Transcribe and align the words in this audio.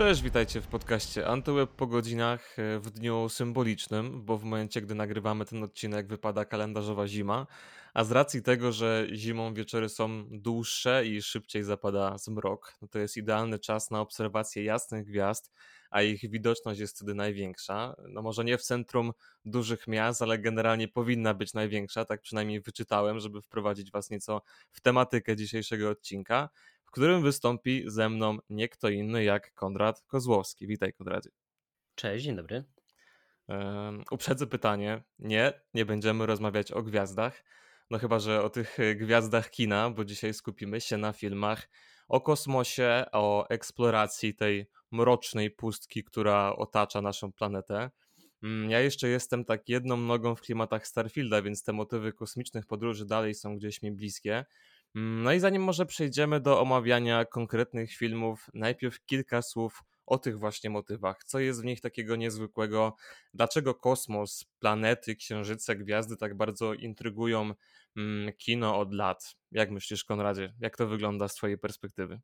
Cześć, 0.00 0.22
witajcie 0.22 0.60
w 0.60 0.66
podcaście 0.66 1.26
Antyweb 1.26 1.70
po 1.70 1.86
godzinach 1.86 2.58
e, 2.58 2.78
w 2.78 2.90
dniu 2.90 3.28
symbolicznym, 3.28 4.24
bo 4.24 4.38
w 4.38 4.44
momencie, 4.44 4.80
gdy 4.80 4.94
nagrywamy 4.94 5.44
ten 5.44 5.62
odcinek, 5.62 6.06
wypada 6.08 6.44
kalendarzowa 6.44 7.06
zima. 7.06 7.46
A 7.94 8.04
z 8.04 8.12
racji 8.12 8.42
tego, 8.42 8.72
że 8.72 9.06
zimą 9.12 9.54
wieczory 9.54 9.88
są 9.88 10.24
dłuższe 10.30 11.06
i 11.06 11.22
szybciej 11.22 11.62
zapada 11.64 12.18
zmrok, 12.18 12.74
no 12.82 12.88
to 12.88 12.98
jest 12.98 13.16
idealny 13.16 13.58
czas 13.58 13.90
na 13.90 14.00
obserwację 14.00 14.64
jasnych 14.64 15.06
gwiazd, 15.06 15.52
a 15.90 16.02
ich 16.02 16.30
widoczność 16.30 16.80
jest 16.80 16.96
wtedy 16.96 17.14
największa. 17.14 17.96
No 18.08 18.22
może 18.22 18.44
nie 18.44 18.58
w 18.58 18.62
centrum 18.62 19.12
dużych 19.44 19.86
miast, 19.86 20.22
ale 20.22 20.38
generalnie 20.38 20.88
powinna 20.88 21.34
być 21.34 21.54
największa, 21.54 22.04
tak 22.04 22.20
przynajmniej 22.20 22.60
wyczytałem, 22.60 23.20
żeby 23.20 23.42
wprowadzić 23.42 23.90
Was 23.90 24.10
nieco 24.10 24.42
w 24.70 24.80
tematykę 24.80 25.36
dzisiejszego 25.36 25.90
odcinka 25.90 26.48
w 26.90 26.92
którym 26.92 27.22
wystąpi 27.22 27.84
ze 27.86 28.08
mną 28.08 28.38
nie 28.48 28.68
kto 28.68 28.88
inny 28.88 29.24
jak 29.24 29.54
Konrad 29.54 30.02
Kozłowski. 30.06 30.66
Witaj, 30.66 30.92
Konradzie. 30.92 31.30
Cześć, 31.94 32.24
dzień 32.24 32.36
dobry. 32.36 32.64
Um, 33.48 34.04
uprzedzę 34.10 34.46
pytanie. 34.46 35.02
Nie, 35.18 35.52
nie 35.74 35.86
będziemy 35.86 36.26
rozmawiać 36.26 36.72
o 36.72 36.82
gwiazdach. 36.82 37.44
No 37.90 37.98
chyba, 37.98 38.18
że 38.18 38.42
o 38.42 38.50
tych 38.50 38.80
e, 38.80 38.94
gwiazdach 38.94 39.50
kina, 39.50 39.90
bo 39.90 40.04
dzisiaj 40.04 40.34
skupimy 40.34 40.80
się 40.80 40.96
na 40.96 41.12
filmach 41.12 41.68
o 42.08 42.20
kosmosie, 42.20 43.04
o 43.12 43.48
eksploracji 43.48 44.34
tej 44.34 44.66
mrocznej 44.90 45.50
pustki, 45.50 46.04
która 46.04 46.56
otacza 46.56 47.02
naszą 47.02 47.32
planetę. 47.32 47.90
Mm, 48.42 48.70
ja 48.70 48.80
jeszcze 48.80 49.08
jestem 49.08 49.44
tak 49.44 49.68
jedną 49.68 49.96
nogą 49.96 50.34
w 50.34 50.40
klimatach 50.40 50.86
Starfielda, 50.86 51.42
więc 51.42 51.62
te 51.62 51.72
motywy 51.72 52.12
kosmicznych 52.12 52.66
podróży 52.66 53.06
dalej 53.06 53.34
są 53.34 53.56
gdzieś 53.56 53.82
mi 53.82 53.92
bliskie. 53.92 54.44
Mm, 54.94 55.22
no 55.22 55.32
i 55.32 55.40
zanim 55.40 55.62
może 55.62 55.86
przejdziemy 55.86 56.40
do 56.40 56.60
omawiania 56.60 57.24
konkretnych 57.24 57.92
filmów, 57.92 58.46
najpierw 58.54 59.04
kilka 59.06 59.42
słów 59.42 59.82
o 60.06 60.18
tych 60.18 60.38
właśnie 60.38 60.70
motywach. 60.70 61.24
Co 61.24 61.38
jest 61.38 61.62
w 61.62 61.64
nich 61.64 61.80
takiego 61.80 62.16
niezwykłego? 62.16 62.96
Dlaczego 63.34 63.74
kosmos, 63.74 64.44
planety, 64.58 65.16
księżyce, 65.16 65.76
gwiazdy 65.76 66.16
tak 66.16 66.36
bardzo 66.36 66.74
intrygują 66.74 67.54
mm, 67.96 68.32
kino 68.38 68.78
od 68.78 68.94
lat? 68.94 69.36
Jak 69.50 69.70
myślisz, 69.70 70.04
Konradzie? 70.04 70.54
Jak 70.60 70.76
to 70.76 70.86
wygląda 70.86 71.28
z 71.28 71.34
Twojej 71.34 71.58
perspektywy? 71.58 72.20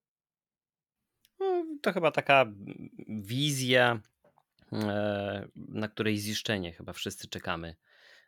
To 1.83 1.93
chyba 1.93 2.11
taka 2.11 2.47
wizja, 3.09 4.01
e, 4.73 5.49
na 5.57 5.89
której 5.89 6.19
ziszczenie 6.19 6.73
chyba 6.73 6.93
wszyscy 6.93 7.29
czekamy. 7.29 7.77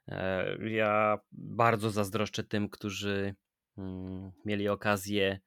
E, 0.08 0.68
ja 0.68 1.18
bardzo 1.32 1.90
zazdroszczę 1.90 2.44
tym, 2.44 2.68
którzy 2.68 3.34
Mm, 3.78 4.32
mieli 4.44 4.68
okazję 4.68 5.40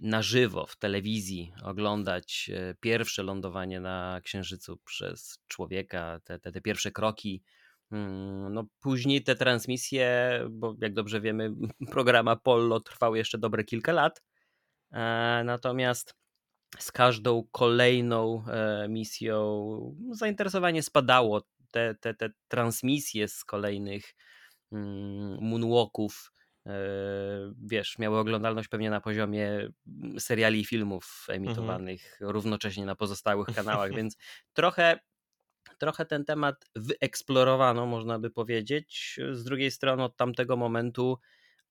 na 0.00 0.22
żywo 0.22 0.66
w 0.66 0.76
telewizji 0.76 1.52
oglądać 1.62 2.50
e, 2.54 2.74
pierwsze 2.80 3.22
lądowanie 3.22 3.80
na 3.80 4.20
Księżycu 4.24 4.76
przez 4.84 5.38
człowieka, 5.48 6.20
te, 6.24 6.38
te, 6.38 6.52
te 6.52 6.60
pierwsze 6.60 6.90
kroki. 6.90 7.42
Mm, 7.90 8.54
no, 8.54 8.64
później 8.80 9.22
te 9.22 9.36
transmisje, 9.36 10.40
bo 10.50 10.74
jak 10.80 10.94
dobrze 10.94 11.20
wiemy, 11.20 11.50
program 11.92 12.28
Apollo 12.28 12.80
trwał 12.80 13.14
jeszcze 13.14 13.38
dobre 13.38 13.64
kilka 13.64 13.92
lat. 13.92 14.22
Natomiast 15.44 16.14
z 16.78 16.92
każdą 16.92 17.48
kolejną 17.52 18.44
e, 18.46 18.88
misją 18.88 19.96
zainteresowanie 20.10 20.82
spadało. 20.82 21.42
Te, 21.70 21.94
te, 21.94 22.14
te 22.14 22.30
transmisje 22.48 23.28
z 23.28 23.44
kolejnych 23.44 24.14
mm, 24.72 25.38
moonwalków 25.40 26.32
E, 26.66 26.72
wiesz, 27.62 27.98
miały 27.98 28.18
oglądalność 28.18 28.68
pewnie 28.68 28.90
na 28.90 29.00
poziomie 29.00 29.68
mm, 29.86 30.20
seriali 30.20 30.60
i 30.60 30.64
filmów 30.64 31.26
mhm. 31.28 31.42
emitowanych 31.42 32.12
mhm. 32.12 32.30
równocześnie 32.30 32.86
na 32.86 32.94
pozostałych 32.94 33.48
kanałach, 33.54 33.90
więc 33.96 34.16
trochę 34.52 34.98
trochę 35.78 36.06
ten 36.06 36.24
temat 36.24 36.64
wyeksplorowano, 36.76 37.86
można 37.86 38.18
by 38.18 38.30
powiedzieć. 38.30 39.20
Z 39.32 39.44
drugiej 39.44 39.70
strony, 39.70 40.02
od 40.02 40.16
tamtego 40.16 40.56
momentu, 40.56 41.18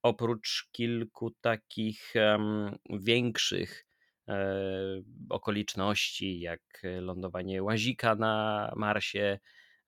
oprócz 0.03 0.69
kilku 0.71 1.31
takich 1.41 2.13
um, 2.15 2.75
większych 2.89 3.85
okoliczności, 5.29 6.39
jak 6.39 6.61
lądowanie 7.01 7.63
łazika 7.63 8.15
na 8.15 8.71
Marsie, 8.75 9.39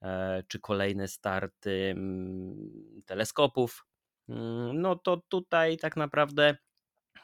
e, 0.01 0.43
czy 0.47 0.59
kolejne 0.59 1.07
starty 1.07 1.93
m, 1.97 2.55
teleskopów. 3.05 3.85
Mm, 4.29 4.81
no 4.81 4.95
to 4.95 5.21
tutaj 5.29 5.77
tak 5.77 5.95
naprawdę 5.97 6.57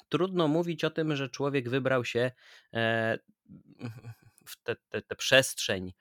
trudno 0.10 0.48
mówić 0.48 0.84
o 0.84 0.90
tym, 0.90 1.16
że 1.16 1.30
człowiek 1.30 1.70
wybrał 1.70 2.06
się 2.06 2.32
e, 2.74 3.18
w 4.46 4.64
tę 4.90 5.16
przestrzeń 5.18 5.94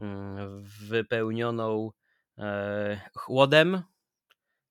mm, 0.00 0.62
wypełnioną 0.88 1.90
e, 2.38 3.00
chłodem 3.14 3.82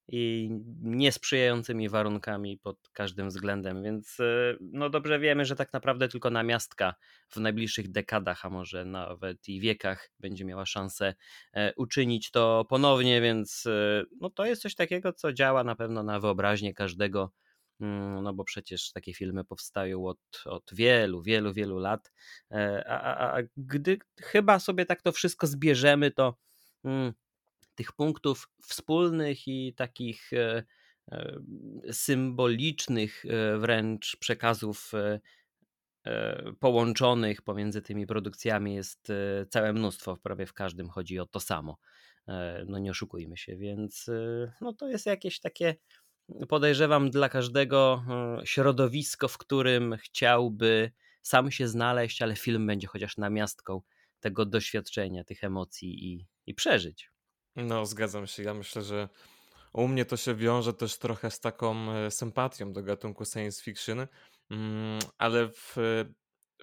i 0.07 0.49
niesprzyjającymi 0.81 1.89
warunkami 1.89 2.57
pod 2.57 2.89
każdym 2.93 3.27
względem, 3.29 3.83
więc 3.83 4.19
e, 4.19 4.57
no 4.61 4.89
dobrze 4.89 5.19
wiemy, 5.19 5.45
że 5.45 5.55
tak 5.55 5.73
naprawdę 5.73 6.07
tylko 6.07 6.29
namiastka 6.29 6.95
w 7.29 7.37
najbliższych 7.37 7.91
dekadach, 7.91 8.45
a 8.45 8.49
może 8.49 8.85
nawet 8.85 9.47
i 9.47 9.59
wiekach 9.59 10.09
będzie 10.19 10.45
miała 10.45 10.65
szansę 10.65 11.13
e, 11.53 11.73
uczynić 11.75 12.31
to 12.31 12.65
ponownie, 12.69 13.21
więc 13.21 13.65
e, 13.65 14.03
no 14.21 14.29
to 14.29 14.45
jest 14.45 14.61
coś 14.61 14.75
takiego, 14.75 15.13
co 15.13 15.33
działa 15.33 15.63
na 15.63 15.75
pewno 15.75 16.03
na 16.03 16.19
wyobraźnię 16.19 16.73
każdego, 16.73 17.31
mm, 17.79 18.23
no 18.23 18.33
bo 18.33 18.43
przecież 18.43 18.91
takie 18.91 19.13
filmy 19.13 19.43
powstają 19.43 20.05
od, 20.05 20.19
od 20.45 20.63
wielu, 20.73 21.21
wielu, 21.21 21.53
wielu 21.53 21.79
lat, 21.79 22.11
a, 22.87 23.01
a, 23.01 23.39
a 23.39 23.41
gdy 23.57 23.97
chyba 24.21 24.59
sobie 24.59 24.85
tak 24.85 25.01
to 25.01 25.11
wszystko 25.11 25.47
zbierzemy, 25.47 26.11
to 26.11 26.37
mm, 26.83 27.13
tych 27.75 27.91
punktów 27.91 28.49
wspólnych 28.61 29.47
i 29.47 29.73
takich 29.73 30.33
e, 30.33 30.63
e, 31.11 31.39
symbolicznych 31.91 33.25
e, 33.25 33.57
wręcz 33.57 34.17
przekazów 34.19 34.91
połączonych 36.59 37.41
pomiędzy 37.41 37.81
tymi 37.81 38.07
produkcjami 38.07 38.75
jest 38.75 39.11
całe 39.49 39.73
mnóstwo. 39.73 40.17
Prawie 40.17 40.45
w 40.45 40.53
każdym 40.53 40.89
chodzi 40.89 41.19
o 41.19 41.25
to 41.25 41.39
samo. 41.39 41.77
No 42.67 42.79
nie 42.79 42.91
oszukujmy 42.91 43.37
się, 43.37 43.57
więc 43.57 44.09
no 44.61 44.73
to 44.73 44.87
jest 44.87 45.05
jakieś 45.05 45.39
takie 45.39 45.75
podejrzewam 46.49 47.09
dla 47.09 47.29
każdego 47.29 48.03
środowisko, 48.43 49.27
w 49.27 49.37
którym 49.37 49.97
chciałby 49.97 50.91
sam 51.21 51.51
się 51.51 51.67
znaleźć, 51.67 52.21
ale 52.21 52.35
film 52.35 52.67
będzie 52.67 52.87
chociaż 52.87 53.17
namiastką 53.17 53.81
tego 54.19 54.45
doświadczenia, 54.45 55.23
tych 55.23 55.43
emocji 55.43 56.13
i, 56.13 56.27
i 56.45 56.53
przeżyć. 56.53 57.14
No, 57.55 57.85
zgadzam 57.85 58.27
się. 58.27 58.43
Ja 58.43 58.53
myślę, 58.53 58.81
że 58.81 59.09
u 59.73 59.87
mnie 59.87 60.05
to 60.05 60.17
się 60.17 60.35
wiąże 60.35 60.73
też 60.73 60.97
trochę 60.97 61.31
z 61.31 61.39
taką 61.39 61.91
e, 61.91 62.11
sympatią 62.11 62.73
do 62.73 62.83
gatunku 62.83 63.25
science 63.25 63.63
fiction, 63.63 64.07
mm, 64.51 64.99
ale 65.17 65.47
w, 65.49 65.75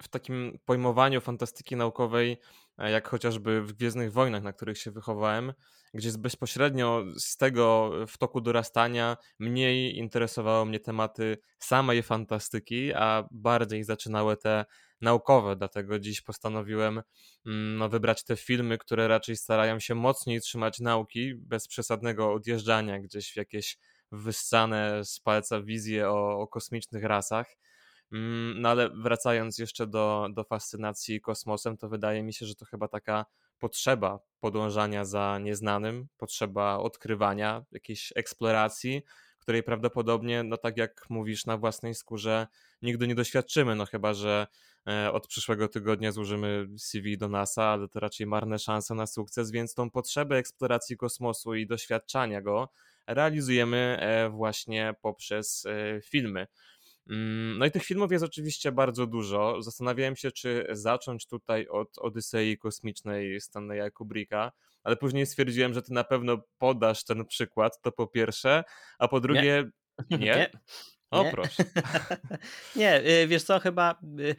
w 0.01 0.07
takim 0.07 0.59
pojmowaniu 0.65 1.21
fantastyki 1.21 1.75
naukowej, 1.75 2.37
e, 2.77 2.91
jak 2.91 3.07
chociażby 3.07 3.61
w 3.61 3.73
Gwiezdnych 3.73 4.11
Wojnach, 4.11 4.43
na 4.43 4.53
których 4.53 4.77
się 4.77 4.91
wychowałem, 4.91 5.53
gdzie 5.93 6.11
bezpośrednio 6.17 7.03
z 7.17 7.37
tego 7.37 7.91
w 8.07 8.17
toku 8.17 8.41
dorastania 8.41 9.17
mniej 9.39 9.97
interesowały 9.97 10.65
mnie 10.65 10.79
tematy 10.79 11.37
samej 11.59 12.03
fantastyki, 12.03 12.93
a 12.93 13.27
bardziej 13.31 13.83
zaczynały 13.83 14.37
te 14.37 14.65
naukowe, 15.01 15.55
dlatego 15.55 15.99
dziś 15.99 16.21
postanowiłem 16.21 17.01
mm, 17.45 17.77
no, 17.77 17.89
wybrać 17.89 18.23
te 18.23 18.35
filmy, 18.35 18.77
które 18.77 19.07
raczej 19.07 19.37
starają 19.37 19.79
się 19.79 19.95
mocniej 19.95 20.41
trzymać 20.41 20.79
nauki, 20.79 21.35
bez 21.35 21.67
przesadnego 21.67 22.33
odjeżdżania 22.33 22.99
gdzieś 22.99 23.33
w 23.33 23.35
jakieś 23.35 23.77
wyssane 24.11 25.05
z 25.05 25.19
palca 25.19 25.61
wizje 25.61 26.09
o, 26.09 26.39
o 26.39 26.47
kosmicznych 26.47 27.03
rasach. 27.03 27.47
Mm, 28.11 28.61
no 28.61 28.69
ale 28.69 28.89
wracając 28.89 29.57
jeszcze 29.57 29.87
do, 29.87 30.27
do 30.33 30.43
fascynacji 30.43 31.21
kosmosem, 31.21 31.77
to 31.77 31.89
wydaje 31.89 32.23
mi 32.23 32.33
się, 32.33 32.45
że 32.45 32.55
to 32.55 32.65
chyba 32.65 32.87
taka 32.87 33.25
potrzeba 33.59 34.19
podążania 34.39 35.05
za 35.05 35.39
nieznanym, 35.41 36.07
potrzeba 36.17 36.77
odkrywania, 36.77 37.65
jakiejś 37.71 38.13
eksploracji, 38.15 39.01
której 39.39 39.63
prawdopodobnie, 39.63 40.43
no 40.43 40.57
tak 40.57 40.77
jak 40.77 41.05
mówisz, 41.09 41.45
na 41.45 41.57
własnej 41.57 41.95
skórze 41.95 42.47
nigdy 42.81 43.07
nie 43.07 43.15
doświadczymy, 43.15 43.75
no 43.75 43.85
chyba, 43.85 44.13
że 44.13 44.47
od 45.11 45.27
przyszłego 45.27 45.67
tygodnia 45.67 46.11
złożymy 46.11 46.67
CV 46.77 47.17
do 47.17 47.29
NASA, 47.29 47.63
ale 47.63 47.87
to 47.87 47.99
raczej 47.99 48.27
marne 48.27 48.59
szanse 48.59 48.95
na 48.95 49.07
sukces, 49.07 49.51
więc 49.51 49.73
tą 49.73 49.89
potrzebę 49.89 50.37
eksploracji 50.37 50.97
kosmosu 50.97 51.55
i 51.55 51.67
doświadczania 51.67 52.41
go 52.41 52.69
realizujemy 53.07 53.97
e, 53.99 54.29
właśnie 54.29 54.95
poprzez 55.01 55.65
e, 55.65 56.01
filmy. 56.01 56.47
Mm, 57.09 57.57
no 57.57 57.65
i 57.65 57.71
tych 57.71 57.83
filmów 57.83 58.11
jest 58.11 58.25
oczywiście 58.25 58.71
bardzo 58.71 59.07
dużo. 59.07 59.61
Zastanawiałem 59.61 60.15
się, 60.15 60.31
czy 60.31 60.67
zacząć 60.71 61.27
tutaj 61.27 61.67
od 61.67 61.97
Odysei 61.97 62.57
Kosmicznej 62.57 63.41
Stanleya 63.41 63.91
Kubricka, 63.91 64.51
ale 64.83 64.95
później 64.95 65.25
stwierdziłem, 65.25 65.73
że 65.73 65.81
ty 65.81 65.93
na 65.93 66.03
pewno 66.03 66.37
podasz 66.57 67.03
ten 67.03 67.25
przykład, 67.25 67.81
to 67.81 67.91
po 67.91 68.07
pierwsze, 68.07 68.63
a 68.99 69.07
po 69.07 69.19
drugie... 69.19 69.63
Nie? 70.09 70.17
Nie? 70.17 70.25
nie. 70.25 70.49
O, 71.13 71.23
Nie? 71.23 71.31
proszę. 71.31 71.63
Nie, 72.75 73.01
y, 73.23 73.27
wiesz 73.27 73.43
co, 73.43 73.59
chyba 73.59 73.99
y, 74.19 74.35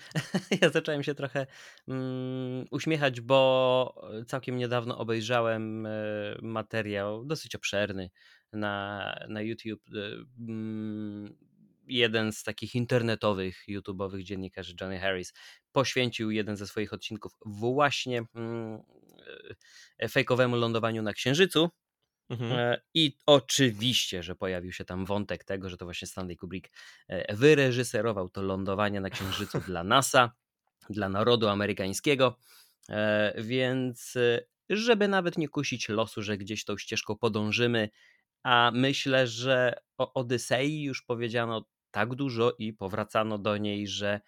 ja 0.62 0.70
zacząłem 0.70 1.02
się 1.02 1.14
trochę 1.14 1.46
mm, 1.88 2.64
uśmiechać, 2.70 3.20
bo 3.20 4.02
całkiem 4.26 4.56
niedawno 4.56 4.98
obejrzałem 4.98 5.86
y, 5.86 6.38
materiał 6.42 7.24
dosyć 7.24 7.54
obszerny 7.54 8.10
na, 8.52 9.14
na 9.28 9.42
YouTube. 9.42 9.82
y, 9.94 10.24
mm, 10.48 11.34
Jeden 11.86 12.32
z 12.32 12.42
takich 12.42 12.74
internetowych, 12.74 13.64
YouTube'owych 13.68 14.22
dziennikarzy, 14.22 14.74
Johnny 14.80 14.98
Harris, 14.98 15.32
poświęcił 15.72 16.30
jeden 16.30 16.56
ze 16.56 16.66
swoich 16.66 16.92
odcinków 16.92 17.32
właśnie 17.46 18.22
mm, 18.34 18.82
y, 20.02 20.08
fejkowemu 20.08 20.56
lądowaniu 20.56 21.02
na 21.02 21.12
Księżycu. 21.12 21.70
Mhm. 22.30 22.52
E, 22.52 22.80
I 22.94 23.16
oczywiście, 23.26 24.22
że 24.22 24.34
pojawił 24.34 24.72
się 24.72 24.84
tam 24.84 25.04
wątek 25.04 25.44
tego, 25.44 25.68
że 25.68 25.76
to 25.76 25.84
właśnie 25.84 26.08
Stanley 26.08 26.36
Kubrick 26.36 26.70
e, 27.08 27.36
wyreżyserował 27.36 28.28
to 28.28 28.42
lądowanie 28.42 29.00
na 29.00 29.10
Księżycu 29.10 29.60
dla 29.60 29.84
NASA, 29.84 30.32
dla 30.90 31.08
narodu 31.08 31.48
amerykańskiego, 31.48 32.36
E, 32.88 33.34
więc 33.38 34.14
żeby 34.70 35.08
nawet 35.08 35.38
nie 35.38 35.48
kusić 35.48 35.88
losu, 35.88 36.22
że 36.22 36.38
gdzieś 36.38 36.64
tą 36.64 36.78
ścieżką 36.78 37.16
podążymy, 37.16 37.88
a 38.42 38.70
myślę, 38.74 39.26
że 39.26 39.74
o 39.98 40.14
Odysei 40.14 40.82
już 40.82 41.02
powiedziano 41.02 41.64
tak 41.90 42.14
dużo 42.14 42.52
i 42.58 42.72
powracano 42.72 43.38
do 43.38 43.56
niej, 43.56 43.88
że 43.88 44.20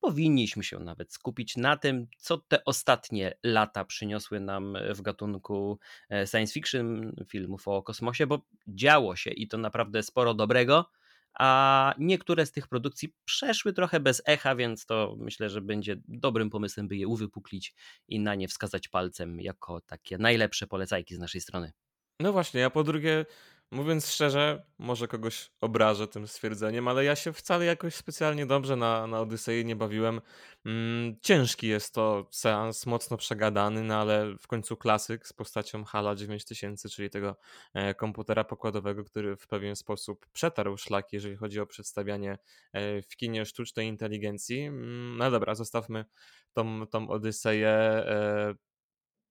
powinniśmy 0.00 0.64
się 0.64 0.78
nawet 0.78 1.12
skupić 1.12 1.56
na 1.56 1.76
tym, 1.76 2.06
co 2.18 2.38
te 2.38 2.64
ostatnie 2.64 3.34
lata 3.42 3.84
przyniosły 3.84 4.40
nam 4.40 4.76
w 4.94 5.02
gatunku 5.02 5.78
e, 6.10 6.26
science 6.26 6.52
fiction, 6.52 7.16
filmów 7.28 7.68
o 7.68 7.82
kosmosie, 7.82 8.26
bo 8.26 8.46
działo 8.68 9.16
się 9.16 9.30
i 9.30 9.48
to 9.48 9.58
naprawdę 9.58 10.02
sporo 10.02 10.34
dobrego, 10.34 10.90
a 11.38 11.94
niektóre 11.98 12.46
z 12.46 12.52
tych 12.52 12.68
produkcji 12.68 13.14
przeszły 13.24 13.72
trochę 13.72 14.00
bez 14.00 14.22
echa, 14.26 14.56
więc 14.56 14.86
to 14.86 15.16
myślę, 15.18 15.50
że 15.50 15.60
będzie 15.60 15.96
dobrym 16.08 16.50
pomysłem, 16.50 16.88
by 16.88 16.96
je 16.96 17.08
uwypuklić 17.08 17.74
i 18.08 18.20
na 18.20 18.34
nie 18.34 18.48
wskazać 18.48 18.88
palcem 18.88 19.40
jako 19.40 19.80
takie 19.80 20.18
najlepsze 20.18 20.66
polecajki 20.66 21.14
z 21.14 21.18
naszej 21.18 21.40
strony. 21.40 21.72
No 22.20 22.32
właśnie, 22.32 22.66
a 22.66 22.70
po 22.70 22.84
drugie, 22.84 23.26
mówiąc 23.70 24.08
szczerze, 24.08 24.66
może 24.78 25.08
kogoś 25.08 25.50
obrażę 25.60 26.08
tym 26.08 26.28
stwierdzeniem, 26.28 26.88
ale 26.88 27.04
ja 27.04 27.16
się 27.16 27.32
wcale 27.32 27.64
jakoś 27.64 27.94
specjalnie 27.94 28.46
dobrze 28.46 28.76
na, 28.76 29.06
na 29.06 29.20
Odysei 29.20 29.64
nie 29.64 29.76
bawiłem. 29.76 30.20
Mm, 30.66 31.16
ciężki 31.22 31.68
jest 31.68 31.94
to 31.94 32.28
seans, 32.30 32.86
mocno 32.86 33.16
przegadany, 33.16 33.82
no 33.82 34.00
ale 34.00 34.36
w 34.38 34.46
końcu 34.46 34.76
klasyk 34.76 35.26
z 35.26 35.32
postacią 35.32 35.84
HALA 35.84 36.14
9000, 36.14 36.88
czyli 36.88 37.10
tego 37.10 37.36
e, 37.74 37.94
komputera 37.94 38.44
pokładowego, 38.44 39.04
który 39.04 39.36
w 39.36 39.46
pewien 39.46 39.76
sposób 39.76 40.26
przetarł 40.32 40.76
szlaki, 40.76 41.16
jeżeli 41.16 41.36
chodzi 41.36 41.60
o 41.60 41.66
przedstawianie 41.66 42.38
e, 42.72 43.02
w 43.02 43.16
kinie 43.16 43.46
sztucznej 43.46 43.88
inteligencji. 43.88 44.60
Mm, 44.60 45.16
no 45.18 45.30
dobra, 45.30 45.54
zostawmy 45.54 46.04
tą, 46.52 46.86
tą 46.86 47.08
Odyseję. 47.08 47.68
E, 47.68 48.54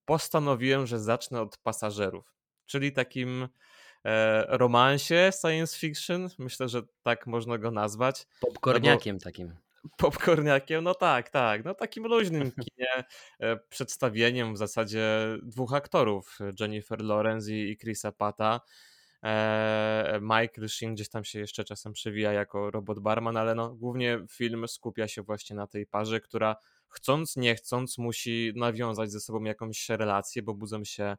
postanowiłem, 0.05 0.87
że 0.87 0.99
zacznę 0.99 1.41
od 1.41 1.57
pasażerów, 1.57 2.35
czyli 2.65 2.91
takim 2.91 3.47
romansie 4.47 5.31
science 5.41 5.77
fiction. 5.77 6.29
Myślę, 6.39 6.69
że 6.69 6.81
tak 7.03 7.27
można 7.27 7.57
go 7.57 7.71
nazwać. 7.71 8.27
Popcorniakiem 8.41 9.15
no 9.15 9.21
takim. 9.23 9.55
Popcorniakiem, 9.97 10.83
no 10.83 10.93
tak, 10.93 11.29
tak. 11.29 11.65
No 11.65 11.73
takim 11.73 12.03
luźnym 12.03 12.51
kinie, 12.65 13.03
e, 13.39 13.57
przedstawieniem 13.57 14.53
w 14.53 14.57
zasadzie 14.57 15.07
dwóch 15.43 15.73
aktorów, 15.73 16.39
Jennifer 16.59 17.01
Lawrence 17.01 17.51
i, 17.51 17.77
Chrisa 17.77 18.11
Pata. 18.11 18.61
E, 19.23 20.19
Michael 20.21 20.69
Sheen 20.69 20.95
gdzieś 20.95 21.09
tam 21.09 21.23
się 21.23 21.39
jeszcze 21.39 21.63
czasem 21.63 21.93
przewija 21.93 22.33
jako 22.33 22.71
robot 22.71 22.99
barman, 22.99 23.37
ale 23.37 23.55
no 23.55 23.75
głównie 23.75 24.25
film 24.29 24.67
skupia 24.67 25.07
się 25.07 25.21
właśnie 25.21 25.55
na 25.55 25.67
tej 25.67 25.85
parze, 25.85 26.19
która 26.19 26.55
chcąc, 26.89 27.35
nie 27.35 27.55
chcąc, 27.55 27.97
musi 27.97 28.53
nawiązać 28.55 29.11
ze 29.11 29.19
sobą 29.19 29.43
jakąś 29.43 29.89
relację, 29.89 30.41
bo 30.41 30.53
budzą 30.53 30.83
się 30.83 31.03
e, 31.03 31.17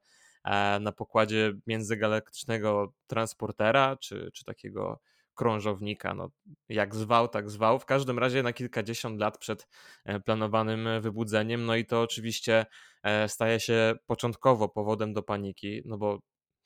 na 0.81 0.93
pokładzie 0.93 1.53
międzygalaktycznego 1.67 2.93
transportera, 3.07 3.97
czy, 3.97 4.31
czy 4.35 4.45
takiego 4.45 5.01
krążownika. 5.35 6.15
No, 6.15 6.31
jak 6.69 6.95
zwał, 6.95 7.29
tak 7.29 7.51
zwał. 7.51 7.79
W 7.79 7.87
każdym 7.87 8.19
razie 8.19 8.43
na 8.43 8.53
kilkadziesiąt 8.53 9.21
lat 9.21 9.39
przed 9.39 9.69
e, 10.05 10.21
planowanym 10.21 10.89
wybudzeniem. 11.01 11.67
No 11.67 11.77
i 11.77 11.87
to 11.87 12.03
oczywiście 12.03 12.67
e, 13.03 13.29
staje 13.29 13.61
się 13.61 13.95
początkowo 14.07 14.69
powodem 14.69 15.13
do 15.13 15.23
paniki, 15.23 15.83
no 15.85 15.99
bo 15.99 16.19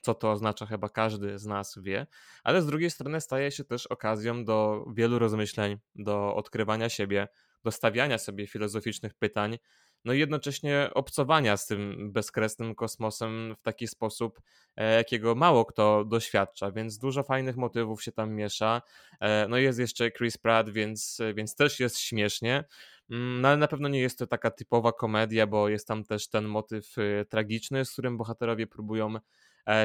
co 0.03 0.15
to 0.15 0.31
oznacza, 0.31 0.67
chyba 0.67 0.89
każdy 0.89 1.39
z 1.39 1.47
nas 1.47 1.79
wie, 1.83 2.07
ale 2.45 2.63
z 2.63 2.67
drugiej 2.67 2.91
strony 2.91 3.21
staje 3.21 3.51
się 3.51 3.65
też 3.65 3.87
okazją 3.87 4.45
do 4.45 4.85
wielu 4.95 5.19
rozmyśleń, 5.19 5.77
do 5.95 6.35
odkrywania 6.35 6.89
siebie, 6.89 7.29
do 7.65 7.71
stawiania 7.71 8.19
sobie 8.19 8.47
filozoficznych 8.47 9.15
pytań, 9.15 9.59
no 10.05 10.13
i 10.13 10.19
jednocześnie 10.19 10.91
obcowania 10.95 11.57
z 11.57 11.67
tym 11.67 12.13
bezkresnym 12.13 12.75
kosmosem 12.75 13.55
w 13.59 13.63
taki 13.63 13.87
sposób, 13.87 14.41
e, 14.77 14.97
jakiego 14.97 15.35
mało 15.35 15.65
kto 15.65 16.05
doświadcza, 16.05 16.71
więc 16.73 16.99
dużo 16.99 17.23
fajnych 17.23 17.57
motywów 17.57 18.03
się 18.03 18.13
tam 18.13 18.35
miesza. 18.35 18.83
E, 19.21 19.49
no 19.49 19.57
jest 19.57 19.79
jeszcze 19.79 20.11
Chris 20.11 20.39
Pratt, 20.39 20.71
więc, 20.71 21.19
więc 21.35 21.57
też 21.57 21.81
jest 21.81 21.99
śmiesznie. 21.99 22.65
Mm, 23.11 23.41
no 23.41 23.49
ale 23.49 23.57
na 23.57 23.69
pewno 23.69 23.89
nie 23.89 24.01
jest 24.01 24.19
to 24.19 24.27
taka 24.27 24.51
typowa 24.51 24.93
komedia, 24.93 25.47
bo 25.47 25.69
jest 25.69 25.89
tam 25.89 26.05
też 26.05 26.29
ten 26.29 26.45
motyw 26.45 26.99
e, 26.99 27.25
tragiczny, 27.25 27.85
z 27.85 27.93
którym 27.93 28.17
bohaterowie 28.17 28.67
próbują 28.67 29.15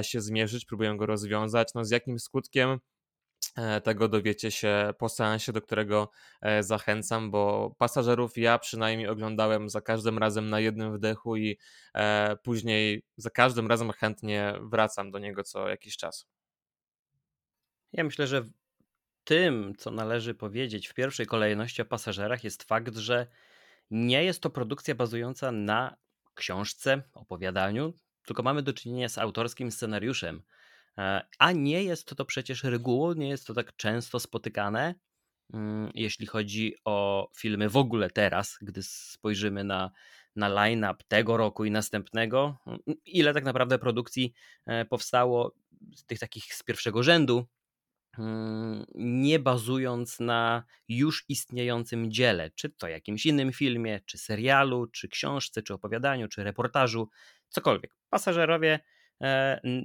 się 0.01 0.21
zmierzyć, 0.21 0.65
próbują 0.65 0.97
go 0.97 1.05
rozwiązać. 1.05 1.73
No 1.75 1.85
z 1.85 1.89
jakim 1.89 2.19
skutkiem 2.19 2.79
tego 3.83 4.07
dowiecie 4.07 4.51
się 4.51 4.93
po 4.97 5.09
seansie, 5.09 5.53
do 5.53 5.61
którego 5.61 6.09
e, 6.41 6.63
zachęcam, 6.63 7.31
bo 7.31 7.75
pasażerów 7.77 8.37
ja 8.37 8.59
przynajmniej 8.59 9.07
oglądałem 9.07 9.69
za 9.69 9.81
każdym 9.81 10.17
razem 10.17 10.49
na 10.49 10.59
jednym 10.59 10.97
wdechu 10.97 11.35
i 11.35 11.57
e, 11.95 12.35
później 12.43 13.03
za 13.17 13.29
każdym 13.29 13.67
razem 13.67 13.91
chętnie 13.91 14.53
wracam 14.61 15.11
do 15.11 15.19
niego 15.19 15.43
co 15.43 15.69
jakiś 15.69 15.97
czas. 15.97 16.27
Ja 17.93 18.03
myślę, 18.03 18.27
że 18.27 18.45
tym, 19.23 19.73
co 19.77 19.91
należy 19.91 20.35
powiedzieć 20.35 20.87
w 20.87 20.93
pierwszej 20.93 21.25
kolejności 21.25 21.81
o 21.81 21.85
pasażerach, 21.85 22.43
jest 22.43 22.63
fakt, 22.63 22.97
że 22.97 23.27
nie 23.91 24.23
jest 24.23 24.41
to 24.41 24.49
produkcja 24.49 24.95
bazująca 24.95 25.51
na 25.51 25.95
książce, 26.35 27.01
opowiadaniu, 27.13 27.93
tylko 28.25 28.43
mamy 28.43 28.61
do 28.61 28.73
czynienia 28.73 29.09
z 29.09 29.17
autorskim 29.17 29.71
scenariuszem 29.71 30.43
E, 30.43 30.43
a 31.39 31.51
nie 31.51 31.83
jest 31.83 32.15
to 32.15 32.25
przecież 32.25 32.63
regułą, 32.63 33.13
nie 33.13 33.29
jest 33.29 33.47
to 33.47 33.53
tak 33.53 33.75
często 33.75 34.19
spotykane, 34.19 34.95
mm, 35.53 35.91
jeśli 35.95 36.27
chodzi 36.27 36.75
o 36.85 37.29
filmy 37.37 37.69
w 37.69 37.77
ogóle 37.77 38.09
teraz, 38.09 38.57
gdy 38.61 38.83
spojrzymy 38.83 39.63
na, 39.63 39.91
na 40.35 40.47
line-up 40.47 41.03
tego 41.07 41.37
roku 41.37 41.65
i 41.65 41.71
następnego, 41.71 42.57
mm, 42.67 42.79
ile 43.05 43.33
tak 43.33 43.43
naprawdę 43.43 43.79
produkcji 43.79 44.33
e, 44.65 44.85
powstało 44.85 45.55
z 45.95 46.05
tych 46.05 46.19
takich 46.19 46.53
z 46.53 46.63
pierwszego 46.63 47.03
rzędu, 47.03 47.45
mm, 48.17 48.85
nie 48.95 49.39
bazując 49.39 50.19
na 50.19 50.63
już 50.87 51.25
istniejącym 51.29 52.11
dziele, 52.11 52.51
czy 52.55 52.69
to 52.69 52.87
jakimś 52.87 53.25
innym 53.25 53.53
filmie, 53.53 53.99
czy 54.05 54.17
serialu, 54.17 54.87
czy 54.87 55.07
książce, 55.07 55.61
czy 55.63 55.73
opowiadaniu, 55.73 56.27
czy 56.27 56.43
reportażu, 56.43 57.09
cokolwiek. 57.49 57.95
Pasażerowie 58.09 58.79
E, 58.79 58.98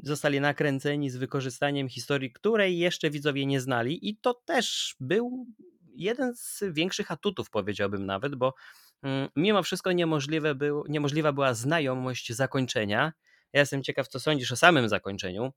zostali 0.03 0.41
nakręceni 0.41 1.11
z 1.11 1.17
wykorzystaniem 1.17 1.89
historii, 1.89 2.33
której 2.33 2.79
jeszcze 2.79 3.11
widzowie 3.11 3.47
nie 3.47 3.61
znali, 3.61 4.09
i 4.09 4.17
to 4.17 4.35
też 4.35 4.97
był 5.01 5.47
jeden 5.95 6.35
z 6.37 6.65
większych 6.73 7.11
atutów, 7.11 7.51
powiedziałbym 7.51 8.07
nawet, 8.07 8.35
bo 8.35 8.55
mm, 9.03 9.29
mimo 9.37 9.63
wszystko 9.63 9.93
niemożliwe 9.93 10.55
był, 10.55 10.85
niemożliwa 10.89 11.33
była 11.33 11.55
znajomość 11.55 12.33
zakończenia. 12.33 13.13
Ja 13.53 13.61
jestem 13.61 13.83
ciekaw, 13.83 14.09
co 14.09 14.21
sądzisz 14.21 14.53
o 14.53 14.57
samym 14.57 14.89
zakończeniu. 14.89 15.53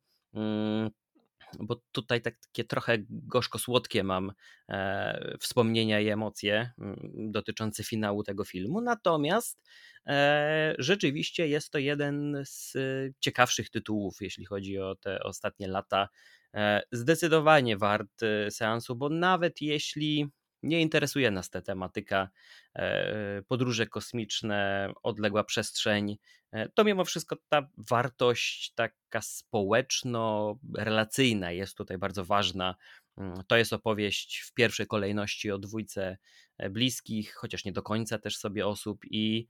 Bo 1.60 1.82
tutaj 1.92 2.22
tak, 2.22 2.36
takie 2.40 2.64
trochę 2.64 2.98
gorzko-słodkie 3.10 4.04
mam 4.04 4.32
e, 4.70 5.38
wspomnienia 5.40 6.00
i 6.00 6.08
emocje 6.10 6.72
mm, 6.80 7.32
dotyczące 7.32 7.84
finału 7.84 8.24
tego 8.24 8.46
filmu. 8.46 8.82
Natomiast 8.82 9.60
e, 10.08 10.76
rzeczywiście 10.80 11.48
jest 11.48 11.72
to 11.72 11.78
jeden 11.78 12.38
z 12.46 12.74
ciekawszych 13.20 13.70
tytułów, 13.70 14.18
jeśli 14.22 14.46
chodzi 14.46 14.80
o 14.80 14.96
te 14.96 15.24
ostatnie 15.24 15.68
lata. 15.68 16.10
E, 16.54 16.82
zdecydowanie 16.92 17.78
wart 17.78 18.24
e, 18.24 18.52
seansu, 18.52 18.96
bo 18.96 19.10
nawet 19.10 19.62
jeśli 19.62 20.28
nie 20.64 20.82
interesuje 20.82 21.32
nas 21.32 21.50
ta 21.50 21.62
tematyka 21.62 22.30
e, 22.76 23.42
podróże 23.48 23.88
kosmiczne, 23.88 24.92
odległa 25.04 25.44
przestrzeń, 25.44 26.18
e, 26.52 26.70
to 26.70 26.84
mimo 26.84 27.06
wszystko 27.06 27.38
ta 27.50 27.70
wartość 27.78 28.74
taka 28.74 29.22
społeczno-relacyjna 29.22 31.52
jest 31.52 31.78
tutaj 31.78 31.98
bardzo 31.98 32.26
ważna. 32.26 32.76
Mm, 33.18 33.44
to 33.48 33.58
jest 33.58 33.74
opowieść 33.74 34.40
w 34.40 34.54
pierwszej 34.54 34.88
kolejności 34.88 35.52
o 35.52 35.58
dwójce 35.58 36.18
e, 36.58 36.70
bliskich, 36.70 37.34
chociaż 37.34 37.66
nie 37.66 37.72
do 37.72 37.82
końca 37.82 38.20
też 38.20 38.38
sobie 38.38 38.68
osób 38.68 39.02
i 39.12 39.48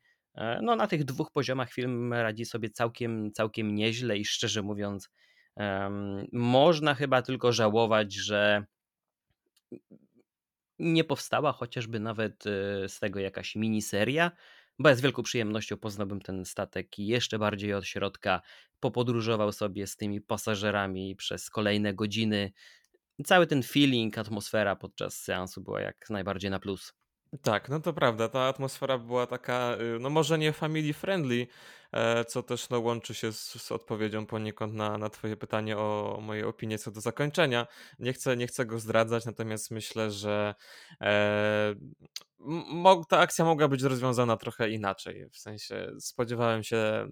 no, 0.62 0.76
na 0.76 0.88
tych 0.88 1.04
dwóch 1.04 1.32
poziomach 1.32 1.74
film 1.74 2.14
radzi 2.14 2.46
sobie 2.46 2.70
całkiem, 2.70 3.32
całkiem 3.32 3.76
nieźle 3.76 4.18
i 4.18 4.26
szczerze 4.26 4.62
mówiąc, 4.62 5.10
um, 5.56 6.28
można 6.32 6.96
chyba 6.96 7.22
tylko 7.22 7.52
żałować, 7.52 8.14
że 8.14 8.66
nie 10.80 11.04
powstała 11.04 11.52
chociażby 11.54 12.00
nawet 12.00 12.44
e, 12.48 12.90
z 12.90 13.00
tego 13.00 13.20
jakaś 13.20 13.56
miniseria, 13.56 14.32
bo 14.80 14.90
ja 14.90 14.96
z 14.96 15.02
wielką 15.02 15.24
przyjemnością 15.24 15.78
poznałbym 15.78 16.22
ten 16.22 16.46
statek 16.46 17.00
i 17.00 17.08
jeszcze 17.08 17.40
bardziej 17.40 17.74
od 17.74 17.86
środka 17.86 18.42
popodróżował 18.80 19.52
sobie 19.52 19.88
z 19.88 19.96
tymi 19.96 20.22
pasażerami 20.22 21.16
przez 21.16 21.50
kolejne 21.50 21.94
godziny. 21.94 22.52
Cały 23.26 23.48
ten 23.48 23.64
feeling, 23.64 24.18
atmosfera 24.18 24.76
podczas 24.76 25.22
seansu 25.24 25.62
była 25.62 25.82
jak 25.82 26.10
najbardziej 26.10 26.52
na 26.52 26.60
plus. 26.60 26.94
Tak, 27.44 27.70
no 27.70 27.80
to 27.80 27.94
prawda. 27.94 28.30
Ta 28.30 28.40
atmosfera 28.40 28.98
była 28.98 29.28
taka, 29.28 29.78
y, 29.96 30.00
no 30.00 30.10
może 30.10 30.38
nie 30.38 30.54
family 30.54 30.94
friendly, 30.94 31.48
co 32.28 32.44
też 32.44 32.70
no, 32.70 32.80
łączy 32.80 33.14
się 33.14 33.32
z, 33.34 33.62
z 33.62 33.72
odpowiedzią 33.72 34.26
poniekąd 34.26 34.74
na, 34.74 34.98
na 34.98 35.10
Twoje 35.10 35.38
pytanie 35.38 35.78
o 35.78 36.20
moje 36.22 36.48
opinie 36.48 36.78
co 36.78 36.92
do 36.92 37.02
zakończenia. 37.02 37.68
Nie 38.00 38.14
chcę, 38.14 38.38
nie 38.38 38.48
chcę 38.48 38.66
go 38.66 38.80
zdradzać, 38.80 39.26
natomiast 39.26 39.72
myślę, 39.72 40.12
że 40.12 40.56
e, 41.02 41.76
ta 43.10 43.20
akcja 43.20 43.46
mogła 43.46 43.68
być 43.68 43.82
rozwiązana 43.82 44.38
trochę 44.38 44.70
inaczej. 44.70 45.30
W 45.32 45.38
sensie 45.38 45.92
spodziewałem 46.00 46.64
się 46.64 47.08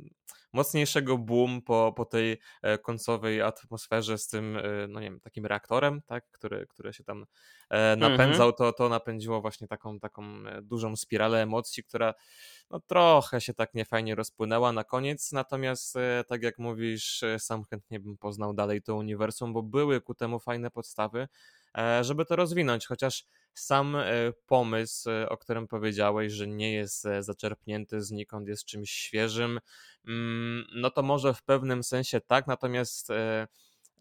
mocniejszego 0.56 1.18
boom 1.18 1.62
po, 1.62 1.94
po 1.96 2.06
tej 2.06 2.40
e, 2.62 2.78
końcowej 2.78 3.42
atmosferze 3.42 4.18
z 4.18 4.28
tym, 4.28 4.58
e, 4.58 4.62
no 4.90 5.00
nie 5.00 5.10
wiem, 5.10 5.20
takim 5.20 5.46
reaktorem, 5.46 6.02
tak, 6.02 6.32
który, 6.32 6.68
który 6.68 6.94
się 6.94 7.04
tam 7.04 7.26
e, 7.70 7.96
napędzał, 7.96 8.48
mhm. 8.48 8.54
to, 8.54 8.74
to 8.74 8.90
napędziło 8.90 9.42
właśnie 9.42 9.68
taką, 9.68 10.00
taką 10.00 10.24
dużą 10.62 10.96
spiralę 10.96 11.42
emocji, 11.42 11.84
która 11.84 12.14
no, 12.70 12.80
trochę 12.80 13.42
się 13.42 13.54
tak 13.54 13.74
niefajnie 13.74 14.16
rozpłynęła 14.16 14.72
na 14.72 14.84
koniec, 14.84 15.32
natomiast 15.32 15.96
tak 16.28 16.44
jak 16.44 16.58
mówisz, 16.58 17.24
sam 17.38 17.64
chętnie 17.64 18.00
bym 18.00 18.18
poznał 18.18 18.54
dalej 18.54 18.82
to 18.82 18.96
uniwersum, 18.96 19.54
bo 19.54 19.64
były 19.64 20.02
ku 20.02 20.16
temu 20.16 20.40
fajne 20.40 20.72
podstawy, 20.72 21.28
żeby 22.02 22.26
to 22.26 22.36
rozwinąć, 22.36 22.88
chociaż 22.88 23.26
sam 23.54 23.98
pomysł, 24.48 25.10
o 25.30 25.38
którym 25.38 25.68
powiedziałeś, 25.68 26.34
że 26.34 26.48
nie 26.48 26.74
jest 26.74 27.08
zaczerpnięty 27.20 28.02
znikąd, 28.02 28.48
jest 28.48 28.66
czymś 28.66 28.92
świeżym, 28.92 29.60
mm, 30.08 30.66
no 30.76 30.92
to 30.92 31.02
może 31.02 31.34
w 31.34 31.44
pewnym 31.44 31.84
sensie 31.84 32.22
tak, 32.22 32.48
natomiast 32.48 33.10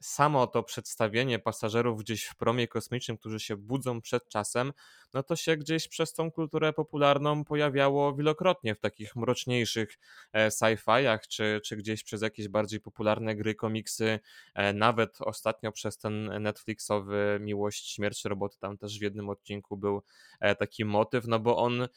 samo 0.00 0.46
to 0.46 0.62
przedstawienie 0.62 1.38
pasażerów 1.38 2.00
gdzieś 2.00 2.24
w 2.24 2.36
promie 2.36 2.68
kosmicznym, 2.68 3.18
którzy 3.18 3.40
się 3.40 3.56
budzą 3.56 4.00
przed 4.00 4.28
czasem, 4.28 4.72
no 5.14 5.22
to 5.22 5.36
się 5.36 5.56
gdzieś 5.56 5.88
przez 5.88 6.12
tą 6.12 6.30
kulturę 6.30 6.72
popularną 6.72 7.44
pojawiało 7.44 8.14
wielokrotnie 8.14 8.74
w 8.74 8.80
takich 8.80 9.16
mroczniejszych 9.16 9.98
e, 10.32 10.48
sci-fiach, 10.48 11.18
czy, 11.28 11.60
czy 11.64 11.76
gdzieś 11.76 12.04
przez 12.04 12.22
jakieś 12.22 12.48
bardziej 12.48 12.80
popularne 12.80 13.36
gry, 13.36 13.54
komiksy, 13.54 14.20
e, 14.54 14.72
nawet 14.72 15.18
ostatnio 15.20 15.72
przez 15.72 15.98
ten 15.98 16.42
Netflixowy 16.42 17.38
Miłość, 17.40 17.94
Śmierć 17.94 18.24
Roboty, 18.24 18.58
tam 18.58 18.78
też 18.78 18.98
w 18.98 19.02
jednym 19.02 19.28
odcinku 19.28 19.76
był 19.76 20.02
e, 20.40 20.54
taki 20.54 20.84
motyw, 20.84 21.26
no 21.26 21.38
bo 21.38 21.56
on 21.56 21.88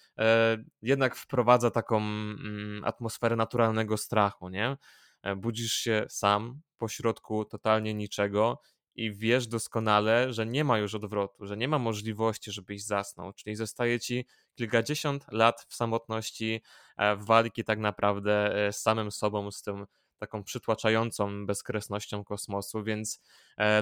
jednak 0.82 1.16
wprowadza 1.16 1.72
taką 1.72 1.98
mm, 1.98 2.82
atmosferę 2.86 3.36
naturalnego 3.36 3.98
strachu, 3.98 4.50
nie? 4.50 4.77
E, 5.24 5.36
budzisz 5.36 5.74
się 5.74 6.05
sam 6.09 6.62
pośrodku 6.77 7.45
totalnie 7.45 7.93
niczego 7.93 8.62
i 8.95 9.12
wiesz 9.12 9.47
doskonale, 9.47 10.33
że 10.33 10.45
nie 10.45 10.63
ma 10.63 10.77
już 10.77 10.95
odwrotu, 10.95 11.45
że 11.45 11.57
nie 11.57 11.67
ma 11.67 11.79
możliwości, 11.79 12.51
żebyś 12.51 12.83
zasnął, 12.83 13.33
czyli 13.33 13.55
zostaje 13.55 14.00
ci 14.00 14.25
kilkadziesiąt 14.55 15.25
lat 15.31 15.65
w 15.69 15.75
samotności, 15.75 16.62
e, 16.97 17.15
w 17.15 17.25
walki 17.25 17.63
tak 17.63 17.79
naprawdę 17.79 18.67
e, 18.67 18.74
z 18.74 18.81
samym 18.81 19.12
sobą, 19.12 19.51
z 19.51 19.62
tym 19.62 19.86
taką 20.19 20.43
przytłaczającą 20.43 21.45
bezkresnością 21.45 22.24
kosmosu, 22.24 22.83
więc 22.83 23.21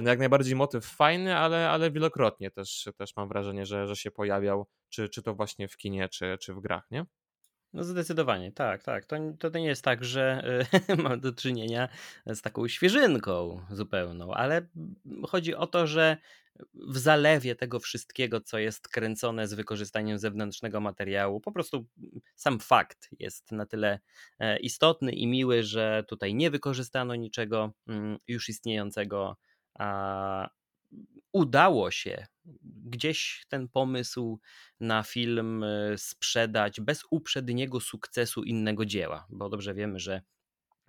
no 0.02 0.10
jak 0.10 0.18
najbardziej 0.18 0.56
motyw 0.56 0.86
fajny, 0.86 1.36
ale, 1.36 1.70
ale 1.70 1.90
wielokrotnie 1.90 2.50
też, 2.50 2.88
też 2.96 3.16
mam 3.16 3.28
wrażenie, 3.28 3.66
że, 3.66 3.86
że 3.86 3.96
się 3.96 4.10
pojawiał, 4.10 4.66
czy, 4.88 5.08
czy 5.08 5.22
to 5.22 5.34
właśnie 5.34 5.68
w 5.68 5.76
kinie, 5.76 6.08
czy, 6.08 6.36
czy 6.40 6.54
w 6.54 6.60
grach, 6.60 6.90
nie? 6.90 7.06
No 7.72 7.84
zdecydowanie, 7.84 8.52
tak, 8.52 8.82
tak. 8.82 9.04
To, 9.04 9.16
to 9.38 9.58
nie 9.58 9.66
jest 9.66 9.84
tak, 9.84 10.04
że 10.04 10.42
mam 11.04 11.20
do 11.20 11.32
czynienia 11.32 11.88
z 12.26 12.42
taką 12.42 12.68
świeżynką 12.68 13.60
zupełną, 13.70 14.34
ale 14.34 14.66
chodzi 15.28 15.54
o 15.54 15.66
to, 15.66 15.86
że 15.86 16.16
w 16.74 16.98
zalewie 16.98 17.56
tego 17.56 17.80
wszystkiego, 17.80 18.40
co 18.40 18.58
jest 18.58 18.88
kręcone 18.88 19.48
z 19.48 19.54
wykorzystaniem 19.54 20.18
zewnętrznego 20.18 20.80
materiału, 20.80 21.40
po 21.40 21.52
prostu 21.52 21.86
sam 22.36 22.60
fakt 22.60 23.08
jest 23.18 23.52
na 23.52 23.66
tyle 23.66 24.00
e, 24.38 24.58
istotny 24.58 25.12
i 25.12 25.26
miły, 25.26 25.62
że 25.62 26.04
tutaj 26.08 26.34
nie 26.34 26.50
wykorzystano 26.50 27.14
niczego 27.14 27.72
mm, 27.88 28.18
już 28.28 28.48
istniejącego, 28.48 29.36
a 29.74 30.48
udało 31.36 31.90
się 31.90 32.26
gdzieś 32.84 33.44
ten 33.48 33.68
pomysł 33.68 34.40
na 34.80 35.02
film 35.02 35.64
e, 35.64 35.98
sprzedać 35.98 36.80
bez 36.80 37.02
uprzedniego 37.10 37.80
sukcesu 37.80 38.42
innego 38.42 38.84
dzieła, 38.86 39.26
bo 39.30 39.48
dobrze 39.48 39.74
wiemy, 39.74 39.98
że 39.98 40.22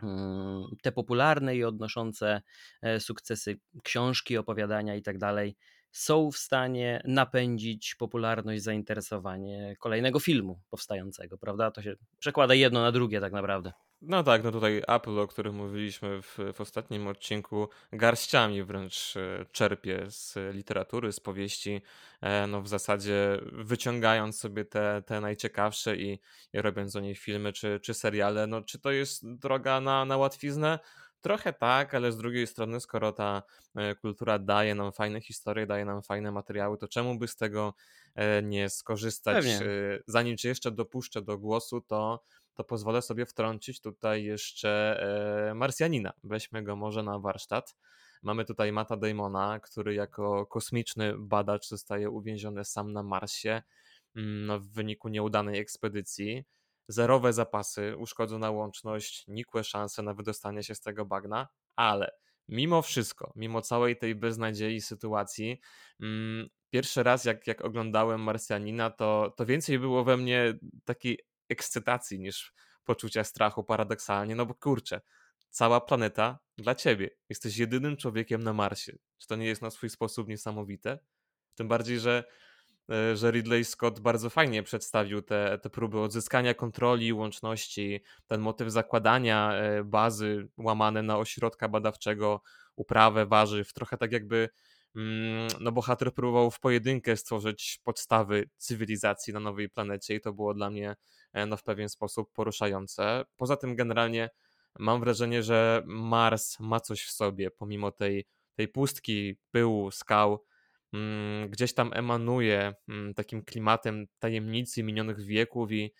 mm, 0.03 0.63
te 0.81 0.91
popularne 0.91 1.55
i 1.55 1.63
odnoszące 1.63 2.41
e, 2.81 2.99
sukcesy 2.99 3.59
książki, 3.83 4.37
opowiadania 4.37 4.95
i 4.95 5.01
tak 5.01 5.17
dalej 5.17 5.55
są 5.91 6.31
w 6.31 6.37
stanie 6.37 7.01
napędzić 7.05 7.95
popularność, 7.95 8.63
zainteresowanie 8.63 9.75
kolejnego 9.79 10.19
filmu 10.19 10.61
powstającego, 10.69 11.37
prawda? 11.37 11.71
To 11.71 11.81
się 11.81 11.95
przekłada 12.19 12.53
jedno 12.53 12.81
na 12.81 12.91
drugie 12.91 13.21
tak 13.21 13.33
naprawdę. 13.33 13.71
No 14.01 14.23
tak, 14.23 14.43
no 14.43 14.51
tutaj 14.51 14.83
Apple, 14.87 15.19
o 15.19 15.27
którym 15.27 15.55
mówiliśmy 15.55 16.21
w, 16.21 16.37
w 16.53 16.61
ostatnim 16.61 17.07
odcinku, 17.07 17.69
garściami 17.91 18.63
wręcz 18.63 19.17
e, 19.17 19.45
czerpie 19.51 20.05
z 20.07 20.35
literatury, 20.55 21.11
z 21.11 21.19
powieści, 21.19 21.81
e, 22.21 22.47
no 22.47 22.61
w 22.61 22.67
zasadzie 22.67 23.39
wyciągając 23.51 24.39
sobie 24.39 24.65
te, 24.65 25.03
te 25.05 25.21
najciekawsze 25.21 25.97
i, 25.97 26.19
i 26.53 26.61
robiąc 26.61 26.95
o 26.95 26.99
nich 26.99 27.19
filmy 27.19 27.53
czy, 27.53 27.79
czy 27.79 27.93
seriale. 27.93 28.47
No 28.47 28.61
czy 28.61 28.79
to 28.79 28.91
jest 28.91 29.33
droga 29.37 29.81
na, 29.81 30.05
na 30.05 30.17
łatwiznę? 30.17 30.79
Trochę 31.27 31.53
tak, 31.53 31.93
ale 31.93 32.11
z 32.11 32.17
drugiej 32.17 32.47
strony, 32.47 32.79
skoro 32.79 33.11
ta 33.11 33.43
e, 33.75 33.95
kultura 33.95 34.39
daje 34.39 34.75
nam 34.75 34.91
fajne 34.91 35.21
historie, 35.21 35.67
daje 35.67 35.85
nam 35.85 36.03
fajne 36.03 36.31
materiały, 36.31 36.77
to 36.77 36.87
czemu 36.87 37.17
by 37.17 37.27
z 37.27 37.35
tego 37.35 37.73
nie 38.43 38.69
skorzystać? 38.69 39.35
Pewnie. 39.35 39.59
Zanim 40.07 40.37
cię 40.37 40.49
jeszcze 40.49 40.71
dopuszczę 40.71 41.21
do 41.21 41.37
głosu, 41.37 41.81
to 41.81 42.23
to 42.57 42.63
pozwolę 42.63 43.01
sobie 43.01 43.25
wtrącić 43.25 43.81
tutaj 43.81 44.23
jeszcze 44.23 44.99
e, 45.49 45.53
Marsjanina. 45.53 46.13
Weźmy 46.23 46.63
go 46.63 46.75
może 46.75 47.03
na 47.03 47.19
warsztat. 47.19 47.75
Mamy 48.23 48.45
tutaj 48.45 48.71
Mata 48.71 48.97
Damona, 48.97 49.59
który 49.59 49.93
jako 49.93 50.45
kosmiczny 50.45 51.13
badacz 51.17 51.67
zostaje 51.67 52.09
uwięziony 52.09 52.65
sam 52.65 52.93
na 52.93 53.03
Marsie 53.03 53.61
mm, 54.15 54.45
no, 54.45 54.59
w 54.59 54.67
wyniku 54.67 55.09
nieudanej 55.09 55.59
ekspedycji. 55.59 56.45
Zerowe 56.87 57.33
zapasy, 57.33 57.97
uszkodzona 57.97 58.51
łączność, 58.51 59.23
nikłe 59.27 59.63
szanse 59.63 60.01
na 60.03 60.13
wydostanie 60.13 60.63
się 60.63 60.75
z 60.75 60.81
tego 60.81 61.05
bagna, 61.05 61.47
ale 61.75 62.11
mimo 62.47 62.81
wszystko, 62.81 63.33
mimo 63.35 63.61
całej 63.61 63.97
tej 63.97 64.15
beznadziei 64.15 64.81
sytuacji, 64.81 65.59
mm, 66.01 66.47
pierwszy 66.69 67.03
raz 67.03 67.25
jak, 67.25 67.47
jak 67.47 67.65
oglądałem 67.65 68.21
Marsjanina, 68.21 68.89
to, 68.89 69.33
to 69.37 69.45
więcej 69.45 69.79
było 69.79 70.03
we 70.03 70.17
mnie 70.17 70.59
takiej 70.85 71.19
ekscytacji 71.49 72.19
niż 72.19 72.53
poczucia 72.83 73.23
strachu 73.23 73.63
paradoksalnie, 73.63 74.35
no 74.35 74.45
bo 74.45 74.55
kurczę, 74.55 75.01
cała 75.49 75.81
planeta 75.81 76.39
dla 76.57 76.75
ciebie. 76.75 77.09
Jesteś 77.29 77.57
jedynym 77.57 77.97
człowiekiem 77.97 78.43
na 78.43 78.53
Marsie. 78.53 78.97
Czy 79.17 79.27
to 79.27 79.35
nie 79.35 79.45
jest 79.45 79.61
na 79.61 79.69
swój 79.69 79.89
sposób 79.89 80.27
niesamowite? 80.27 80.99
Tym 81.55 81.67
bardziej, 81.67 81.99
że, 81.99 82.23
że 83.13 83.31
Ridley 83.31 83.65
Scott 83.65 83.99
bardzo 83.99 84.29
fajnie 84.29 84.63
przedstawił 84.63 85.21
te, 85.21 85.59
te 85.61 85.69
próby 85.69 85.99
odzyskania 85.99 86.53
kontroli, 86.53 87.13
łączności, 87.13 88.01
ten 88.27 88.41
motyw 88.41 88.71
zakładania 88.71 89.53
e, 89.53 89.83
bazy 89.83 90.47
łamane 90.57 91.03
na 91.03 91.17
ośrodka 91.17 91.69
badawczego, 91.69 92.41
uprawę 92.75 93.25
warzyw, 93.25 93.73
trochę 93.73 93.97
tak 93.97 94.11
jakby 94.11 94.49
Mm, 94.97 95.47
no 95.59 95.71
bohater 95.71 96.13
próbował 96.13 96.51
w 96.51 96.59
pojedynkę 96.59 97.17
stworzyć 97.17 97.79
podstawy 97.83 98.49
cywilizacji 98.57 99.33
na 99.33 99.39
nowej 99.39 99.69
planecie 99.69 100.15
i 100.15 100.21
to 100.21 100.33
było 100.33 100.53
dla 100.53 100.69
mnie 100.69 100.95
e, 101.33 101.45
no, 101.45 101.57
w 101.57 101.63
pewien 101.63 101.89
sposób 101.89 102.33
poruszające. 102.33 103.25
Poza 103.35 103.57
tym 103.57 103.75
generalnie 103.75 104.29
mam 104.79 104.99
wrażenie, 104.99 105.43
że 105.43 105.83
Mars 105.85 106.59
ma 106.59 106.79
coś 106.79 107.03
w 107.03 107.11
sobie, 107.11 107.51
pomimo 107.51 107.91
tej, 107.91 108.25
tej 108.55 108.67
pustki, 108.67 109.37
pyłu, 109.51 109.91
skał, 109.91 110.43
gdzieś 111.49 111.73
tam 111.73 111.91
emanuje 111.93 112.73
mm, 112.89 113.13
takim 113.13 113.43
klimatem 113.43 114.07
tajemnicy 114.19 114.83
minionych 114.83 115.19
wieków 115.19 115.71
i 115.71 115.93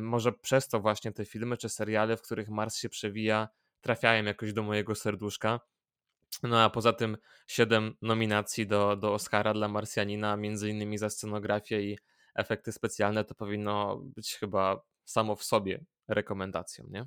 może 0.00 0.32
przez 0.32 0.68
to 0.68 0.80
właśnie 0.80 1.12
te 1.12 1.24
filmy 1.24 1.56
czy 1.56 1.68
seriale, 1.68 2.16
w 2.16 2.22
których 2.22 2.48
Mars 2.48 2.76
się 2.76 2.88
przewija, 2.88 3.48
trafiają 3.80 4.24
jakoś 4.24 4.52
do 4.52 4.62
mojego 4.62 4.94
serduszka. 4.94 5.60
No 6.42 6.60
a 6.60 6.70
poza 6.70 6.92
tym 6.92 7.16
siedem 7.46 7.94
nominacji 8.02 8.66
do, 8.66 8.96
do 8.96 9.14
Oscara 9.14 9.54
dla 9.54 9.68
Marsjanina, 9.68 10.36
między 10.36 10.70
innymi 10.70 10.98
za 10.98 11.10
scenografię 11.10 11.82
i 11.82 11.98
efekty 12.34 12.72
specjalne, 12.72 13.24
to 13.24 13.34
powinno 13.34 13.96
być 13.96 14.34
chyba 14.34 14.82
samo 15.04 15.36
w 15.36 15.44
sobie 15.44 15.84
rekomendacją, 16.08 16.86
nie? 16.90 17.06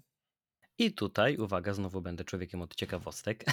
I 0.80 0.94
tutaj, 0.94 1.38
uwaga, 1.38 1.74
znowu 1.74 2.02
będę 2.02 2.24
człowiekiem 2.24 2.62
od 2.62 2.76
ciekawostek. 2.76 3.46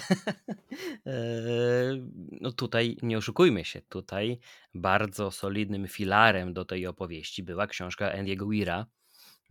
no 2.41 2.51
tutaj 2.51 2.97
nie 3.01 3.17
oszukujmy 3.17 3.65
się, 3.65 3.81
tutaj 3.81 4.39
bardzo 4.73 5.31
solidnym 5.31 5.87
filarem 5.87 6.53
do 6.53 6.65
tej 6.65 6.87
opowieści 6.87 7.43
była 7.43 7.67
książka 7.67 8.11
Andy'ego 8.17 8.49
Weira, 8.49 8.85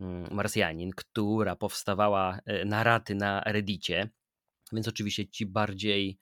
mm, 0.01 0.27
Marsjanin, 0.31 0.91
która 0.91 1.55
powstawała 1.55 2.39
e, 2.45 2.65
na 2.65 2.83
raty 2.83 3.15
na 3.15 3.41
Reddicie. 3.45 4.09
Więc 4.73 4.87
oczywiście 4.87 5.27
ci 5.27 5.45
bardziej 5.45 6.09
e, 6.09 6.17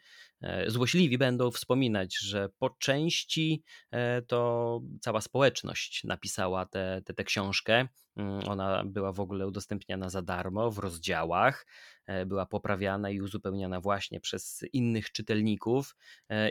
złośliwi 0.68 1.18
będą 1.18 1.52
wspominać, 1.52 2.18
że 2.18 2.50
po 2.60 2.70
części 2.70 3.64
e, 3.92 4.22
to 4.22 4.82
cała 5.02 5.22
społeczność 5.22 6.04
napisała 6.04 6.66
tę 6.66 6.70
te, 6.72 7.02
te, 7.06 7.14
te 7.14 7.24
książkę. 7.24 7.88
Mm, 8.16 8.40
ona 8.48 8.84
była 8.86 9.12
w 9.12 9.20
ogóle 9.20 9.48
udostępniana 9.48 10.10
za 10.10 10.22
darmo 10.22 10.72
w 10.72 10.78
rozdziałach, 10.78 11.66
e, 12.06 12.26
była 12.26 12.46
poprawiana 12.46 13.10
i 13.10 13.22
uzupełniana 13.22 13.82
właśnie 13.82 14.20
przez 14.20 14.64
innych 14.74 15.12
czytelników. 15.12 15.96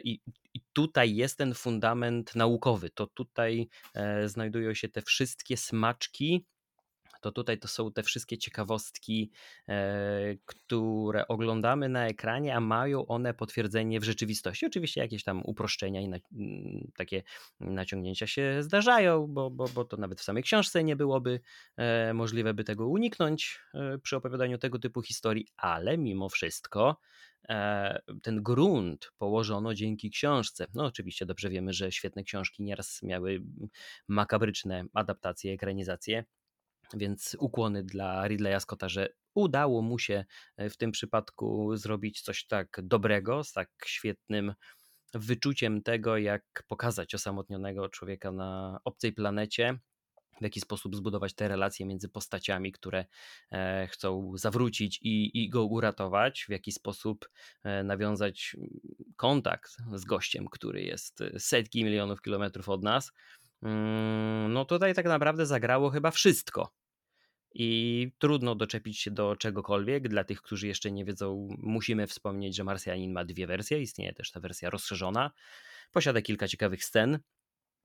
I, 0.05 0.21
I, 0.55 0.61
tutaj 0.73 1.17
jest 1.17 1.39
ten 1.39 1.55
fundament 1.55 2.35
naukowy. 2.35 2.91
To 2.91 3.07
tutaj 3.07 3.69
znajdują 4.27 4.75
się 4.75 4.89
te 4.89 5.03
wszystkie 5.03 5.57
smaczki 5.57 6.45
to 7.25 7.33
tutaj 7.33 7.59
to 7.59 7.69
są 7.69 7.93
te 7.93 8.03
wszystkie 8.03 8.39
ciekawostki, 8.39 9.31
e, 9.69 10.37
które 10.45 11.29
oglądamy 11.29 11.89
na 11.89 12.07
ekranie, 12.07 12.57
a 12.57 12.61
mają 12.61 13.07
one 13.07 13.35
potwierdzenie 13.35 14.01
w 14.01 14.05
rzeczywistości. 14.05 14.67
Oczywiście 14.67 15.01
jakieś 15.01 15.25
tam 15.25 15.43
uproszczenia 15.45 16.01
i 16.01 16.09
na, 16.09 16.17
mm, 16.33 16.91
takie 16.97 17.23
naciągnięcia 17.61 18.27
się 18.27 18.63
zdarzają, 18.63 19.27
bo, 19.27 19.51
bo, 19.51 19.69
bo 19.69 19.85
to 19.85 19.97
nawet 19.97 20.21
w 20.21 20.25
samej 20.25 20.43
książce 20.43 20.85
nie 20.85 20.97
byłoby 20.97 21.41
e, 21.77 22.15
możliwe, 22.15 22.55
by 22.55 22.65
tego 22.65 22.89
uniknąć 22.89 23.61
e, 23.75 23.99
przy 23.99 24.17
opowiadaniu 24.17 24.59
tego 24.59 24.79
typu 24.79 25.03
historii, 25.03 25.47
ale 25.57 25.99
mimo 25.99 26.29
wszystko 26.29 26.97
ten 28.23 28.43
grunt 28.43 29.13
położono 29.19 29.75
dzięki 29.75 30.11
książce. 30.11 30.67
No, 30.75 30.85
oczywiście 30.85 31.27
dobrze 31.27 31.51
wiemy, 31.51 31.73
że 31.73 31.93
świetne 31.93 32.25
książki 32.25 32.63
nieraz 32.63 33.03
miały 33.03 33.43
makabryczne 34.09 34.85
adaptacje, 34.95 35.53
ekranizacje. 35.53 36.25
Więc 36.97 37.37
ukłony 37.41 37.85
dla 37.85 38.29
Ridleya 38.29 38.61
Scotta, 38.61 38.89
że 38.89 39.09
udało 39.35 39.83
mu 39.83 39.99
się 39.99 40.25
e, 40.57 40.71
w 40.71 40.77
tym 40.77 40.93
przypadku 40.93 41.77
zrobić 41.77 42.21
coś 42.21 42.47
tak 42.47 42.81
dobrego, 42.83 43.45
z 43.45 43.53
tak 43.53 43.71
świetnym 43.87 44.55
wyczuciem 45.15 45.83
tego, 45.83 46.19
jak 46.19 46.65
pokazać 46.69 47.15
osamotnionego 47.15 47.89
człowieka 47.89 48.33
na 48.33 48.81
obcej 48.85 49.13
planecie, 49.13 49.79
w 50.41 50.43
jaki 50.43 50.61
sposób 50.61 50.97
zbudować 50.97 51.35
te 51.35 51.49
relacje 51.49 51.87
między 51.87 52.09
postaciami, 52.09 52.73
które 52.73 53.05
e, 53.53 53.89
chcą 53.91 54.33
zawrócić 54.35 54.99
i, 55.03 55.45
i, 55.45 55.49
go 55.49 55.65
uratować, 55.65 56.45
w 56.49 56.51
jaki 56.51 56.73
sposób 56.73 57.29
e, 57.65 57.85
nawiązać 57.85 58.57
kontakt 59.17 59.77
z 59.95 60.05
gościem, 60.05 60.49
który 60.51 60.83
jest 60.83 61.19
setki 61.39 61.85
milionów 61.85 62.23
kilometrów 62.23 62.69
od 62.69 62.83
nas. 62.83 63.13
Mm, 63.63 64.53
no 64.53 64.65
tutaj 64.65 64.95
tak 64.95 65.07
naprawdę 65.07 65.47
zagrało 65.47 65.91
chyba 65.91 66.11
wszystko. 66.11 66.73
I 67.55 68.11
trudno 68.19 68.55
doczepić 68.55 69.01
się 69.01 69.11
do 69.11 69.37
czegokolwiek. 69.37 70.09
Dla 70.09 70.25
tych, 70.25 70.43
którzy 70.43 70.67
jeszcze 70.67 70.91
nie 70.91 71.05
wiedzą, 71.05 71.49
musimy 71.59 72.07
wspomnieć, 72.07 72.57
że 72.57 72.65
Marsjanin 72.65 73.13
ma 73.13 73.25
dwie 73.25 73.47
wersje. 73.47 73.81
Istnieje 73.81 74.13
też 74.13 74.31
ta 74.31 74.41
wersja 74.41 74.71
rozszerzona. 74.71 75.31
Posiada 75.93 76.23
kilka 76.23 76.49
ciekawych 76.49 76.85
scen. 76.85 77.19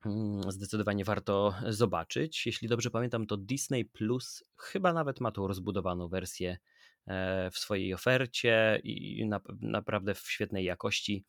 Mm, 0.05 0.51
zdecydowanie 0.51 1.05
warto 1.05 1.55
zobaczyć. 1.67 2.45
Jeśli 2.45 2.67
dobrze 2.67 2.91
pamiętam, 2.91 3.27
to 3.27 3.37
Disney 3.37 3.85
Plus 3.85 4.43
chyba 4.57 4.93
nawet 4.93 5.21
ma 5.21 5.31
tą 5.31 5.47
rozbudowaną 5.47 6.07
wersję 6.07 6.57
e, 7.07 7.51
w 7.51 7.57
swojej 7.57 7.93
ofercie 7.93 8.81
i 8.83 9.29
naprawdę 9.61 10.15
w 10.15 10.31
świetnej 10.31 10.65
jakości. 10.65 11.25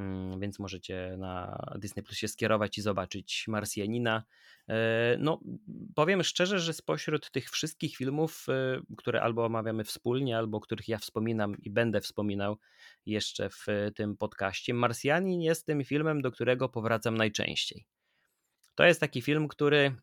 Mm, 0.00 0.40
więc 0.40 0.58
możecie 0.58 1.16
na 1.18 1.62
Disney 1.78 2.02
Plus 2.02 2.18
się 2.18 2.28
skierować 2.28 2.78
i 2.78 2.82
zobaczyć 2.82 3.44
Marsjanina. 3.48 4.24
E, 4.68 5.16
no, 5.18 5.40
powiem 5.94 6.22
szczerze, 6.22 6.60
że 6.60 6.72
spośród 6.72 7.30
tych 7.30 7.50
wszystkich 7.50 7.96
filmów, 7.96 8.46
e, 8.48 8.80
które 8.96 9.22
albo 9.22 9.44
omawiamy 9.44 9.84
wspólnie, 9.84 10.38
albo 10.38 10.60
których 10.60 10.88
ja 10.88 10.98
wspominam 10.98 11.56
i 11.62 11.70
będę 11.70 12.00
wspominał 12.00 12.58
jeszcze 13.06 13.50
w 13.50 13.66
tym 13.94 14.16
podcaście, 14.16 14.74
Marsjanin 14.74 15.40
jest 15.40 15.66
tym 15.66 15.84
filmem, 15.84 16.22
do 16.22 16.32
którego 16.32 16.68
powracam 16.68 17.16
najczęściej. 17.16 17.86
To 18.74 18.84
jest 18.84 19.00
taki 19.00 19.22
film, 19.22 19.48
który 19.48 19.94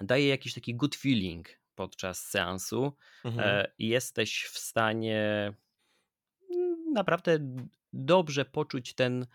daje 0.00 0.28
jakiś 0.28 0.54
taki 0.54 0.74
good 0.74 0.96
feeling 0.96 1.48
podczas 1.74 2.24
seansu. 2.24 2.92
Mhm. 3.24 3.48
E, 3.48 3.72
jesteś 3.78 4.44
w 4.44 4.58
stanie 4.58 5.52
mm, 6.50 6.92
naprawdę 6.92 7.38
dobrze 7.92 8.44
poczuć 8.44 8.94
ten, 8.94 9.26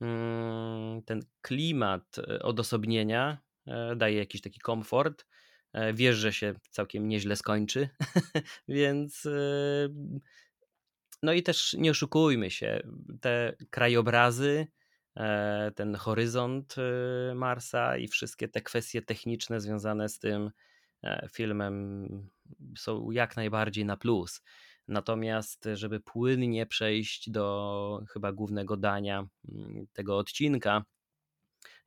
mm, 0.00 1.02
ten 1.02 1.20
klimat 1.42 2.18
e, 2.18 2.42
odosobnienia, 2.42 3.38
e, 3.66 3.96
daje 3.96 4.18
jakiś 4.18 4.40
taki 4.40 4.60
komfort. 4.60 5.26
E, 5.72 5.94
wiesz, 5.94 6.16
że 6.16 6.32
się 6.32 6.54
całkiem 6.70 7.08
nieźle 7.08 7.36
skończy, 7.36 7.88
więc 8.68 9.28
no 11.22 11.32
i 11.32 11.42
też 11.42 11.72
nie 11.78 11.90
oszukujmy 11.90 12.50
się, 12.50 12.80
te 13.20 13.56
krajobrazy, 13.70 14.66
ten 15.74 15.94
horyzont 15.94 16.74
Marsa 17.34 17.96
i 17.96 18.08
wszystkie 18.08 18.48
te 18.48 18.60
kwestie 18.60 19.02
techniczne 19.02 19.60
związane 19.60 20.08
z 20.08 20.18
tym 20.18 20.50
filmem 21.32 22.06
są 22.78 23.10
jak 23.10 23.36
najbardziej 23.36 23.84
na 23.84 23.96
plus. 23.96 24.42
Natomiast, 24.90 25.68
żeby 25.74 26.00
płynnie 26.00 26.66
przejść 26.66 27.30
do 27.30 28.02
chyba 28.12 28.32
głównego 28.32 28.76
dania 28.76 29.26
mm, 29.48 29.86
tego 29.92 30.18
odcinka, 30.18 30.84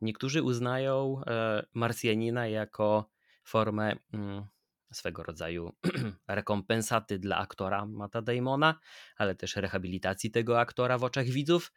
niektórzy 0.02 0.44
uznają 0.44 1.22
e, 1.28 1.66
Marsjanina 1.74 2.48
jako 2.48 3.10
formę 3.44 3.96
mm, 4.14 4.46
swego 4.94 5.24
rodzaju 5.24 5.74
rekompensaty 6.28 7.20
dla 7.20 7.38
aktora 7.38 7.86
Mata 7.86 8.22
Damona, 8.22 8.80
ale 9.18 9.36
też 9.36 9.56
rehabilitacji 9.56 10.32
tego 10.32 10.60
aktora 10.60 10.98
w 10.98 11.04
oczach 11.04 11.26
widzów 11.26 11.72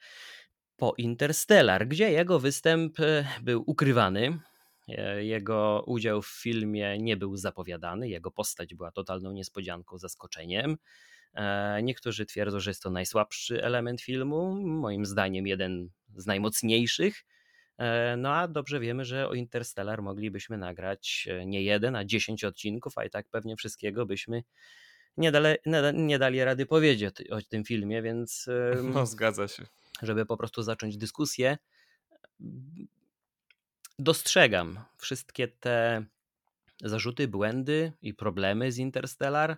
po 0.77 0.95
Interstellar, 0.99 1.89
gdzie 1.89 2.11
jego 2.11 2.39
występ 2.39 3.01
e, 3.01 3.29
był 3.43 3.65
ukrywany. 3.67 4.39
E, 4.89 5.25
jego 5.25 5.85
udział 5.87 6.23
w 6.23 6.29
filmie 6.29 6.99
nie 6.99 7.17
był 7.17 7.37
zapowiadany, 7.37 8.09
jego 8.09 8.31
postać 8.31 8.75
była 8.75 8.93
totalną 8.93 9.33
niespodzianką, 9.33 9.99
zaskoczeniem. 9.99 10.77
E, 11.37 11.83
niektórzy 11.83 12.27
twierdzą, 12.27 12.61
że 12.61 12.70
jest 12.70 12.83
to 12.83 12.90
najsłabszy 12.90 13.62
element 13.62 14.01
filmu, 14.01 14.55
moim 14.66 15.07
zdaniem 15.07 15.46
jeden 15.46 15.88
z 16.16 16.27
najmocniejszych. 16.27 17.25
E, 17.79 18.16
no 18.16 18.35
a 18.35 18.49
dobrze 18.49 18.81
wiemy, 18.81 19.05
że 19.05 19.29
o 19.29 19.35
Interstellar 19.35 20.03
moglibyśmy 20.03 20.59
nagrać 20.59 21.29
e, 21.31 21.46
nie 21.46 21.62
jeden, 21.62 21.96
a 21.96 22.05
dziesięć 22.05 22.44
odcinków, 22.44 22.99
a 22.99 23.05
i 23.05 23.11
tak 23.11 23.29
pewnie 23.29 23.57
wszystkiego 23.57 24.07
byśmy 24.07 24.42
nie, 25.16 25.33
dale, 25.33 25.57
nie, 25.94 26.18
dali 26.18 26.44
rady 26.44 26.66
powiedzieć 26.66 27.31
o 27.31 27.40
tym 27.49 27.64
filmie, 27.64 28.03
więc. 28.03 28.49
No, 28.83 29.07
zgadza 29.07 29.49
się. 29.49 29.66
Żeby 30.03 30.27
po 30.27 30.37
prostu 30.37 30.62
zacząć 30.62 30.96
dyskusję, 30.96 31.59
dostrzegam 33.99 34.79
wszystkie 34.99 35.49
te 35.49 36.05
zarzuty, 36.85 37.29
błędy 37.29 37.92
i 38.03 38.14
problemy 38.14 38.72
z 38.72 38.79
Interstellar 38.79 39.57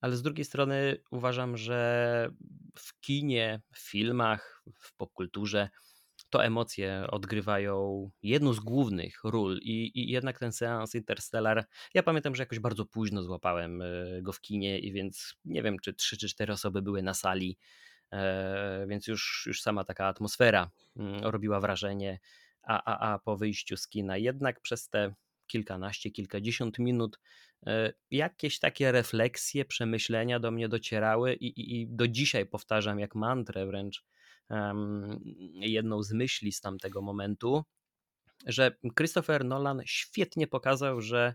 ale 0.00 0.16
z 0.16 0.22
drugiej 0.22 0.44
strony 0.44 0.96
uważam, 1.10 1.56
że 1.56 2.30
w 2.78 3.00
kinie, 3.00 3.60
w 3.72 3.90
filmach, 3.90 4.64
w 4.74 4.96
popkulturze 4.96 5.68
to 6.30 6.44
emocje 6.44 7.06
odgrywają 7.10 8.10
jedną 8.22 8.52
z 8.52 8.60
głównych 8.60 9.20
ról 9.24 9.58
i, 9.62 9.90
i, 9.94 10.10
jednak 10.10 10.38
ten 10.38 10.52
seans 10.52 10.94
Interstellar, 10.94 11.66
ja 11.94 12.02
pamiętam, 12.02 12.34
że 12.34 12.42
jakoś 12.42 12.58
bardzo 12.58 12.84
późno 12.84 13.22
złapałem 13.22 13.82
e, 13.82 13.86
go 14.22 14.32
w 14.32 14.40
kinie 14.40 14.78
i 14.78 14.92
więc 14.92 15.34
nie 15.44 15.62
wiem, 15.62 15.78
czy 15.78 15.94
trzy 15.94 16.16
czy 16.16 16.28
cztery 16.28 16.52
osoby 16.52 16.82
były 16.82 17.02
na 17.02 17.14
sali, 17.14 17.58
e, 18.12 18.86
więc 18.88 19.06
już, 19.06 19.44
już 19.46 19.62
sama 19.62 19.84
taka 19.84 20.06
atmosfera 20.06 20.70
mm, 20.96 21.24
robiła 21.24 21.60
wrażenie, 21.60 22.18
a, 22.62 22.84
a, 22.84 23.12
a 23.12 23.18
po 23.18 23.36
wyjściu 23.36 23.76
z 23.76 23.88
kina 23.88 24.16
jednak 24.16 24.60
przez 24.60 24.88
te 24.88 25.14
kilkanaście, 25.46 26.10
kilkadziesiąt 26.10 26.78
minut 26.78 27.18
e, 27.66 27.92
jakieś 28.10 28.58
takie 28.58 28.92
refleksje, 28.92 29.64
przemyślenia 29.64 30.40
do 30.40 30.50
mnie 30.50 30.68
docierały 30.68 31.34
i, 31.34 31.46
i, 31.46 31.80
i 31.80 31.86
do 31.88 32.08
dzisiaj 32.08 32.46
powtarzam 32.46 32.98
jak 32.98 33.14
mantrę 33.14 33.66
wręcz 33.66 34.04
um, 34.50 35.20
jedną 35.54 36.02
z 36.02 36.12
myśli 36.12 36.52
z 36.52 36.60
tamtego 36.60 37.02
momentu, 37.02 37.64
że 38.46 38.76
Christopher 38.96 39.44
Nolan 39.44 39.82
świetnie 39.84 40.46
pokazał, 40.46 41.00
że 41.00 41.34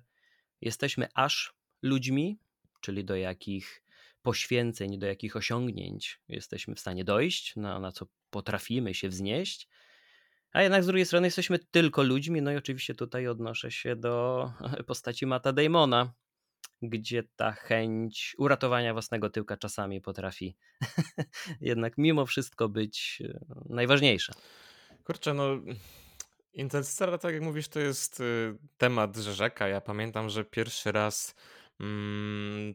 jesteśmy 0.62 1.08
aż 1.13 1.54
ludźmi, 1.82 2.39
czyli 2.82 3.06
do 3.06 3.15
jakich 3.15 3.84
poświęceń, 4.21 5.00
do 5.00 5.08
jakich 5.08 5.36
osiągnięć 5.36 6.19
jesteśmy 6.28 6.76
w 6.76 6.80
stanie 6.80 7.04
dojść, 7.04 7.56
na, 7.56 7.80
na 7.80 7.91
co 7.91 8.06
potrafimy 8.30 8.93
się 8.93 9.10
wznieść, 9.10 9.67
a 10.54 10.62
jednak 10.62 10.84
z 10.84 10.88
drugiej 10.88 11.06
strony 11.06 11.28
jesteśmy 11.28 11.60
tylko 11.60 12.04
ludźmi, 12.04 12.42
no 12.42 12.52
i 12.52 12.56
oczywiście 12.56 12.96
tutaj 12.96 13.28
odnoszę 13.28 13.72
się 13.72 13.96
do 13.96 14.52
postaci 14.88 15.26
Mata 15.26 15.54
Damona. 15.54 16.14
gdzie 16.82 17.24
ta 17.36 17.52
chęć 17.52 18.36
uratowania 18.38 18.94
własnego 18.94 19.30
tyłka 19.30 19.58
czasami 19.58 20.02
potrafi 20.02 20.58
jednak 21.62 21.98
mimo 21.98 22.26
wszystko 22.26 22.70
być 22.70 23.24
e, 23.26 23.40
najważniejsza. 23.70 24.34
Kurczę, 25.04 25.34
no 25.34 25.60
Interstellar, 26.54 27.20
tak 27.20 27.34
jak 27.34 27.44
mówisz, 27.44 27.68
to 27.68 27.80
jest 27.80 28.20
y, 28.20 28.58
temat 28.78 29.18
rzeka. 29.18 29.68
Ja 29.68 29.82
pamiętam, 29.82 30.30
że 30.30 30.46
pierwszy 30.46 30.92
raz 30.92 31.36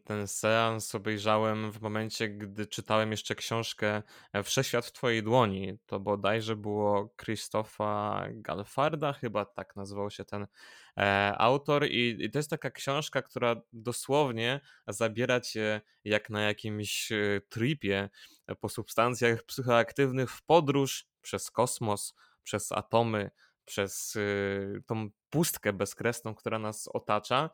ten 0.05 0.29
seans 0.29 0.95
obejrzałem 0.95 1.73
w 1.73 1.81
momencie, 1.81 2.29
gdy 2.29 2.67
czytałem 2.67 3.11
jeszcze 3.11 3.35
książkę 3.35 4.03
e, 4.33 4.43
Wszechświat 4.43 4.87
w 4.87 4.93
twojej 4.93 5.23
dłoni. 5.23 5.79
To 5.87 6.01
bodajże 6.01 6.57
było 6.57 7.09
Krzysztofa 7.17 8.25
Galfarda, 8.31 9.13
chyba 9.13 9.45
tak 9.45 9.77
nazywał 9.77 10.11
się 10.11 10.25
ten 10.25 10.47
e, 10.97 11.35
autor. 11.39 11.87
I, 11.87 12.17
I 12.25 12.31
to 12.31 12.39
jest 12.39 12.51
taka 12.51 12.71
książka, 12.71 13.23
która 13.23 13.57
dosłownie 13.73 14.61
zabiera 14.89 15.41
cię 15.41 15.81
jak 16.05 16.31
na 16.31 16.43
jakimś 16.43 17.13
e, 17.13 17.41
tripie 17.49 18.09
po 18.61 18.69
substancjach 18.69 19.43
psychoaktywnych 19.43 20.31
w 20.31 20.43
podróż 20.43 21.07
przez 21.23 21.51
kosmos, 21.51 22.15
przez 22.43 22.73
atomy, 22.73 23.31
przez 23.65 24.19
tą 24.87 25.09
pustkę 25.37 25.73
bezkresną, 25.73 26.35
która 26.35 26.59
nas 26.59 26.89
otacza. 26.89 27.51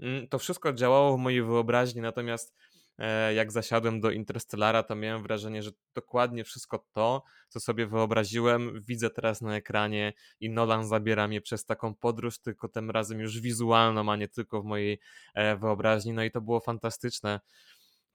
Mm, 0.00 0.28
to 0.28 0.38
wszystko 0.38 0.72
działało 0.72 1.16
w 1.16 1.20
mojej 1.20 1.42
wyobraźni, 1.42 2.00
natomiast 2.00 2.54
e, 2.98 3.34
jak 3.34 3.52
zasiadłem 3.52 4.00
do 4.00 4.10
Interstellara, 4.10 4.82
to 4.82 4.94
miałem 4.94 5.22
wrażenie, 5.22 5.62
że 5.62 5.70
dokładnie 5.94 6.44
wszystko 6.44 6.86
to, 6.92 7.22
co 7.48 7.60
sobie 7.60 7.86
wyobraziłem, 7.86 8.82
widzę 8.82 9.10
teraz 9.10 9.40
na 9.40 9.56
ekranie 9.56 10.12
i 10.40 10.50
Nolan 10.50 10.86
zabiera 10.86 11.28
mnie 11.28 11.40
przez 11.40 11.64
taką 11.64 11.94
podróż, 11.94 12.38
tylko 12.38 12.68
tym 12.68 12.90
razem 12.90 13.20
już 13.20 13.40
wizualną, 13.40 14.12
a 14.12 14.16
nie 14.16 14.28
tylko 14.28 14.62
w 14.62 14.64
mojej 14.64 15.00
e, 15.34 15.56
wyobraźni. 15.56 16.12
No 16.12 16.24
i 16.24 16.30
to 16.30 16.40
było 16.40 16.60
fantastyczne. 16.60 17.40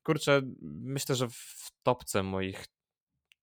Kurczę, 0.03 0.41
myślę, 0.61 1.15
że 1.15 1.29
w 1.29 1.71
topce 1.83 2.23
moich 2.23 2.65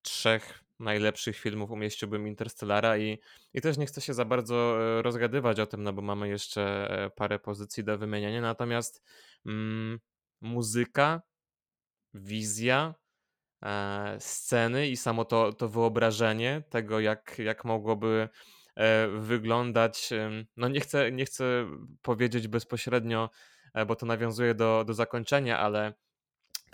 trzech 0.03 0.64
najlepszych 0.79 1.37
filmów 1.37 1.71
umieściłbym 1.71 2.29
Interstellara 2.29 2.99
i, 2.99 3.19
i 3.55 3.61
też 3.61 3.79
nie 3.79 3.87
chcę 3.87 4.01
się 4.01 4.15
za 4.15 4.25
bardzo 4.25 4.77
e, 4.99 5.03
rozgadywać 5.03 5.61
o 5.61 5.67
tym, 5.67 5.83
no 5.83 5.93
bo 5.93 6.03
mamy 6.03 6.29
jeszcze 6.29 6.91
e, 6.91 7.11
parę 7.11 7.39
pozycji 7.39 7.85
do 7.85 7.99
wymieniania, 7.99 8.41
natomiast 8.41 9.03
mm, 9.47 10.01
muzyka, 10.41 11.23
wizja, 12.15 12.95
e, 13.65 14.17
sceny 14.21 14.89
i 14.89 14.97
samo 14.97 15.25
to, 15.25 15.53
to 15.53 15.69
wyobrażenie 15.69 16.63
tego, 16.71 17.01
jak, 17.01 17.39
jak 17.39 17.65
mogłoby 17.65 18.29
e, 18.77 19.09
wyglądać, 19.09 20.11
no 20.57 20.69
nie 20.69 20.81
chcę, 20.81 21.13
nie 21.13 21.25
chcę 21.25 21.67
powiedzieć 22.03 22.49
bezpośrednio, 22.49 23.31
e, 23.75 23.87
bo 23.87 23.97
to 23.97 24.07
nawiązuje 24.07 24.55
do, 24.55 24.85
do 24.87 24.95
zakończenia, 24.95 25.59
ale 25.59 25.95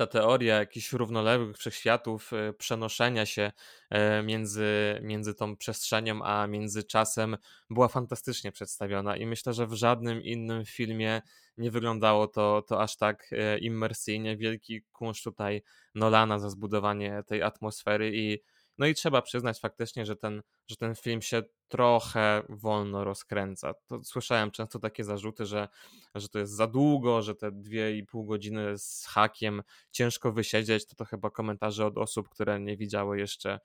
ta 0.00 0.06
teoria 0.06 0.58
jakichś 0.58 0.92
równoległych 0.92 1.58
wszechświatów, 1.58 2.32
e, 2.32 2.52
przenoszenia 2.52 3.26
się 3.26 3.52
e, 3.90 4.22
między, 4.22 4.98
między 5.02 5.34
tą 5.34 5.56
przestrzenią 5.56 6.22
a 6.24 6.46
między 6.46 6.84
czasem 6.84 7.36
była 7.70 7.88
fantastycznie 7.88 8.52
przedstawiona 8.52 9.16
i 9.16 9.26
myślę, 9.26 9.52
że 9.52 9.66
w 9.66 9.72
żadnym 9.72 10.22
innym 10.22 10.64
filmie 10.64 11.22
nie 11.58 11.70
wyglądało 11.70 12.26
to, 12.26 12.62
to 12.62 12.82
aż 12.82 12.96
tak 12.96 13.30
e, 13.32 13.58
immersyjnie. 13.58 14.36
Wielki 14.36 14.82
kunszt 14.92 15.24
tutaj 15.24 15.62
Nolana 15.94 16.38
za 16.38 16.50
zbudowanie 16.50 17.22
tej 17.26 17.42
atmosfery 17.42 18.10
i 18.14 18.38
no 18.78 18.86
i 18.86 18.94
trzeba 18.94 19.22
przyznać 19.22 19.60
faktycznie, 19.60 20.06
że 20.06 20.16
ten, 20.16 20.42
że 20.68 20.76
ten 20.76 20.94
film 20.94 21.22
się 21.22 21.42
trochę 21.68 22.42
wolno 22.48 23.04
rozkręca. 23.04 23.74
To 23.86 24.04
słyszałem 24.04 24.50
często 24.50 24.78
takie 24.78 25.04
zarzuty, 25.04 25.46
że, 25.46 25.68
że 26.14 26.28
to 26.28 26.38
jest 26.38 26.52
za 26.52 26.66
długo, 26.66 27.22
że 27.22 27.34
te 27.34 27.52
dwie 27.52 27.96
i 27.96 28.06
pół 28.06 28.24
godziny 28.24 28.78
z 28.78 29.06
hakiem 29.06 29.62
ciężko 29.90 30.32
wysiedzieć. 30.32 30.86
To 30.86 30.96
to 30.96 31.04
chyba 31.04 31.30
komentarze 31.30 31.86
od 31.86 31.98
osób, 31.98 32.28
które 32.28 32.60
nie 32.60 32.76
widziały 32.76 33.18
jeszcze 33.18 33.60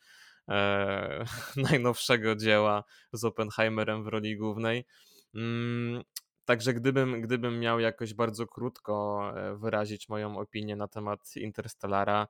e, 0.49 1.25
najnowszego 1.71 2.35
dzieła 2.35 2.83
z 3.13 3.23
Oppenheimerem 3.23 4.03
w 4.03 4.07
roli 4.07 4.37
głównej. 4.37 4.85
Mm, 5.35 6.03
Także 6.45 6.73
gdybym, 6.73 7.21
gdybym 7.21 7.59
miał 7.59 7.79
jakoś 7.79 8.13
bardzo 8.13 8.47
krótko 8.47 9.23
e, 9.35 9.55
wyrazić 9.55 10.09
moją 10.09 10.37
opinię 10.37 10.75
na 10.75 10.87
temat 10.87 11.35
Interstellara, 11.35 12.27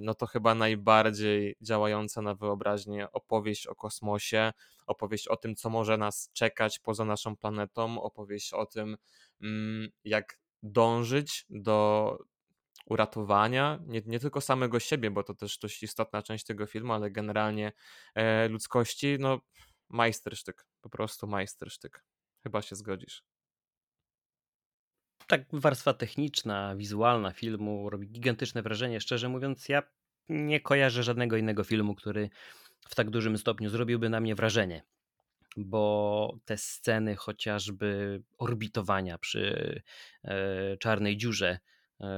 no 0.00 0.14
to 0.14 0.26
chyba 0.26 0.54
najbardziej 0.54 1.56
działająca 1.60 2.22
na 2.22 2.34
wyobraźnię 2.34 3.12
opowieść 3.12 3.66
o 3.66 3.74
kosmosie, 3.74 4.52
opowieść 4.86 5.28
o 5.28 5.36
tym, 5.36 5.56
co 5.56 5.70
może 5.70 5.96
nas 5.96 6.30
czekać 6.32 6.78
poza 6.78 7.04
naszą 7.04 7.36
planetą, 7.36 8.02
opowieść 8.02 8.52
o 8.52 8.66
tym, 8.66 8.96
mm, 9.42 9.88
jak 10.04 10.38
dążyć 10.62 11.46
do 11.50 12.18
uratowania 12.86 13.78
nie, 13.86 14.02
nie 14.06 14.20
tylko 14.20 14.40
samego 14.40 14.80
siebie, 14.80 15.10
bo 15.10 15.22
to 15.22 15.34
też 15.34 15.58
dość 15.58 15.82
istotna 15.82 16.22
część 16.22 16.44
tego 16.44 16.66
filmu, 16.66 16.92
ale 16.92 17.10
generalnie 17.10 17.72
e, 18.14 18.48
ludzkości, 18.48 19.16
no 19.20 19.40
majstersztyk, 19.88 20.66
po 20.80 20.90
prostu 20.90 21.26
majstersztyk. 21.26 22.04
Chyba 22.42 22.62
się 22.62 22.76
zgodzisz 22.76 23.31
tak 25.26 25.42
warstwa 25.52 25.94
techniczna, 25.94 26.76
wizualna 26.76 27.30
filmu 27.30 27.90
robi 27.90 28.08
gigantyczne 28.08 28.62
wrażenie. 28.62 29.00
Szczerze 29.00 29.28
mówiąc, 29.28 29.68
ja 29.68 29.82
nie 30.28 30.60
kojarzę 30.60 31.02
żadnego 31.02 31.36
innego 31.36 31.64
filmu, 31.64 31.94
który 31.94 32.30
w 32.88 32.94
tak 32.94 33.10
dużym 33.10 33.38
stopniu 33.38 33.70
zrobiłby 33.70 34.08
na 34.08 34.20
mnie 34.20 34.34
wrażenie. 34.34 34.82
Bo 35.56 36.36
te 36.44 36.56
sceny 36.56 37.16
chociażby 37.16 38.22
orbitowania 38.38 39.18
przy 39.18 39.82
e, 40.24 40.76
czarnej 40.76 41.16
dziurze, 41.16 41.58
e, 42.00 42.08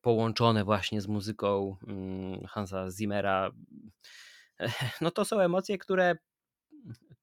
połączone 0.00 0.64
właśnie 0.64 1.00
z 1.00 1.06
muzyką 1.06 1.76
mm, 1.86 2.46
Hansa 2.46 2.90
Zimmera, 2.90 3.50
no 5.00 5.10
to 5.10 5.24
są 5.24 5.40
emocje, 5.40 5.78
które 5.78 6.16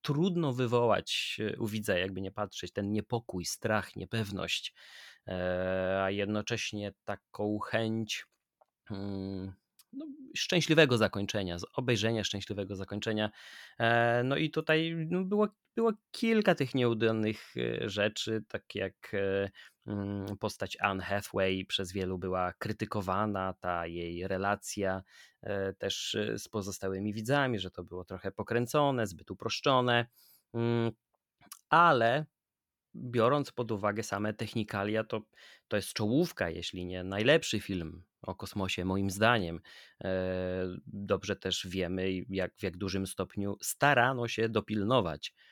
trudno 0.01 0.53
wywołać 0.53 1.39
u 1.59 1.67
widza, 1.67 1.97
jakby 1.97 2.21
nie 2.21 2.31
patrzeć. 2.31 2.71
Ten 2.71 2.91
niepokój, 2.91 3.45
strach, 3.45 3.95
niepewność 3.95 4.73
E, 5.27 6.01
a 6.03 6.11
jednocześnie 6.11 6.93
taką 7.05 7.59
chęć 7.59 8.25
mm, 8.91 9.53
no, 9.93 10.05
szczęśliwego 10.35 10.97
zakończenia, 10.97 11.57
obejrzenia 11.73 12.23
szczęśliwego 12.23 12.75
zakończenia. 12.75 13.31
E, 13.79 14.23
no 14.23 14.35
i 14.37 14.49
tutaj 14.49 14.95
no, 15.09 15.23
było, 15.23 15.47
było 15.75 15.93
kilka 16.11 16.55
tych 16.55 16.75
nieudanych 16.75 17.53
e, 17.57 17.89
rzeczy, 17.89 18.43
tak 18.47 18.75
jak 18.75 19.11
postać 20.39 20.77
Anne 20.79 21.03
Hathaway 21.03 21.65
przez 21.65 21.91
wielu 21.91 22.17
była 22.17 22.53
krytykowana, 22.53 23.53
ta 23.53 23.87
jej 23.87 24.27
relacja 24.27 25.03
też 25.77 26.17
z 26.37 26.47
pozostałymi 26.47 27.13
widzami, 27.13 27.59
że 27.59 27.71
to 27.71 27.83
było 27.83 28.05
trochę 28.05 28.31
pokręcone, 28.31 29.07
zbyt 29.07 29.31
uproszczone, 29.31 30.05
mm, 30.53 30.91
ale 31.69 32.25
biorąc 32.95 33.51
pod 33.51 33.71
uwagę 33.71 34.03
same 34.03 34.33
technikalia, 34.33 35.03
to, 35.03 35.21
to 35.67 35.75
jest 35.75 35.93
czołówka, 35.93 36.49
jeśli 36.49 36.85
nie 36.85 37.03
najlepszy 37.03 37.59
film 37.59 38.03
o 38.21 38.35
kosmosie, 38.35 38.85
moim 38.85 39.09
zdaniem. 39.09 39.59
E, 40.03 40.77
dobrze 40.87 41.35
też 41.35 41.67
wiemy, 41.69 42.11
jak, 42.29 42.53
w 42.57 42.63
jak 42.63 42.77
dużym 42.77 43.07
stopniu 43.07 43.57
starano 43.61 44.27
się 44.27 44.49
dopilnować 44.49 45.33
mm, 45.33 45.50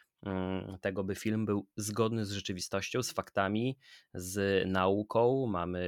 tego, 0.82 1.04
by 1.04 1.16
film 1.16 1.46
był 1.46 1.68
zgodny 1.78 2.26
z 2.26 2.32
rzeczywistością, 2.32 3.04
z 3.04 3.12
faktami, 3.12 3.78
z 4.14 4.66
nauką. 4.68 5.46
Mamy 5.46 5.82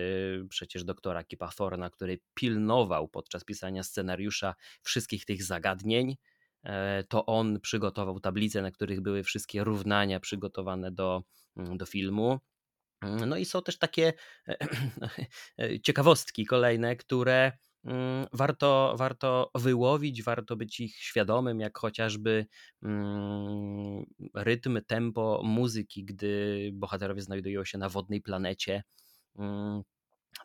przecież 0.50 0.84
doktora 0.84 1.24
Kipa 1.24 1.48
Thorna, 1.48 1.90
który 1.90 2.20
pilnował 2.34 3.08
podczas 3.08 3.44
pisania 3.44 3.84
scenariusza 3.84 4.56
wszystkich 4.84 5.26
tych 5.26 5.44
zagadnień. 5.44 6.18
E, 6.64 7.04
to 7.04 7.26
on 7.26 7.60
przygotował 7.60 8.20
tablice, 8.20 8.62
na 8.62 8.72
których 8.72 9.02
były 9.02 9.24
wszystkie 9.24 9.64
równania 9.64 10.20
przygotowane 10.20 10.92
do, 10.92 11.24
mm, 11.58 11.78
do 11.78 11.86
filmu. 11.86 12.40
Mm, 13.02 13.30
no 13.30 13.38
i 13.38 13.46
są 13.46 13.62
też 13.62 13.78
takie 13.78 14.14
e, 14.48 15.80
ciekawostki 15.86 16.46
kolejne, 16.46 16.96
które 16.96 17.46
mm, 17.46 17.58
warto, 18.34 18.96
warto 18.98 19.52
wyłowić, 19.56 20.24
warto 20.24 20.56
być 20.56 20.80
ich 20.80 20.96
świadomym, 20.96 21.60
jak 21.60 21.78
chociażby 21.78 22.46
rytm, 24.36 24.80
tempo 24.88 25.42
muzyki, 25.44 26.06
gdy 26.06 26.70
bohaterowie 26.74 27.22
znajdują 27.22 27.66
się 27.66 27.78
na 27.78 27.90
wodnej 27.90 28.22
planecie. 28.22 28.84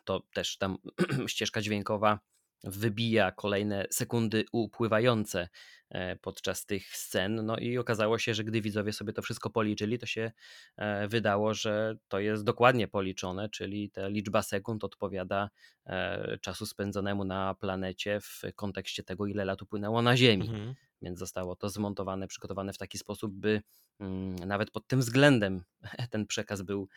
To 0.03 0.21
też 0.33 0.57
tam 0.57 0.77
ścieżka 1.27 1.61
dźwiękowa 1.61 2.19
wybija 2.63 3.31
kolejne 3.31 3.85
sekundy 3.91 4.45
upływające 4.51 5.49
e, 5.89 6.15
podczas 6.15 6.65
tych 6.65 6.97
scen. 6.97 7.45
No 7.45 7.57
i 7.57 7.77
okazało 7.77 8.19
się, 8.19 8.33
że 8.33 8.43
gdy 8.43 8.61
widzowie 8.61 8.93
sobie 8.93 9.13
to 9.13 9.21
wszystko 9.21 9.49
policzyli, 9.49 9.99
to 9.99 10.05
się 10.05 10.31
e, 10.77 11.07
wydało, 11.07 11.53
że 11.53 11.95
to 12.07 12.19
jest 12.19 12.43
dokładnie 12.43 12.87
policzone, 12.87 13.49
czyli 13.49 13.89
ta 13.89 14.07
liczba 14.07 14.41
sekund 14.41 14.83
odpowiada 14.83 15.49
e, 15.85 16.37
czasu 16.41 16.65
spędzonemu 16.65 17.25
na 17.25 17.55
planecie 17.55 18.19
w 18.21 18.41
kontekście 18.55 19.03
tego, 19.03 19.25
ile 19.25 19.45
lat 19.45 19.61
upłynęło 19.61 20.01
na 20.01 20.17
Ziemi. 20.17 20.47
Mhm. 20.47 20.75
Więc 21.01 21.19
zostało 21.19 21.55
to 21.55 21.69
zmontowane, 21.69 22.27
przygotowane 22.27 22.73
w 22.73 22.77
taki 22.77 22.97
sposób, 22.97 23.33
by 23.33 23.61
mm, 23.99 24.35
nawet 24.35 24.71
pod 24.71 24.87
tym 24.87 24.99
względem 24.99 25.63
ten 26.11 26.27
przekaz 26.27 26.61
był 26.61 26.87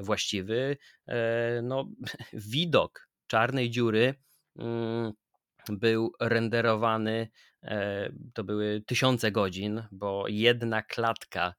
właściwy. 0.00 0.76
No, 1.62 1.88
widok 2.32 3.08
czarnej 3.26 3.70
dziury 3.70 4.14
był 5.68 6.12
renderowany, 6.20 7.28
e, 7.62 8.12
to 8.34 8.44
były 8.44 8.82
tysiące 8.86 9.32
godzin, 9.32 9.82
bo 9.92 10.24
jedna 10.28 10.82
klatka 10.82 11.54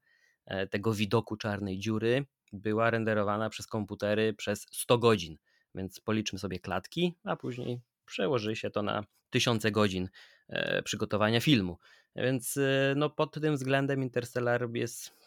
e, 0.45 0.67
tego 0.67 0.93
widoku 0.93 1.38
czarnej 1.38 1.79
dziury 1.79 2.25
była 2.53 2.89
renderowana 2.89 3.49
przez 3.49 3.67
komputery 3.67 4.33
przez 4.33 4.67
100 4.71 4.97
godzin. 4.97 5.38
Więc 5.75 5.99
policzmy 5.99 6.39
sobie 6.39 6.59
klatki, 6.59 7.15
a 7.23 7.35
później 7.35 7.81
przełoży 8.05 8.55
się 8.55 8.69
to 8.69 8.81
na 8.81 9.03
tysiące 9.29 9.71
godzin 9.71 10.09
e, 10.47 10.83
przygotowania 10.83 11.39
filmu. 11.39 11.77
Więc 12.15 12.59
no, 12.95 13.09
pod 13.09 13.33
tym 13.41 13.55
względem 13.55 14.03
Interstellar 14.03 14.69
jest 14.73 15.18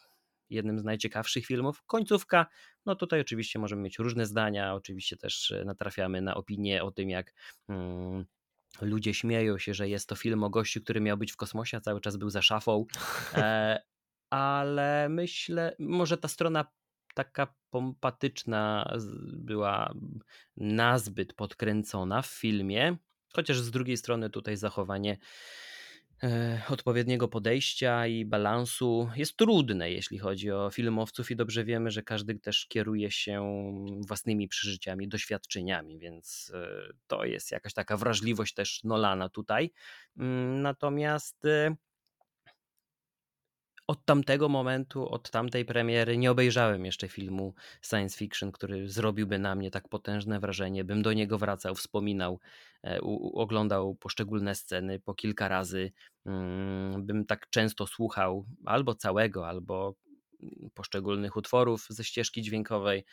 jednym 0.52 0.78
z 0.78 0.84
najciekawszych 0.84 1.46
filmów. 1.46 1.82
Końcówka, 1.86 2.46
no 2.86 2.96
tutaj 2.96 3.20
oczywiście 3.20 3.58
możemy 3.58 3.82
mieć 3.82 3.98
różne 3.98 4.26
zdania, 4.26 4.74
oczywiście 4.74 5.16
też 5.16 5.50
e, 5.50 5.64
natrafiamy 5.64 6.22
na 6.22 6.34
opinie 6.34 6.84
o 6.84 6.90
tym, 6.90 7.10
jak 7.10 7.34
hmm, 7.66 8.24
ludzie 8.80 9.14
śmieją 9.14 9.58
się, 9.58 9.74
że 9.74 9.88
jest 9.88 10.08
to 10.08 10.16
film 10.16 10.44
o 10.44 10.50
gościu, 10.50 10.80
który 10.80 11.00
miał 11.00 11.16
być 11.16 11.32
w 11.32 11.36
kosmosie, 11.36 11.76
a 11.76 11.80
cały 11.80 12.00
czas 12.00 12.16
był 12.16 12.30
za 12.30 12.42
szafą. 12.42 12.86
E, 13.34 13.82
ale 14.30 15.08
myślę, 15.08 15.76
może 15.78 16.18
ta 16.18 16.28
strona 16.28 16.64
taka 17.14 17.54
pompatyczna 17.70 18.94
była 19.32 19.94
nazbyt 20.56 21.34
podkręcona 21.34 22.22
w 22.22 22.26
filmie, 22.26 22.96
chociaż 23.34 23.60
z 23.60 23.70
drugiej 23.70 23.96
strony 23.96 24.30
tutaj 24.30 24.56
zachowanie 24.56 25.18
odpowiedniego 26.68 27.28
podejścia 27.28 28.06
i 28.06 28.24
balansu 28.24 29.10
jest 29.16 29.36
trudne, 29.36 29.90
jeśli 29.90 30.18
chodzi 30.18 30.50
o 30.50 30.70
filmowców, 30.70 31.30
i 31.30 31.36
dobrze 31.36 31.64
wiemy, 31.64 31.90
że 31.90 32.02
każdy 32.02 32.38
też 32.38 32.66
kieruje 32.66 33.10
się 33.10 33.42
własnymi 34.08 34.48
przeżyciami, 34.48 35.08
doświadczeniami, 35.08 35.98
więc 35.98 36.52
e, 36.54 36.92
to 37.06 37.24
jest 37.24 37.52
jakaś 37.52 37.74
taka 37.74 37.96
wrażliwość 37.96 38.54
też 38.54 38.84
Nolana 38.84 39.28
tutaj. 39.28 39.72
Mm, 40.16 40.62
natomiast 40.62 41.44
e, 41.44 41.76
od 43.86 44.04
tamtego 44.04 44.48
momentu, 44.48 45.08
od 45.08 45.30
tamtej 45.30 45.64
premiery 45.64 46.18
nie 46.18 46.30
obejrzałem 46.30 46.84
jeszcze 46.84 47.08
filmu 47.08 47.54
science 47.82 48.18
fiction, 48.18 48.52
który 48.52 48.88
zrobiłby 48.88 49.38
na 49.38 49.54
mnie 49.54 49.70
tak 49.70 49.88
potężne 49.88 50.40
wrażenie, 50.40 50.84
bym 50.84 51.02
do 51.02 51.12
niego 51.12 51.38
wracał, 51.38 51.74
wspominał, 51.74 52.40
e, 52.42 52.71
oglądał 53.34 53.94
poszczególne 53.94 54.54
sceny 54.54 55.00
po 55.00 55.14
kilka 55.14 55.48
razy, 55.48 55.92
mm, 56.26 57.06
bym 57.06 57.26
tak 57.26 57.50
często 57.50 57.86
słuchał 57.86 58.46
albo 58.64 58.94
całego, 58.94 59.48
albo 59.48 59.94
poszczególnych 60.74 61.36
utworów 61.36 61.86
ze 61.90 62.04
ścieżki 62.04 62.42
dźwiękowej. 62.42 63.04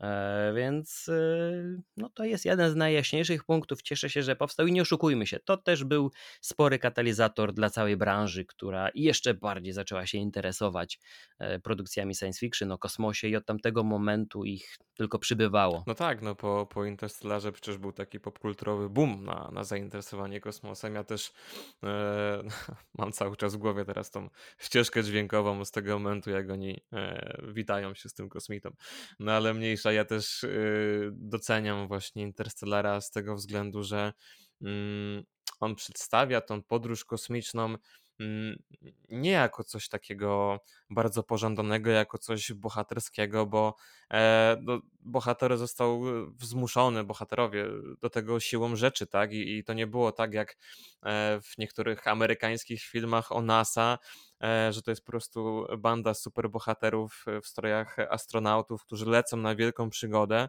E, 0.00 0.52
więc 0.56 1.08
e, 1.08 1.82
no, 1.96 2.10
to 2.14 2.24
jest 2.24 2.44
jeden 2.44 2.70
z 2.70 2.76
najjaśniejszych 2.76 3.44
punktów. 3.44 3.82
Cieszę 3.82 4.10
się, 4.10 4.22
że 4.22 4.36
powstał 4.36 4.66
i 4.66 4.72
nie 4.72 4.82
oszukujmy 4.82 5.26
się, 5.26 5.38
to 5.38 5.56
też 5.56 5.84
był 5.84 6.10
spory 6.40 6.78
katalizator 6.78 7.52
dla 7.52 7.70
całej 7.70 7.96
branży, 7.96 8.44
która 8.44 8.88
jeszcze 8.94 9.34
bardziej 9.34 9.72
zaczęła 9.72 10.06
się 10.06 10.18
interesować 10.18 10.98
e, 11.38 11.58
produkcjami 11.58 12.14
science 12.14 12.40
fiction 12.40 12.72
o 12.72 12.78
kosmosie 12.78 13.28
i 13.28 13.36
od 13.36 13.46
tamtego 13.46 13.84
momentu 13.84 14.44
ich 14.44 14.76
tylko 14.94 15.18
przybywało. 15.18 15.84
No 15.86 15.94
tak, 15.94 16.22
no 16.22 16.34
po, 16.34 16.66
po 16.70 16.84
Interstellarze 16.84 17.52
przecież 17.52 17.78
był 17.78 17.92
taki 17.92 18.20
popkulturowy 18.20 18.90
boom 18.90 19.24
na, 19.24 19.50
na 19.52 19.64
zainteresowanie 19.64 20.40
kosmosem. 20.40 20.94
Ja 20.94 21.04
też 21.04 21.32
e, 21.82 22.42
mam 22.98 23.12
cały 23.12 23.36
czas 23.36 23.54
w 23.54 23.58
głowie 23.58 23.84
teraz 23.84 24.10
tą 24.10 24.28
ścieżkę 24.58 25.02
dźwiękową 25.02 25.64
z 25.64 25.70
tego 25.70 25.98
momentu, 25.98 26.30
jak 26.30 26.50
oni 26.50 26.80
e, 26.92 27.36
witają 27.52 27.94
się 27.94 28.08
z 28.08 28.14
tym 28.14 28.28
kosmitą. 28.28 28.70
No 29.18 29.32
ale 29.32 29.54
ja 29.92 30.04
też 30.04 30.44
e, 30.44 30.48
doceniam 31.12 31.88
właśnie 31.88 32.22
Interstellara 32.22 33.00
z 33.00 33.10
tego 33.10 33.34
względu, 33.34 33.82
że 33.82 34.12
mm, 34.62 35.24
on 35.60 35.74
przedstawia 35.74 36.40
tą 36.40 36.62
podróż 36.62 37.04
kosmiczną 37.04 37.74
nie 39.10 39.30
jako 39.30 39.64
coś 39.64 39.88
takiego 39.88 40.60
bardzo 40.90 41.22
pożądanego, 41.22 41.90
jako 41.90 42.18
coś 42.18 42.52
bohaterskiego, 42.52 43.46
bo 43.46 43.74
e, 44.12 44.56
no, 44.62 44.80
bohater 45.00 45.58
został 45.58 46.02
zmuszony, 46.42 47.04
bohaterowie 47.04 47.66
do 48.00 48.10
tego 48.10 48.40
siłą 48.40 48.76
rzeczy, 48.76 49.06
tak? 49.06 49.32
I, 49.32 49.56
I, 49.58 49.64
to 49.64 49.72
nie 49.72 49.86
było 49.86 50.12
tak 50.12 50.34
jak 50.34 50.56
e, 51.02 51.40
w 51.40 51.58
niektórych 51.58 52.08
amerykańskich 52.08 52.82
filmach 52.82 53.32
o 53.32 53.42
NASA, 53.42 53.98
e, 54.42 54.72
że 54.72 54.82
to 54.82 54.90
jest 54.90 55.04
po 55.04 55.12
prostu 55.12 55.66
banda 55.78 56.14
superbohaterów 56.14 57.24
w 57.42 57.46
strojach 57.46 57.96
astronautów, 58.10 58.82
którzy 58.84 59.06
lecą 59.06 59.36
na 59.36 59.54
wielką 59.54 59.90
przygodę, 59.90 60.48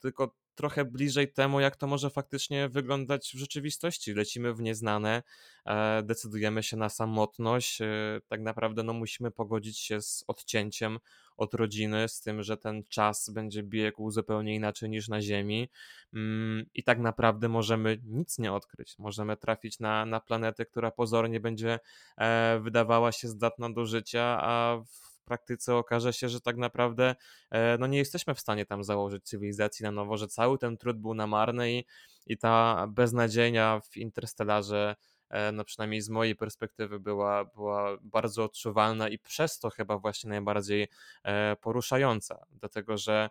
tylko 0.00 0.34
trochę 0.60 0.84
bliżej 0.84 1.32
temu, 1.32 1.60
jak 1.60 1.76
to 1.76 1.86
może 1.86 2.10
faktycznie 2.10 2.68
wyglądać 2.68 3.32
w 3.34 3.38
rzeczywistości. 3.38 4.14
Lecimy 4.14 4.54
w 4.54 4.60
nieznane, 4.60 5.22
e, 5.66 6.02
decydujemy 6.02 6.62
się 6.62 6.76
na 6.76 6.88
samotność. 6.88 7.80
E, 7.80 7.86
tak 8.28 8.40
naprawdę 8.40 8.82
no, 8.82 8.92
musimy 8.92 9.30
pogodzić 9.30 9.78
się 9.78 10.02
z 10.02 10.24
odcięciem 10.26 10.98
od 11.36 11.54
rodziny, 11.54 12.08
z 12.08 12.20
tym, 12.20 12.42
że 12.42 12.56
ten 12.56 12.84
czas 12.88 13.30
będzie 13.30 13.62
biegł 13.62 14.10
zupełnie 14.10 14.54
inaczej 14.54 14.90
niż 14.90 15.08
na 15.08 15.22
Ziemi. 15.22 15.68
Mm, 16.14 16.66
I 16.74 16.82
tak 16.82 16.98
naprawdę 16.98 17.48
możemy 17.48 17.98
nic 18.04 18.38
nie 18.38 18.52
odkryć. 18.52 18.98
Możemy 18.98 19.36
trafić 19.36 19.78
na, 19.80 20.06
na 20.06 20.20
planetę, 20.20 20.66
która 20.66 20.90
pozornie 20.90 21.40
będzie 21.40 21.78
e, 22.18 22.60
wydawała 22.62 23.12
się 23.12 23.28
zdatna 23.28 23.70
do 23.70 23.86
życia, 23.86 24.38
a 24.42 24.82
w 24.86 25.09
praktyce 25.30 25.74
okaże 25.76 26.12
się, 26.12 26.28
że 26.28 26.40
tak 26.40 26.56
naprawdę 26.56 27.14
e, 27.50 27.78
no 27.78 27.86
nie 27.86 27.98
jesteśmy 27.98 28.34
w 28.34 28.40
stanie 28.40 28.66
tam 28.66 28.84
założyć 28.84 29.24
cywilizacji 29.24 29.82
na 29.82 29.90
nowo, 29.90 30.16
że 30.16 30.28
cały 30.28 30.58
ten 30.58 30.76
trud 30.76 30.98
był 30.98 31.14
namarny 31.14 31.72
i, 31.72 31.84
i 32.26 32.38
ta 32.38 32.86
beznadzienia 32.86 33.80
w 33.80 33.96
Interstellarze 33.96 34.96
e, 35.28 35.52
no 35.52 35.64
przynajmniej 35.64 36.00
z 36.00 36.08
mojej 36.08 36.36
perspektywy 36.36 37.00
była, 37.00 37.44
była 37.44 37.96
bardzo 38.02 38.44
odczuwalna 38.44 39.08
i 39.08 39.18
przez 39.18 39.58
to 39.58 39.70
chyba 39.70 39.98
właśnie 39.98 40.30
najbardziej 40.30 40.88
e, 41.22 41.56
poruszająca, 41.56 42.46
dlatego 42.50 42.96
że 42.96 43.30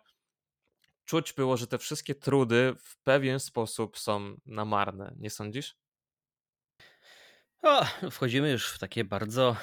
czuć 1.04 1.32
było, 1.32 1.56
że 1.56 1.66
te 1.66 1.78
wszystkie 1.78 2.14
trudy 2.14 2.74
w 2.82 2.96
pewien 3.02 3.40
sposób 3.40 3.98
są 3.98 4.36
namarne, 4.46 5.14
nie 5.18 5.30
sądzisz? 5.30 5.76
O, 7.62 7.84
wchodzimy 8.10 8.50
już 8.50 8.68
w 8.68 8.78
takie 8.78 9.04
bardzo 9.04 9.56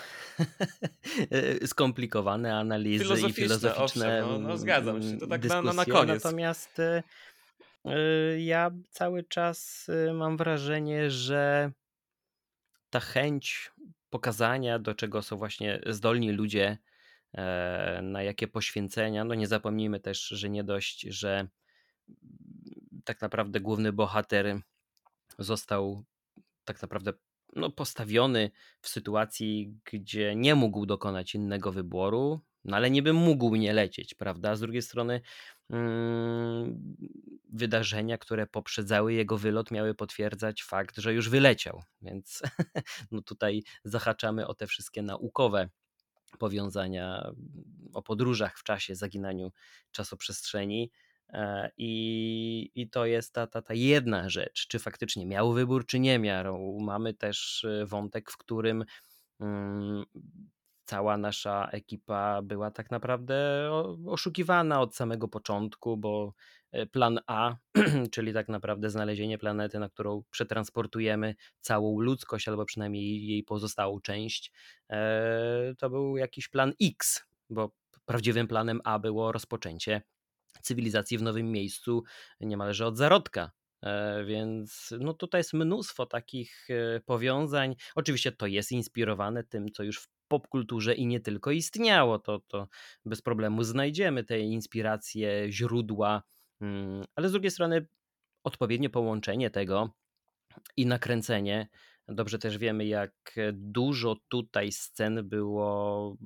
skomplikowane 1.66 2.56
analizy 2.56 3.04
i 3.04 3.34
filozoficzne. 3.34 3.76
Owszem, 3.76 4.30
no, 4.30 4.40
no, 4.40 4.58
zgadzam 4.58 5.02
się. 5.02 5.18
To 5.18 5.28
tak 5.28 5.44
na, 5.44 5.62
na, 5.62 5.74
na 5.74 5.86
koniec. 5.86 6.24
Natomiast 6.24 6.80
y, 6.80 7.04
y, 7.86 8.42
ja 8.42 8.72
cały 8.90 9.24
czas 9.24 9.88
mam 10.14 10.38
wrażenie, 10.38 11.12
że 11.12 11.72
ta 12.90 13.00
chęć 13.00 13.72
pokazania, 14.10 14.80
do 14.80 14.96
czego 14.96 15.22
są 15.22 15.38
właśnie 15.38 15.82
zdolni 15.86 16.32
ludzie, 16.32 16.78
e, 17.34 18.00
na 18.04 18.24
jakie 18.24 18.48
poświęcenia. 18.48 19.24
No 19.24 19.36
nie 19.36 19.48
zapomnijmy 19.48 20.00
też, 20.00 20.28
że 20.28 20.50
nie 20.50 20.64
dość, 20.64 21.02
że 21.02 21.48
tak 23.04 23.22
naprawdę 23.22 23.60
główny 23.60 23.94
bohater 23.94 24.60
został 25.40 26.04
tak 26.66 26.82
naprawdę 26.82 27.14
no, 27.56 27.72
postawiony 27.72 28.52
w 28.82 28.90
sytuacji, 28.90 29.74
gdzie 29.92 30.36
nie 30.36 30.56
mógł 30.56 30.86
dokonać 30.86 31.36
innego 31.36 31.72
wyboru, 31.72 32.42
no 32.66 32.76
ale 32.76 32.92
niby 32.92 33.14
mógł 33.14 33.56
nie 33.56 33.74
lecieć, 33.74 34.14
prawda? 34.14 34.56
Z 34.56 34.60
drugiej 34.60 34.82
strony 34.82 35.22
mm, 35.70 36.96
wydarzenia, 37.50 38.18
które 38.18 38.48
poprzedzały 38.48 39.14
jego 39.14 39.38
wylot, 39.38 39.72
miały 39.72 39.96
potwierdzać 39.96 40.64
fakt, 40.64 40.98
że 40.98 41.14
już 41.14 41.30
wyleciał, 41.30 41.84
więc 42.02 42.42
no 43.12 43.22
tutaj 43.22 43.64
zahaczamy 43.84 44.48
o 44.48 44.54
te 44.54 44.68
wszystkie 44.68 45.02
naukowe 45.02 45.70
powiązania 46.40 47.32
o 47.94 48.02
podróżach 48.02 48.58
w 48.58 48.64
czasie, 48.64 48.96
zaginaniu 48.96 49.52
czasoprzestrzeni. 49.92 50.92
E, 51.30 51.72
I, 51.78 52.72
I 52.76 52.90
to 52.90 53.06
jest 53.06 53.34
ta, 53.34 53.48
ta, 53.48 53.62
ta 53.62 53.74
jedna 53.74 54.30
rzecz, 54.30 54.68
czy 54.68 54.80
faktycznie 54.80 55.26
miał 55.26 55.54
wybór, 55.54 55.86
czy 55.86 56.00
nie 56.00 56.20
miał. 56.20 56.80
Mamy 56.80 57.14
też 57.14 57.64
e, 57.64 57.86
wątek, 57.86 58.32
w 58.32 58.38
którym 58.38 58.86
mm, 59.40 60.06
cała 60.86 61.18
nasza 61.18 61.70
ekipa 61.72 62.42
była 62.42 62.72
tak 62.72 62.92
naprawdę 62.92 63.36
oszukiwana 64.08 64.82
od 64.82 64.96
samego 64.96 65.28
początku, 65.28 65.98
bo 65.98 66.34
e, 66.72 66.86
plan 66.86 67.20
A, 67.28 67.56
czyli 68.14 68.34
tak 68.34 68.50
naprawdę 68.50 68.90
znalezienie 68.90 69.38
planety, 69.38 69.80
na 69.80 69.90
którą 69.90 70.24
przetransportujemy 70.32 71.36
całą 71.60 72.00
ludzkość, 72.00 72.48
albo 72.48 72.66
przynajmniej 72.66 73.28
jej 73.28 73.44
pozostałą 73.44 74.02
część, 74.02 74.52
to 75.78 75.90
był 75.90 76.18
jakiś 76.18 76.48
plan 76.48 76.74
X, 76.82 77.26
bo 77.50 77.72
prawdziwym 78.06 78.48
planem 78.48 78.82
A 78.84 79.00
było 79.00 79.32
rozpoczęcie 79.32 80.02
cywilizacji 80.68 81.18
w 81.18 81.22
nowym 81.22 81.52
miejscu 81.52 82.04
niemalże 82.42 82.88
od 82.88 82.98
zarodka. 82.98 83.52
E, 83.84 84.24
więc 84.26 84.94
no 85.00 85.14
tutaj 85.14 85.40
jest 85.40 85.54
mnóstwo 85.54 86.06
takich 86.06 86.68
powiązań. 87.06 87.76
Oczywiście 87.96 88.32
to 88.32 88.48
jest 88.48 88.72
inspirowane 88.72 89.44
tym, 89.44 89.72
co 89.72 89.84
już 89.84 90.00
w 90.00 90.08
popkulturze 90.28 90.96
i 90.96 91.06
nie 91.06 91.20
tylko 91.20 91.52
istniało. 91.52 92.20
To, 92.20 92.40
to 92.48 92.68
bez 93.06 93.22
problemu 93.22 93.64
znajdziemy 93.64 94.24
te 94.24 94.40
inspiracje, 94.40 95.52
źródła, 95.52 96.24
mm, 96.62 97.06
ale 97.16 97.30
z 97.30 97.32
drugiej 97.32 97.52
strony 97.52 97.88
odpowiednie 98.44 98.90
połączenie 98.90 99.50
tego 99.50 99.94
i 100.78 100.86
nakręcenie. 100.86 101.68
Dobrze 102.08 102.40
też 102.40 102.58
wiemy, 102.58 102.86
jak 102.86 103.36
dużo 103.54 104.16
tutaj 104.30 104.72
scen 104.72 105.30
było 105.30 106.18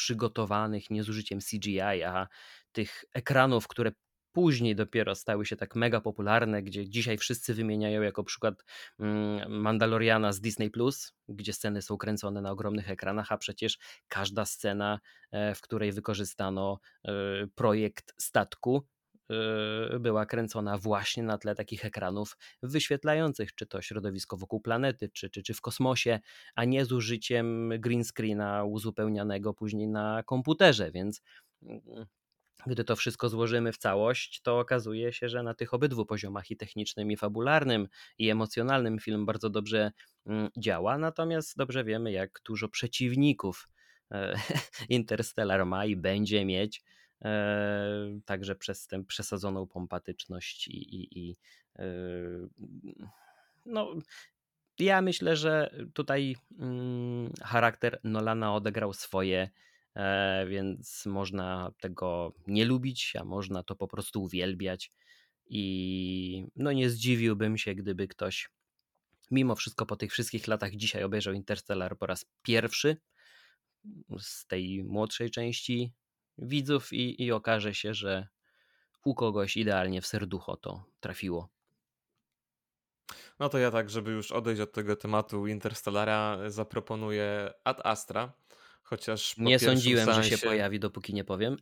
przygotowanych 0.00 0.90
nie 0.90 1.02
z 1.02 1.08
użyciem 1.08 1.38
CGI, 1.40 1.80
a 1.80 2.28
tych 2.72 3.04
ekranów, 3.14 3.68
które 3.68 3.92
później 4.32 4.76
dopiero 4.76 5.14
stały 5.14 5.46
się 5.46 5.56
tak 5.56 5.76
mega 5.76 6.00
popularne, 6.00 6.62
gdzie 6.62 6.88
dzisiaj 6.88 7.18
wszyscy 7.18 7.54
wymieniają 7.54 8.02
jako 8.02 8.24
przykład 8.24 8.64
mm, 8.98 9.60
Mandaloriana 9.60 10.32
z 10.32 10.40
Disney 10.40 10.70
gdzie 11.28 11.52
sceny 11.52 11.82
są 11.82 11.96
kręcone 11.96 12.40
na 12.40 12.50
ogromnych 12.50 12.90
ekranach, 12.90 13.32
a 13.32 13.38
przecież 13.38 13.78
każda 14.08 14.44
scena, 14.44 15.00
e, 15.32 15.54
w 15.54 15.60
której 15.60 15.92
wykorzystano 15.92 16.80
e, 17.04 17.12
projekt 17.54 18.14
statku, 18.18 18.86
była 20.00 20.26
kręcona 20.26 20.78
właśnie 20.78 21.22
na 21.22 21.38
tle 21.38 21.54
takich 21.54 21.84
ekranów 21.84 22.36
wyświetlających, 22.62 23.54
czy 23.54 23.66
to 23.66 23.82
środowisko 23.82 24.36
wokół 24.36 24.60
planety, 24.60 25.08
czy, 25.08 25.30
czy, 25.30 25.42
czy 25.42 25.54
w 25.54 25.60
kosmosie, 25.60 26.20
a 26.54 26.64
nie 26.64 26.84
z 26.84 26.92
użyciem 26.92 27.72
green 27.78 28.04
screena 28.04 28.64
uzupełnianego 28.64 29.54
później 29.54 29.88
na 29.88 30.22
komputerze, 30.22 30.90
więc 30.90 31.22
mm, 31.62 32.06
gdy 32.66 32.84
to 32.84 32.96
wszystko 32.96 33.28
złożymy 33.28 33.72
w 33.72 33.78
całość, 33.78 34.40
to 34.42 34.58
okazuje 34.58 35.12
się, 35.12 35.28
że 35.28 35.42
na 35.42 35.54
tych 35.54 35.74
obydwu 35.74 36.06
poziomach 36.06 36.50
i 36.50 36.56
technicznym, 36.56 37.10
i 37.10 37.16
fabularnym, 37.16 37.88
i 38.18 38.30
emocjonalnym 38.30 38.98
film 38.98 39.26
bardzo 39.26 39.50
dobrze 39.50 39.92
mm, 40.26 40.48
działa. 40.58 40.98
Natomiast 40.98 41.56
dobrze 41.56 41.84
wiemy, 41.84 42.12
jak 42.12 42.40
dużo 42.44 42.68
przeciwników 42.68 43.68
e, 44.10 44.34
Interstellar 44.88 45.66
ma 45.66 45.86
i 45.86 45.96
będzie 45.96 46.44
mieć. 46.44 46.82
Także 48.24 48.56
przez 48.56 48.86
tę 48.86 49.04
przesadzoną 49.04 49.66
pompatyczność 49.66 50.68
i, 50.68 50.96
i, 50.96 51.18
i 51.18 51.36
no, 53.66 53.94
ja 54.78 55.02
myślę, 55.02 55.36
że 55.36 55.74
tutaj 55.94 56.36
mm, 56.58 57.32
charakter 57.42 58.00
Nolana 58.04 58.54
odegrał 58.54 58.92
swoje 58.92 59.50
E, 59.94 60.46
więc 60.46 61.06
można 61.06 61.72
tego 61.80 62.34
nie 62.46 62.64
lubić, 62.64 63.16
a 63.20 63.24
można 63.24 63.62
to 63.62 63.76
po 63.76 63.88
prostu 63.88 64.22
uwielbiać. 64.22 64.90
I 65.46 66.46
no 66.56 66.72
nie 66.72 66.90
zdziwiłbym 66.90 67.58
się, 67.58 67.74
gdyby 67.74 68.08
ktoś 68.08 68.50
mimo 69.30 69.54
wszystko 69.54 69.86
po 69.86 69.96
tych 69.96 70.12
wszystkich 70.12 70.48
latach 70.48 70.76
dzisiaj 70.76 71.02
obejrzał 71.04 71.34
Interstellar 71.34 71.98
po 71.98 72.06
raz 72.06 72.26
pierwszy 72.42 72.96
z 74.18 74.46
tej 74.46 74.84
młodszej 74.84 75.30
części 75.30 75.92
widzów 76.38 76.92
i, 76.92 77.24
i 77.24 77.32
okaże 77.32 77.74
się, 77.74 77.94
że 77.94 78.28
u 79.04 79.14
kogoś 79.14 79.56
idealnie 79.56 80.00
w 80.00 80.06
serducho 80.06 80.56
to 80.56 80.84
trafiło. 81.00 81.48
No 83.38 83.48
to 83.48 83.58
ja 83.58 83.70
tak, 83.70 83.90
żeby 83.90 84.10
już 84.10 84.32
odejść 84.32 84.60
od 84.60 84.72
tego 84.72 84.96
tematu 84.96 85.46
Interstellara, 85.46 86.38
zaproponuję 86.50 87.52
Ad 87.64 87.86
Astra, 87.86 88.32
Chociaż 88.90 89.36
nie 89.36 89.58
sądziłem, 89.58 90.04
seansie... 90.04 90.22
że 90.22 90.38
się 90.38 90.46
pojawi, 90.46 90.80
dopóki 90.80 91.14
nie 91.14 91.24
powiem. 91.24 91.56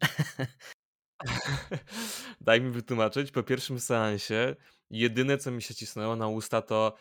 Daj 2.40 2.61
mi 2.61 2.70
wytłumaczyć. 2.70 3.31
Po 3.31 3.42
pierwszym 3.42 3.81
seansie 3.81 4.57
jedyne, 4.90 5.38
co 5.38 5.50
mi 5.50 5.62
się 5.62 5.74
cisnęło 5.74 6.16
na 6.16 6.28
usta, 6.28 6.62
to 6.62 6.94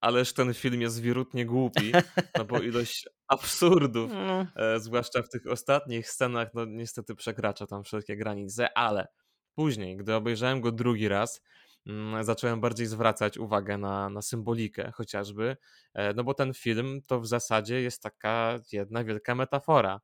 ależ 0.00 0.32
ten 0.32 0.54
film 0.54 0.80
jest 0.80 1.00
wirutnie 1.00 1.46
głupi, 1.46 1.92
no 2.38 2.44
bo 2.44 2.58
ilość 2.70 3.08
absurdów, 3.28 4.12
no. 4.12 4.46
e, 4.56 4.80
zwłaszcza 4.80 5.22
w 5.22 5.28
tych 5.28 5.46
ostatnich 5.46 6.10
scenach, 6.10 6.54
no 6.54 6.64
niestety 6.64 7.14
przekracza 7.14 7.66
tam 7.66 7.84
wszelkie 7.84 8.16
granice, 8.16 8.78
ale 8.78 9.08
później, 9.54 9.96
gdy 9.96 10.14
obejrzałem 10.14 10.60
go 10.60 10.72
drugi 10.72 11.08
raz, 11.08 11.42
Mm, 11.86 12.24
zacząłem 12.24 12.60
bardziej 12.60 12.86
zwracać 12.86 13.38
uwagę 13.38 13.78
na, 13.78 14.08
na 14.08 14.22
symbolikę 14.22 14.92
chociażby, 14.94 15.56
e, 15.94 16.14
no 16.14 16.24
bo 16.24 16.34
ten 16.34 16.54
film 16.54 17.00
to 17.06 17.20
w 17.20 17.26
zasadzie 17.26 17.82
jest 17.82 18.02
taka 18.02 18.58
jedna 18.72 19.04
wielka 19.04 19.34
metafora, 19.34 20.00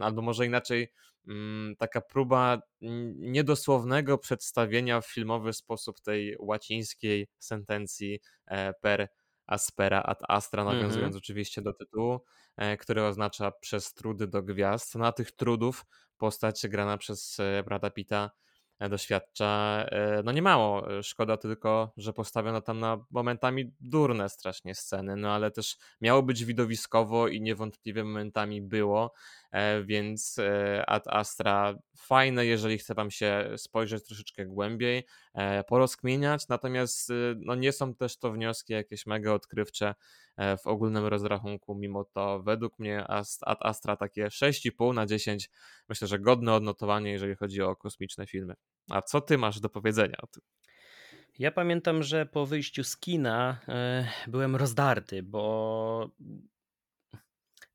albo 0.00 0.22
może 0.22 0.46
inaczej 0.46 0.92
mm, 1.28 1.76
taka 1.76 2.00
próba 2.00 2.58
niedosłownego 3.16 4.18
przedstawienia 4.18 5.00
w 5.00 5.06
filmowy 5.06 5.52
sposób 5.52 6.00
tej 6.00 6.36
łacińskiej 6.38 7.28
sentencji 7.38 8.20
e, 8.46 8.74
per 8.74 9.08
aspera 9.46 10.02
ad 10.02 10.18
astra, 10.28 10.64
nawiązując 10.64 10.96
mm 10.96 11.12
-hmm. 11.12 11.16
oczywiście 11.18 11.62
do 11.62 11.72
tytułu, 11.72 12.20
który 12.78 13.04
oznacza 13.04 13.50
przez 13.50 13.94
trudy 13.94 14.26
do 14.26 14.42
gwiazd. 14.42 14.94
Na 14.94 15.12
tych 15.12 15.32
trudów 15.32 15.84
postać 16.18 16.68
grana 16.68 16.98
przez 16.98 17.38
Brada 17.64 17.90
Pitta 17.90 18.30
E, 18.78 18.88
doświadcza 18.88 19.84
e, 19.88 20.22
no 20.24 20.32
nie 20.32 20.42
mało. 20.42 20.98
E, 20.98 21.02
szkoda 21.02 21.36
tylko, 21.36 21.92
że 21.96 22.12
postawiono 22.12 22.60
tam 22.60 22.80
na 22.80 23.04
momentami 23.10 23.72
durne 23.80 24.28
strasznie 24.28 24.74
sceny, 24.74 25.16
no 25.16 25.32
ale 25.32 25.50
też 25.50 25.76
miało 26.00 26.22
być 26.22 26.44
widowiskowo 26.44 27.28
i 27.28 27.40
niewątpliwie 27.40 28.04
momentami 28.04 28.62
było, 28.62 29.12
więc 29.84 30.36
Ad 30.86 31.08
Astra 31.08 31.74
fajne, 31.96 32.46
jeżeli 32.46 32.78
chce 32.78 32.94
tam 32.94 33.10
się 33.10 33.50
spojrzeć 33.56 34.06
troszeczkę 34.06 34.46
głębiej, 34.46 35.04
porozkmieniać, 35.68 36.48
natomiast 36.48 37.12
no 37.36 37.54
nie 37.54 37.72
są 37.72 37.94
też 37.94 38.18
to 38.18 38.32
wnioski 38.32 38.72
jakieś 38.72 39.06
mega 39.06 39.32
odkrywcze 39.32 39.94
w 40.62 40.66
ogólnym 40.66 41.06
rozrachunku, 41.06 41.74
mimo 41.74 42.04
to 42.04 42.42
według 42.42 42.78
mnie 42.78 43.04
Ad 43.40 43.58
Astra 43.60 43.96
takie 43.96 44.26
6,5 44.26 44.94
na 44.94 45.06
10 45.06 45.50
myślę, 45.88 46.08
że 46.08 46.18
godne 46.18 46.54
odnotowanie, 46.54 47.12
jeżeli 47.12 47.34
chodzi 47.34 47.62
o 47.62 47.76
kosmiczne 47.76 48.26
filmy. 48.26 48.54
A 48.90 49.02
co 49.02 49.20
ty 49.20 49.38
masz 49.38 49.60
do 49.60 49.68
powiedzenia 49.68 50.16
o 50.22 50.26
tym? 50.26 50.42
Ja 51.38 51.50
pamiętam, 51.52 52.02
że 52.02 52.26
po 52.26 52.46
wyjściu 52.46 52.84
z 52.84 52.96
kina 52.96 53.60
e, 53.68 54.08
byłem 54.26 54.56
rozdarty, 54.56 55.22
bo 55.22 56.10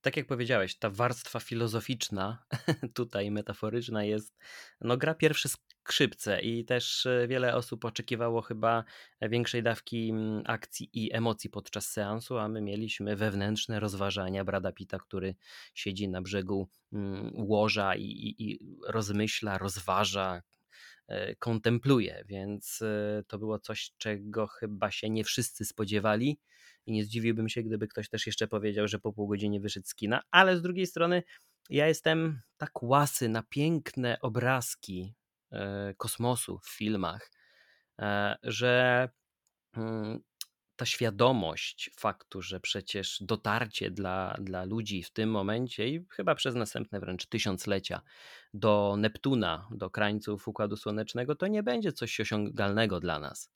tak 0.01 0.17
jak 0.17 0.27
powiedziałeś, 0.27 0.75
ta 0.75 0.89
warstwa 0.89 1.39
filozoficzna, 1.39 2.45
tutaj 2.93 3.31
metaforyczna 3.31 4.03
jest, 4.03 4.37
no 4.81 4.97
gra 4.97 5.15
pierwsze 5.15 5.49
skrzypce 5.49 6.41
i 6.41 6.65
też 6.65 7.05
e, 7.05 7.27
wiele 7.27 7.55
osób 7.55 7.85
oczekiwało 7.85 8.41
chyba 8.41 8.83
większej 9.21 9.63
dawki 9.63 10.09
mm, 10.09 10.43
akcji 10.45 10.89
i 10.93 11.13
emocji 11.13 11.49
podczas 11.49 11.89
seansu, 11.91 12.37
a 12.37 12.47
my 12.47 12.61
mieliśmy 12.61 13.15
wewnętrzne 13.15 13.79
rozważania 13.79 14.45
Brada 14.45 14.71
Pita, 14.71 14.99
który 14.99 15.35
siedzi 15.73 16.09
na 16.09 16.21
brzegu 16.21 16.69
mm, 16.93 17.31
łoża 17.35 17.95
i, 17.95 18.03
i, 18.03 18.51
i 18.51 18.59
rozmyśla, 18.87 19.57
rozważa, 19.57 20.41
E, 21.09 21.35
kontempluje, 21.35 22.23
więc 22.27 22.81
e, 22.81 23.23
to 23.27 23.39
było 23.39 23.59
coś, 23.59 23.93
czego 23.97 24.47
chyba 24.47 24.91
się 24.91 25.09
nie 25.09 25.23
wszyscy 25.23 25.65
spodziewali 25.65 26.39
i 26.85 26.91
nie 26.91 27.05
zdziwiłbym 27.05 27.49
się, 27.49 27.63
gdyby 27.63 27.87
ktoś 27.87 28.09
też 28.09 28.25
jeszcze 28.25 28.47
powiedział, 28.47 28.87
że 28.87 28.99
po 28.99 29.13
pół 29.13 29.27
godzinie 29.27 29.59
wyszedł 29.59 29.87
z 29.87 29.95
kina, 29.95 30.21
ale 30.31 30.57
z 30.57 30.61
drugiej 30.61 30.87
strony 30.87 31.23
ja 31.69 31.87
jestem 31.87 32.41
tak 32.57 32.83
łasy 32.83 33.29
na 33.29 33.43
piękne 33.43 34.17
obrazki 34.21 35.13
e, 35.51 35.93
kosmosu 35.97 36.59
w 36.59 36.69
filmach, 36.69 37.31
że 38.43 39.09
mm, 39.73 40.19
ta 40.75 40.85
świadomość 40.85 41.91
faktu, 41.97 42.41
że 42.41 42.59
przecież 42.59 43.17
dotarcie 43.21 43.91
dla, 43.91 44.35
dla 44.41 44.65
ludzi 44.65 45.03
w 45.03 45.11
tym 45.11 45.31
momencie 45.31 45.89
i 45.89 46.05
chyba 46.09 46.35
przez 46.35 46.55
następne 46.55 46.99
wręcz 46.99 47.25
tysiąclecia 47.25 48.01
do 48.53 48.95
Neptuna, 48.97 49.67
do 49.71 49.89
krańców 49.89 50.47
Układu 50.47 50.77
Słonecznego, 50.77 51.35
to 51.35 51.47
nie 51.47 51.63
będzie 51.63 51.91
coś 51.91 52.19
osiągalnego 52.19 52.99
dla 52.99 53.19
nas. 53.19 53.51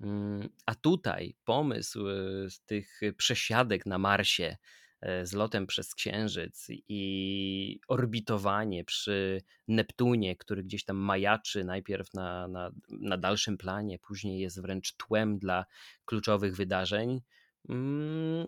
Mm, 0.00 0.48
a 0.66 0.74
tutaj 0.74 1.36
pomysł 1.44 2.08
y, 2.08 2.48
tych 2.66 3.00
przesiadek 3.16 3.86
na 3.86 3.98
Marsie, 3.98 4.56
E, 5.04 5.26
z 5.26 5.32
lotem 5.32 5.66
przez 5.66 5.94
Księżyc 5.94 6.66
i 6.88 7.80
orbitowanie 7.88 8.84
przy 8.84 9.42
Neptunie, 9.68 10.36
który 10.36 10.64
gdzieś 10.64 10.84
tam 10.84 10.96
majaczy 10.96 11.64
najpierw 11.64 12.14
na, 12.14 12.48
na, 12.48 12.70
na 12.88 13.16
dalszym 13.16 13.58
planie, 13.58 13.98
później 13.98 14.40
jest 14.40 14.60
wręcz 14.60 14.92
tłem 14.92 15.38
dla 15.38 15.64
kluczowych 16.04 16.56
wydarzeń. 16.56 17.20
Mm, 17.68 18.46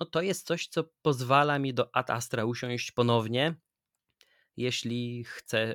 no 0.00 0.06
to 0.06 0.22
jest 0.22 0.46
coś, 0.46 0.66
co 0.66 0.84
pozwala 1.02 1.58
mi 1.58 1.74
do 1.74 1.96
Ad 1.96 2.10
Astra 2.10 2.44
usiąść 2.44 2.92
ponownie, 2.92 3.54
jeśli 4.56 5.24
chcę 5.24 5.74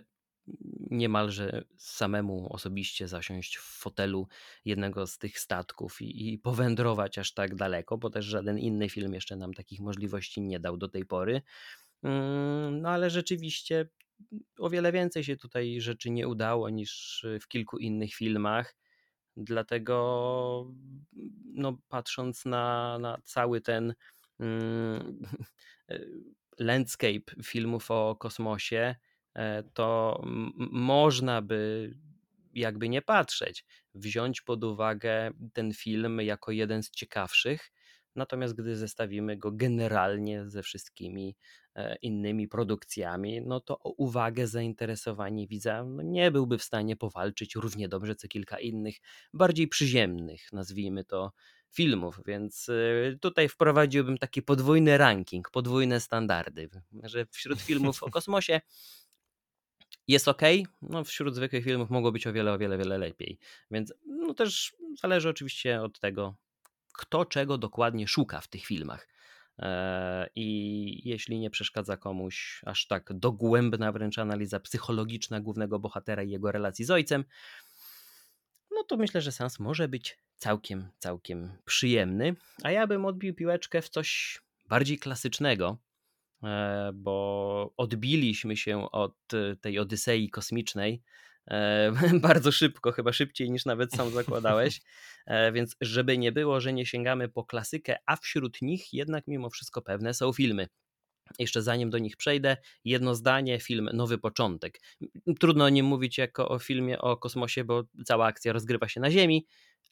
niemalże 0.92 1.64
samemu 1.78 2.54
osobiście 2.54 3.08
zasiąść 3.08 3.58
w 3.58 3.62
fotelu 3.62 4.28
jednego 4.66 5.08
z 5.08 5.18
tych 5.18 5.40
statków 5.40 6.02
i, 6.02 6.34
i, 6.34 6.40
powędrować 6.40 7.18
aż 7.18 7.34
tak 7.34 7.56
daleko, 7.56 7.98
bo 7.98 8.10
też 8.10 8.26
żaden 8.26 8.60
inny 8.60 8.90
film 8.90 9.14
jeszcze 9.14 9.36
nam 9.36 9.54
takich 9.54 9.80
możliwości 9.80 10.42
nie 10.42 10.60
dał 10.60 10.78
do 10.78 10.88
tej 10.90 11.06
pory. 11.06 11.42
Mm, 12.04 12.82
no 12.82 12.90
ale 12.90 13.10
rzeczywiście 13.10 13.90
o 14.60 14.70
wiele 14.70 14.92
więcej 14.92 15.24
się 15.24 15.38
tutaj 15.38 15.82
rzeczy 15.82 16.12
nie 16.12 16.28
udało 16.28 16.70
niż 16.70 17.26
w 17.42 17.48
kilku 17.48 17.78
innych 17.78 18.14
filmach. 18.14 18.76
Dlatego, 19.38 20.72
no, 21.54 21.78
patrząc 21.88 22.46
na, 22.46 22.98
na 23.00 23.18
cały 23.24 23.62
ten 23.62 23.94
mm, 24.40 25.22
landscape 26.60 27.44
filmów 27.44 27.92
o 27.92 28.16
kosmosie, 28.16 28.78
e, 28.78 29.13
to 29.74 30.22
można 30.72 31.42
by, 31.42 31.92
jakby 32.54 32.90
nie 32.90 33.02
patrzeć, 33.02 33.66
wziąć 33.96 34.42
pod 34.42 34.64
uwagę 34.64 35.32
ten 35.54 35.74
film 35.74 36.22
jako 36.22 36.52
jeden 36.52 36.84
z 36.84 36.92
ciekawszych. 36.92 37.72
Natomiast 38.16 38.54
gdy 38.54 38.76
zestawimy 38.76 39.38
go 39.38 39.52
generalnie 39.52 40.50
ze 40.50 40.64
wszystkimi 40.64 41.36
e, 41.76 41.96
innymi 41.96 42.48
produkcjami, 42.48 43.42
no 43.42 43.60
to 43.60 43.80
o 43.80 43.90
uwagę, 43.90 44.48
zainteresowanie 44.48 45.48
widza 45.48 45.84
no 45.84 46.04
nie 46.04 46.32
byłby 46.32 46.58
w 46.58 46.64
stanie 46.64 46.96
powalczyć 46.96 47.56
równie 47.56 47.90
dobrze 47.90 48.16
co 48.16 48.28
kilka 48.28 48.60
innych, 48.60 48.96
bardziej 49.34 49.68
przyziemnych, 49.68 50.42
nazwijmy 50.52 51.06
to, 51.06 51.32
filmów, 51.74 52.20
więc 52.26 52.70
y, 52.70 53.18
tutaj 53.22 53.50
wprowadziłbym 53.50 54.18
taki 54.18 54.42
podwójny 54.42 54.98
ranking, 54.98 55.50
podwójne 55.52 56.00
standardy, 56.00 56.70
że 57.04 57.26
wśród 57.32 57.62
filmów 57.62 58.04
o 58.04 58.10
kosmosie 58.10 58.62
jest 60.08 60.28
ok, 60.28 60.42
no 60.82 61.04
wśród 61.04 61.36
zwykłych 61.36 61.64
filmów 61.64 61.90
mogło 61.90 62.12
być 62.12 62.28
o 62.28 62.34
wiele, 62.34 62.54
o 62.54 62.58
wiele, 62.58 62.78
wiele 62.78 62.98
lepiej. 62.98 63.40
Więc 63.72 63.94
no 64.06 64.34
też 64.34 64.76
zależy 65.02 65.30
oczywiście 65.30 65.82
od 65.82 66.00
tego, 66.00 66.36
kto 66.94 67.26
czego 67.26 67.58
dokładnie 67.58 68.08
szuka 68.08 68.42
w 68.42 68.48
tych 68.48 68.66
filmach. 68.66 69.08
E, 69.60 70.30
I 70.36 71.10
jeśli 71.10 71.40
nie 71.40 71.50
przeszkadza 71.50 71.98
komuś 71.98 72.62
aż 72.66 72.88
tak 72.88 73.14
dogłębna 73.14 73.92
wręcz 73.92 74.20
analiza 74.20 74.60
psychologiczna 74.60 75.42
głównego 75.42 75.80
bohatera 75.80 76.24
i 76.24 76.30
jego 76.30 76.52
relacji 76.52 76.86
z 76.86 76.92
ojcem, 76.92 77.26
no 78.72 78.84
to 78.84 78.98
myślę, 78.98 79.22
że 79.22 79.32
sens 79.32 79.60
może 79.60 79.88
być 79.88 80.18
całkiem, 80.38 80.88
całkiem 81.00 81.58
przyjemny. 81.66 82.36
A 82.64 82.72
ja 82.72 82.88
bym 82.88 83.06
odbił 83.06 83.34
piłeczkę 83.34 83.82
w 83.82 83.90
coś 83.90 84.42
bardziej 84.70 85.00
klasycznego, 85.00 85.78
bo 86.94 87.74
odbiliśmy 87.78 88.58
się 88.58 88.92
od 88.92 89.16
tej 89.62 89.80
Odysei 89.80 90.30
kosmicznej 90.30 91.02
e, 91.48 91.92
bardzo 92.30 92.52
szybko, 92.52 92.92
chyba 92.92 93.14
szybciej 93.14 93.52
niż 93.52 93.66
nawet 93.66 93.94
sam 93.94 94.12
zakładałeś. 94.12 94.82
E, 95.26 95.52
więc 95.52 95.76
żeby 95.82 96.18
nie 96.18 96.32
było, 96.32 96.62
że 96.62 96.74
nie 96.74 96.86
sięgamy 96.86 97.30
po 97.30 97.44
klasykę, 97.44 97.96
a 98.06 98.16
wśród 98.16 98.62
nich 98.62 98.94
jednak 98.94 99.28
mimo 99.28 99.50
wszystko 99.50 99.82
pewne 99.82 100.14
są 100.14 100.34
filmy. 100.34 100.68
Jeszcze 101.40 101.62
zanim 101.62 101.90
do 101.90 101.98
nich 101.98 102.18
przejdę, 102.18 102.58
jedno 102.86 103.16
zdanie, 103.16 103.60
film 103.60 103.90
Nowy 103.94 104.18
Początek. 104.18 104.80
Trudno 105.40 105.70
nie 105.70 105.84
mówić 105.84 106.18
jako 106.18 106.50
o 106.50 106.60
filmie 106.60 107.00
o 107.00 107.18
kosmosie, 107.18 107.64
bo 107.64 107.84
cała 108.06 108.26
akcja 108.26 108.54
rozgrywa 108.54 108.88
się 108.88 109.00
na 109.00 109.12
Ziemi, 109.12 109.46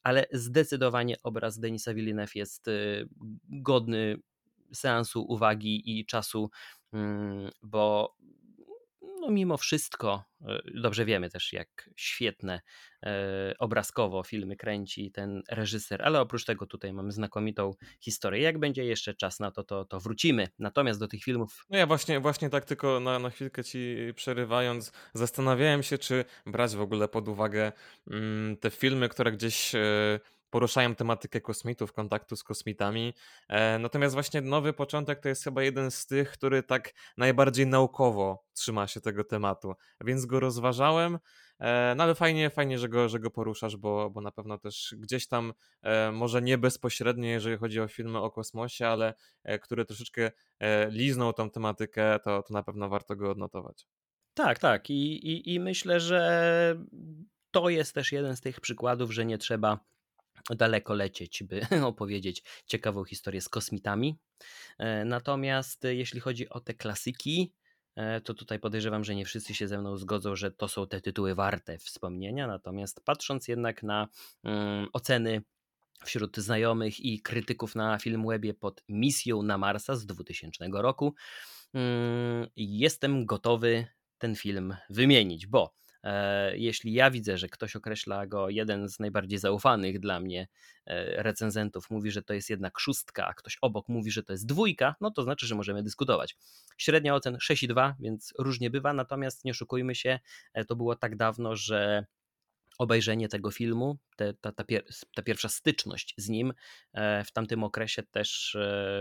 ale 0.03 0.25
zdecydowanie 0.31 1.15
obraz 1.23 1.59
Denisa 1.59 1.93
Villeneuve 1.93 2.35
jest 2.35 2.65
godny 3.49 4.17
seansu 4.73 5.21
uwagi 5.21 5.99
i 5.99 6.05
czasu, 6.05 6.49
mm, 6.93 7.49
bo 7.63 8.15
no 9.21 9.31
mimo 9.31 9.57
wszystko, 9.57 10.23
e, 10.47 10.61
dobrze 10.75 11.05
wiemy 11.05 11.29
też, 11.29 11.53
jak 11.53 11.89
świetne 11.95 12.61
e, 13.05 13.53
obrazkowo 13.59 14.23
filmy 14.23 14.55
kręci 14.55 15.11
ten 15.11 15.43
reżyser, 15.49 16.01
ale 16.03 16.21
oprócz 16.21 16.45
tego 16.45 16.65
tutaj 16.65 16.93
mamy 16.93 17.11
znakomitą 17.11 17.73
historię. 17.99 18.41
Jak 18.41 18.59
będzie 18.59 18.85
jeszcze 18.85 19.13
czas 19.13 19.39
na 19.39 19.51
to, 19.51 19.63
to, 19.63 19.85
to 19.85 19.99
wrócimy. 19.99 20.47
Natomiast 20.59 20.99
do 20.99 21.07
tych 21.07 21.23
filmów. 21.23 21.65
No 21.69 21.77
ja 21.77 21.87
właśnie, 21.87 22.19
właśnie 22.19 22.49
tak 22.49 22.65
tylko 22.65 22.99
na, 22.99 23.19
na 23.19 23.29
chwilkę 23.29 23.63
ci 23.63 23.95
przerywając, 24.15 24.91
zastanawiałem 25.13 25.83
się, 25.83 25.97
czy 25.97 26.25
brać 26.45 26.75
w 26.75 26.81
ogóle 26.81 27.07
pod 27.07 27.27
uwagę 27.27 27.71
mm, 28.07 28.57
te 28.57 28.69
filmy, 28.69 29.09
które 29.09 29.31
gdzieś. 29.31 29.71
Poruszają 30.51 30.95
tematykę 30.95 31.41
kosmitów, 31.41 31.93
kontaktu 31.93 32.35
z 32.35 32.43
kosmitami. 32.43 33.13
E, 33.49 33.79
natomiast 33.79 34.13
właśnie 34.13 34.41
nowy 34.41 34.73
początek 34.73 35.19
to 35.19 35.29
jest 35.29 35.43
chyba 35.43 35.63
jeden 35.63 35.91
z 35.91 36.05
tych, 36.05 36.31
który 36.31 36.63
tak 36.63 36.93
najbardziej 37.17 37.67
naukowo 37.67 38.45
trzyma 38.53 38.87
się 38.87 39.01
tego 39.01 39.23
tematu, 39.23 39.73
więc 40.01 40.25
go 40.25 40.39
rozważałem. 40.39 41.19
E, 41.59 41.93
no 41.97 42.03
ale 42.03 42.15
fajnie, 42.15 42.49
fajnie, 42.49 42.79
że 42.79 42.89
go, 42.89 43.09
że 43.09 43.19
go 43.19 43.31
poruszasz, 43.31 43.77
bo, 43.77 44.09
bo 44.09 44.21
na 44.21 44.31
pewno 44.31 44.57
też 44.57 44.95
gdzieś 44.97 45.27
tam, 45.27 45.53
e, 45.81 46.11
może 46.11 46.41
nie 46.41 46.57
bezpośrednio, 46.57 47.27
jeżeli 47.27 47.57
chodzi 47.57 47.81
o 47.81 47.87
filmy 47.87 48.19
o 48.19 48.31
kosmosie, 48.31 48.87
ale 48.87 49.13
które 49.61 49.85
troszeczkę 49.85 50.31
lizną 50.89 51.33
tą 51.33 51.49
tematykę, 51.49 52.19
to, 52.23 52.43
to 52.43 52.53
na 52.53 52.63
pewno 52.63 52.89
warto 52.89 53.15
go 53.15 53.31
odnotować. 53.31 53.87
Tak, 54.33 54.59
tak. 54.59 54.89
I, 54.89 55.27
i, 55.27 55.53
I 55.53 55.59
myślę, 55.59 55.99
że 55.99 56.77
to 57.51 57.69
jest 57.69 57.93
też 57.93 58.11
jeden 58.11 58.35
z 58.35 58.41
tych 58.41 58.61
przykładów, 58.61 59.11
że 59.11 59.25
nie 59.25 59.37
trzeba 59.37 59.79
daleko 60.49 60.93
lecieć, 60.93 61.43
by 61.43 61.61
opowiedzieć 61.91 62.43
ciekawą 62.65 63.03
historię 63.03 63.41
z 63.41 63.49
kosmitami. 63.49 64.17
E, 64.79 65.05
natomiast 65.05 65.85
e, 65.85 65.95
jeśli 65.95 66.19
chodzi 66.19 66.49
o 66.49 66.59
te 66.59 66.73
klasyki, 66.73 67.53
e, 67.95 68.21
to 68.21 68.33
tutaj 68.33 68.59
podejrzewam, 68.59 69.03
że 69.03 69.15
nie 69.15 69.25
wszyscy 69.25 69.53
się 69.53 69.67
ze 69.67 69.77
mną 69.77 69.97
zgodzą, 69.97 70.35
że 70.35 70.51
to 70.51 70.67
są 70.67 70.87
te 70.87 71.01
tytuły 71.01 71.35
warte 71.35 71.77
wspomnienia. 71.77 72.47
Natomiast 72.47 73.01
patrząc 73.05 73.47
jednak 73.47 73.83
na 73.83 74.07
um, 74.43 74.87
oceny 74.93 75.41
wśród 76.05 76.37
znajomych 76.37 76.99
i 76.99 77.21
krytyków 77.21 77.75
na 77.75 77.99
Filmwebie 77.99 78.53
pod 78.53 78.83
misją 78.89 79.43
na 79.43 79.57
Marsa 79.57 79.95
z 79.95 80.05
2000 80.05 80.65
roku, 80.73 81.15
um, 81.73 82.47
jestem 82.55 83.25
gotowy 83.25 83.87
ten 84.17 84.35
film 84.35 84.75
wymienić, 84.89 85.47
bo 85.47 85.73
jeśli 86.53 86.93
ja 86.93 87.11
widzę, 87.11 87.37
że 87.37 87.49
ktoś 87.49 87.75
określa 87.75 88.27
go, 88.27 88.49
jeden 88.49 88.89
z 88.89 88.99
najbardziej 88.99 89.39
zaufanych 89.39 89.99
dla 89.99 90.19
mnie 90.19 90.47
e, 90.85 91.23
recenzentów 91.23 91.89
mówi, 91.89 92.11
że 92.11 92.21
to 92.21 92.33
jest 92.33 92.49
jednak 92.49 92.79
szóstka, 92.79 93.27
a 93.27 93.33
ktoś 93.33 93.57
obok 93.61 93.89
mówi, 93.89 94.11
że 94.11 94.23
to 94.23 94.33
jest 94.33 94.45
dwójka, 94.45 94.95
no 95.01 95.11
to 95.11 95.23
znaczy, 95.23 95.47
że 95.47 95.55
możemy 95.55 95.83
dyskutować. 95.83 96.37
Średnia 96.77 97.15
ocen 97.15 97.35
6,2, 97.35 97.93
więc 97.99 98.33
różnie 98.39 98.69
bywa, 98.69 98.93
natomiast 98.93 99.45
nie 99.45 99.51
oszukujmy 99.51 99.95
się, 99.95 100.19
e, 100.53 100.65
to 100.65 100.75
było 100.75 100.95
tak 100.95 101.15
dawno, 101.15 101.55
że 101.55 102.05
obejrzenie 102.77 103.29
tego 103.29 103.51
filmu, 103.51 103.97
te, 104.15 104.33
ta, 104.33 104.51
ta, 104.51 104.63
pier, 104.63 104.83
ta, 105.15 105.21
pierwsza 105.21 105.49
styczność 105.49 106.13
z 106.17 106.29
nim, 106.29 106.53
w 107.25 107.31
tamtym 107.33 107.63
okresie 107.63 108.03
też 108.03 108.57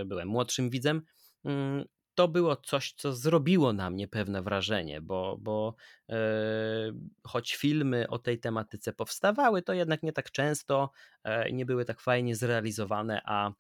byłem 0.07 0.28
młodszym 0.28 0.70
widzem, 0.70 1.03
mm, 1.44 1.84
to 2.21 2.29
było 2.29 2.57
coś, 2.57 2.93
co 2.93 3.12
zrobiło 3.12 3.73
na 3.73 3.91
mnie 3.91 4.09
pewne 4.09 4.43
wrażenie, 4.43 5.01
bo, 5.01 5.39
bo 5.41 5.75
yy, 6.09 6.16
choć 7.27 7.57
filmy 7.57 8.09
o 8.09 8.18
tej 8.18 8.41
tematyce 8.41 8.93
powstawały, 8.93 9.62
to 9.62 9.73
jednak 9.73 10.03
nie 10.03 10.12
tak 10.12 10.31
często, 10.31 10.91
yy, 11.25 11.53
nie 11.53 11.66
były 11.66 11.85
tak 11.85 12.01
fajnie 12.01 12.37
zrealizowane, 12.37 13.23
a 13.25 13.53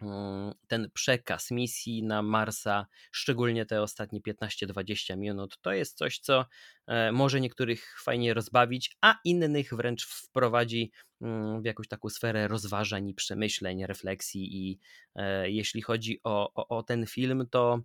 Mm, 0.00 0.54
ten 0.68 0.90
przekaz 0.94 1.50
misji 1.50 2.02
na 2.02 2.22
Marsa, 2.22 2.86
szczególnie 3.12 3.66
te 3.66 3.82
ostatnie 3.82 4.20
15-20 4.20 5.16
minut, 5.16 5.58
to 5.60 5.72
jest 5.72 5.96
coś, 5.98 6.18
co 6.18 6.46
e, 6.86 7.12
może 7.12 7.40
niektórych 7.40 7.96
fajnie 8.04 8.34
rozbawić, 8.34 8.96
a 9.00 9.18
innych 9.24 9.74
wręcz 9.74 10.06
wprowadzi 10.06 10.92
mm, 11.20 11.62
w 11.62 11.64
jakąś 11.64 11.88
taką 11.88 12.08
sferę 12.08 12.48
rozważań 12.48 13.08
i 13.08 13.14
przemyśleń, 13.14 13.86
refleksji. 13.86 14.68
I 14.68 14.78
e, 15.14 15.50
jeśli 15.50 15.82
chodzi 15.82 16.20
o, 16.24 16.52
o, 16.54 16.68
o 16.78 16.82
ten 16.82 17.06
film, 17.06 17.46
to 17.50 17.80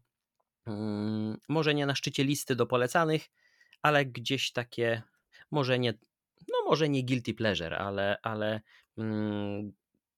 może 1.50 1.74
nie 1.74 1.86
na 1.86 1.96
szczycie 1.96 2.24
listy 2.24 2.56
do 2.56 2.66
polecanych, 2.66 3.30
ale 3.82 4.06
gdzieś 4.06 4.52
takie, 4.52 5.02
może 5.52 5.80
nie, 5.80 5.94
no 6.48 6.56
może 6.66 6.90
nie 6.90 7.06
guilty 7.06 7.34
pleasure, 7.34 7.78
ale, 7.78 8.18
ale 8.24 8.62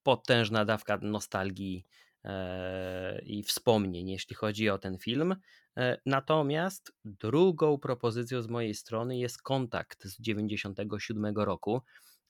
potężna 0.04 0.64
dawka 0.64 0.98
nostalgii 1.02 1.86
e, 2.24 3.22
i 3.22 3.42
wspomnień, 3.42 4.10
jeśli 4.10 4.36
chodzi 4.36 4.70
o 4.70 4.78
ten 4.78 4.98
film. 4.98 5.36
E, 5.76 5.98
natomiast 6.06 6.92
drugą 7.04 7.78
propozycją 7.78 8.42
z 8.42 8.48
mojej 8.48 8.74
strony 8.74 9.18
jest 9.18 9.42
kontakt 9.42 10.04
z 10.04 10.20
97 10.20 11.36
roku. 11.36 11.82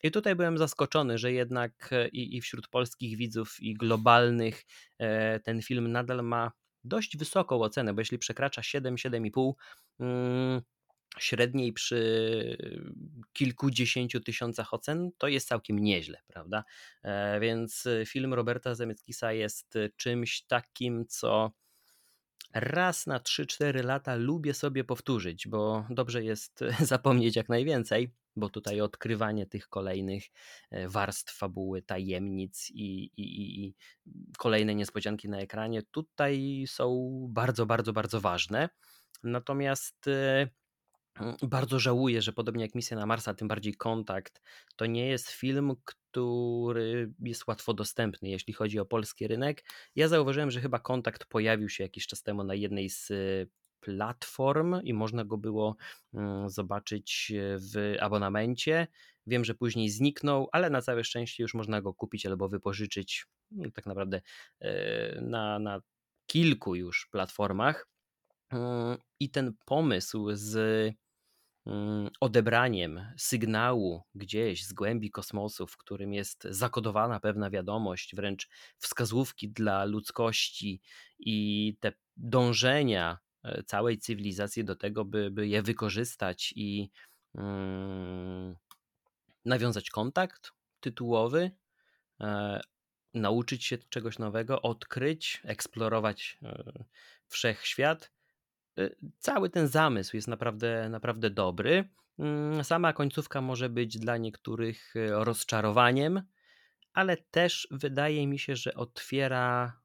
I 0.03 0.11
tutaj 0.11 0.35
byłem 0.35 0.59
zaskoczony, 0.59 1.19
że 1.19 1.33
jednak 1.33 1.91
e, 1.93 2.09
i, 2.09 2.37
i 2.37 2.41
wśród 2.41 2.69
polskich 2.69 3.17
widzów, 3.17 3.57
i 3.61 3.75
globalnych 3.75 4.65
ten 5.45 5.63
film 5.63 5.93
nadal 5.93 6.25
ma 6.25 6.53
dość 6.85 7.17
wysoką 7.17 7.63
ocenę, 7.63 7.95
bo 7.95 8.01
jeśli 8.01 8.19
przekracza 8.19 8.63
7, 8.63 8.95
7,5, 8.95 9.53
średniej 11.19 11.73
przy 11.73 12.57
kilkudziesięciu 13.33 14.21
tysiącach 14.21 14.75
ocen 14.75 15.11
to 15.19 15.29
jest 15.29 15.49
całkiem 15.49 15.79
nieźle, 15.79 16.21
prawda? 16.27 16.65
E, 17.03 17.41
więc 17.41 17.89
film 18.07 18.35
Roberta 18.35 18.75
Zemeckisa 18.75 19.33
jest 19.33 19.75
czymś 19.97 20.43
takim, 20.43 21.07
co 21.09 21.53
raz 22.55 23.07
na 23.07 23.19
3-4 23.19 23.85
lata 23.85 24.15
lubię 24.15 24.55
sobie 24.55 24.85
powtórzyć, 24.85 25.49
bo 25.49 25.87
dobrze 25.91 26.25
jest 26.25 26.61
zapomnieć 26.81 27.37
jak 27.37 27.49
najwięcej, 27.49 28.11
bo 28.37 28.49
tutaj 28.49 28.81
odkrywanie 28.81 29.47
tych 29.47 29.69
kolejnych 29.69 30.25
e, 30.71 30.89
warstw 30.89 31.37
fabuły, 31.37 31.83
tajemnic 31.83 32.71
i, 32.71 33.05
i, 33.05 33.65
i 33.65 33.75
kolejne 34.39 34.75
niespodzianki 34.75 35.29
na 35.29 35.39
ekranie 35.39 35.83
tutaj 35.83 36.65
są 36.69 37.11
bardzo, 37.31 37.67
bardzo, 37.67 37.93
bardzo 37.93 38.21
ważne. 38.21 38.69
Natomiast 39.23 40.09
e, 40.09 40.49
Mm, 41.21 41.37
bardzo 41.43 41.79
żałuję, 41.79 42.23
że 42.23 42.33
podobnie 42.33 42.65
jak 42.65 42.75
Misja 42.75 42.97
na 42.97 43.07
Marsa, 43.07 43.35
tym 43.35 43.49
bardziej 43.49 43.75
Kontakt, 43.75 44.43
to 44.77 44.87
nie 44.87 45.07
jest 45.09 45.31
film, 45.31 45.73
który 45.85 47.13
jest 47.21 47.47
łatwo 47.47 47.75
dostępny, 47.75 48.29
jeśli 48.29 48.55
chodzi 48.55 48.79
o 48.79 48.87
polski 48.87 49.27
rynek. 49.27 49.65
Ja 49.97 50.09
zauważyłem, 50.09 50.51
że 50.51 50.61
chyba 50.61 50.79
Kontakt 50.79 51.25
pojawił 51.27 51.69
się 51.69 51.85
jakiś 51.85 52.07
czas 52.07 52.23
temu 52.23 52.45
na 52.45 52.55
jednej 52.55 52.91
z 52.91 53.11
y, 53.11 53.49
platform 53.85 54.81
i 54.85 54.95
można 54.95 55.25
go 55.25 55.39
było 55.39 55.77
mm, 56.15 56.51
zobaczyć 56.51 57.33
w 57.73 57.97
abonamencie. 58.01 58.87
Wiem, 59.27 59.45
że 59.45 59.55
później 59.55 59.91
zniknął, 59.91 60.49
ale 60.53 60.71
na 60.71 60.83
całe 60.83 61.05
szczęście 61.05 61.43
już 61.43 61.55
można 61.55 61.83
go 61.83 61.95
kupić 61.95 62.27
albo 62.27 62.49
wypożyczyć 62.49 63.27
no, 63.51 63.71
tak 63.71 63.87
naprawdę 63.87 64.21
y, 64.65 64.69
na, 65.23 65.59
na 65.59 65.81
kilku 66.27 66.75
już 66.75 67.09
platformach. 67.13 67.89
Mm, 68.51 68.99
I 69.21 69.31
ten 69.31 69.55
pomysł 69.67 70.29
z 70.33 70.95
Mm, 71.67 72.11
odebraniem 72.21 73.13
sygnału 73.17 74.03
gdzieś 74.15 74.67
z 74.67 74.73
głębi 74.73 75.11
kosmosu, 75.11 75.67
w 75.67 75.77
którym 75.77 76.13
jest 76.15 76.47
zakodowana 76.51 77.21
pewna 77.21 77.51
wiadomość, 77.51 78.15
wręcz 78.17 78.49
wskazówki 78.79 79.49
dla 79.49 79.85
ludzkości 79.85 80.81
i 81.19 81.77
te 81.81 81.93
dążenia 82.17 83.13
e, 83.13 83.24
całej 83.67 83.99
cywilizacji 83.99 84.65
do 84.65 84.77
tego, 84.77 85.05
by, 85.05 85.31
by 85.31 85.49
je 85.49 85.63
wykorzystać 85.63 86.53
i 86.57 86.91
mm, 87.35 88.57
nawiązać 89.45 89.91
kontakt 89.91 90.53
tytułowy, 90.81 91.51
e, 92.21 92.61
nauczyć 93.15 93.65
się 93.65 93.79
czegoś 93.79 94.19
nowego, 94.19 94.63
odkryć, 94.63 95.41
eksplorować 95.45 96.39
e, 96.43 96.85
wszechświat 97.27 98.11
cały 99.19 99.51
ten 99.51 99.69
zamysł 99.69 100.17
jest 100.17 100.29
naprawdę, 100.29 100.89
naprawdę 100.89 101.31
dobry. 101.31 101.89
Mm, 102.19 102.65
sama 102.65 102.93
końcówka 102.93 103.41
może 103.41 103.69
być 103.69 103.99
dla 103.99 104.17
niektórych 104.17 104.95
rozczarowaniem, 105.09 106.23
ale 106.93 107.17
też 107.17 107.69
wydaje 107.71 108.27
mi 108.27 108.39
się, 108.39 108.57
że 108.57 108.75
otwiera 108.75 109.81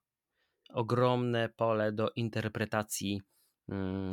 ogromne 0.74 1.49
pole 1.49 1.91
do 1.91 2.10
interpretacji, 2.16 3.22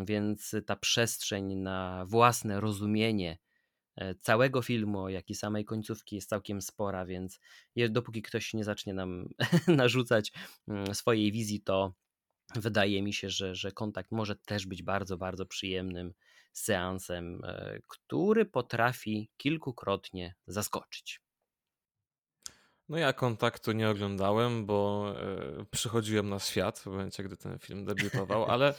więc 0.05 0.57
ta 0.67 0.77
przestrzeń 0.77 1.55
na 1.55 2.05
własne 2.09 2.61
rozumienie 2.61 3.39
e, 3.97 4.15
całego 4.15 4.63
filmu, 4.63 5.09
jak 5.09 5.31
i 5.31 5.35
samej 5.35 5.65
końcówki 5.65 6.17
jest 6.17 6.29
całkiem 6.29 6.63
spora, 6.63 7.07
więc 7.07 7.41
dopóki 7.91 8.23
ktoś 8.23 8.55
nie 8.55 8.65
zacznie 8.65 8.95
nam 8.95 9.29
narzucać 9.69 10.33
mm, 10.69 10.95
swojej 10.95 11.33
wizji, 11.33 11.61
to 11.61 11.95
wydaje 12.55 13.03
mi 13.03 13.13
się, 13.13 13.31
że, 13.31 13.55
że 13.55 13.73
kontakt 13.73 14.13
może 14.13 14.37
też 14.37 14.67
być 14.67 14.83
bardzo, 14.83 15.17
bardzo 15.17 15.47
przyjemnym 15.47 16.15
seansem, 16.53 17.45
e, 17.45 17.81
który 17.89 18.45
potrafi 18.45 19.31
kilkukrotnie 19.37 20.35
zaskoczyć. 20.47 21.26
No 22.89 22.99
ja 22.99 23.13
kontaktu 23.13 23.73
nie 23.73 23.91
oglądałem, 23.91 24.67
bo 24.67 25.13
e, 25.61 25.65
przychodziłem 25.71 26.29
na 26.29 26.39
świat 26.39 26.79
w 26.79 26.87
momencie, 26.87 27.23
gdy 27.23 27.37
ten 27.37 27.59
film 27.59 27.85
debiutował, 27.85 28.45
ale 28.53 28.75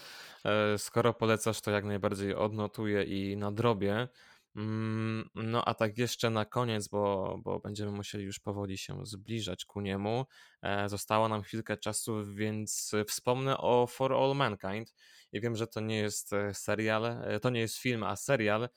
e, 0.45 0.77
skoro 0.77 1.13
polecasz, 1.13 1.61
to 1.61 1.71
jak 1.71 1.85
najbardziej 1.85 2.35
odnotuję 2.35 3.03
i 3.03 3.37
nadrobię. 3.37 4.07
Mm, 4.55 5.29
no 5.35 5.65
a 5.65 5.73
tak 5.73 5.97
jeszcze 5.97 6.29
na 6.29 6.45
koniec, 6.45 6.87
bo, 6.87 7.37
bo 7.43 7.59
będziemy 7.59 7.91
musieli 7.91 8.23
już 8.23 8.39
powoli 8.39 8.77
się 8.77 9.05
zbliżać 9.05 9.65
ku 9.65 9.81
niemu. 9.81 10.25
E, 10.61 10.89
zostało 10.89 11.27
nam 11.27 11.41
chwilkę 11.41 11.77
czasu, 11.77 12.25
więc 12.33 12.91
wspomnę 13.07 13.57
o 13.57 13.87
For 13.87 14.13
All 14.13 14.35
Mankind. 14.35 14.93
I 15.31 15.41
wiem, 15.41 15.55
że 15.55 15.67
to 15.67 15.79
nie 15.79 15.97
jest 15.97 16.31
serial, 16.53 17.17
to 17.41 17.49
nie 17.49 17.59
jest 17.59 17.77
film, 17.77 18.03
a 18.03 18.15
serial, 18.15 18.69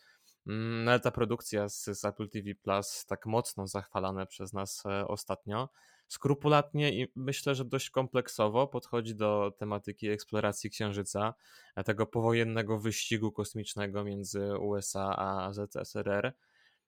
ale 0.87 1.01
ta 1.01 1.11
produkcja 1.11 1.69
z, 1.69 1.85
z 1.85 2.05
Apple 2.05 2.29
TV 2.29 2.55
Plus, 2.63 3.05
tak 3.07 3.27
mocno 3.27 3.67
zachwalane 3.67 4.27
przez 4.27 4.53
nas 4.53 4.83
ostatnio, 5.07 5.69
skrupulatnie 6.11 7.03
i 7.03 7.13
myślę, 7.17 7.55
że 7.55 7.65
dość 7.65 7.91
kompleksowo 7.91 8.67
podchodzi 8.67 9.15
do 9.15 9.53
tematyki 9.59 10.09
eksploracji 10.09 10.71
Księżyca, 10.71 11.35
e, 11.77 11.85
tego 11.85 12.07
powojennego 12.07 12.79
wyścigu 12.79 13.33
kosmicznego 13.33 14.05
między 14.05 14.59
USA 14.59 15.17
a 15.17 15.53
ZSRR. 15.53 16.35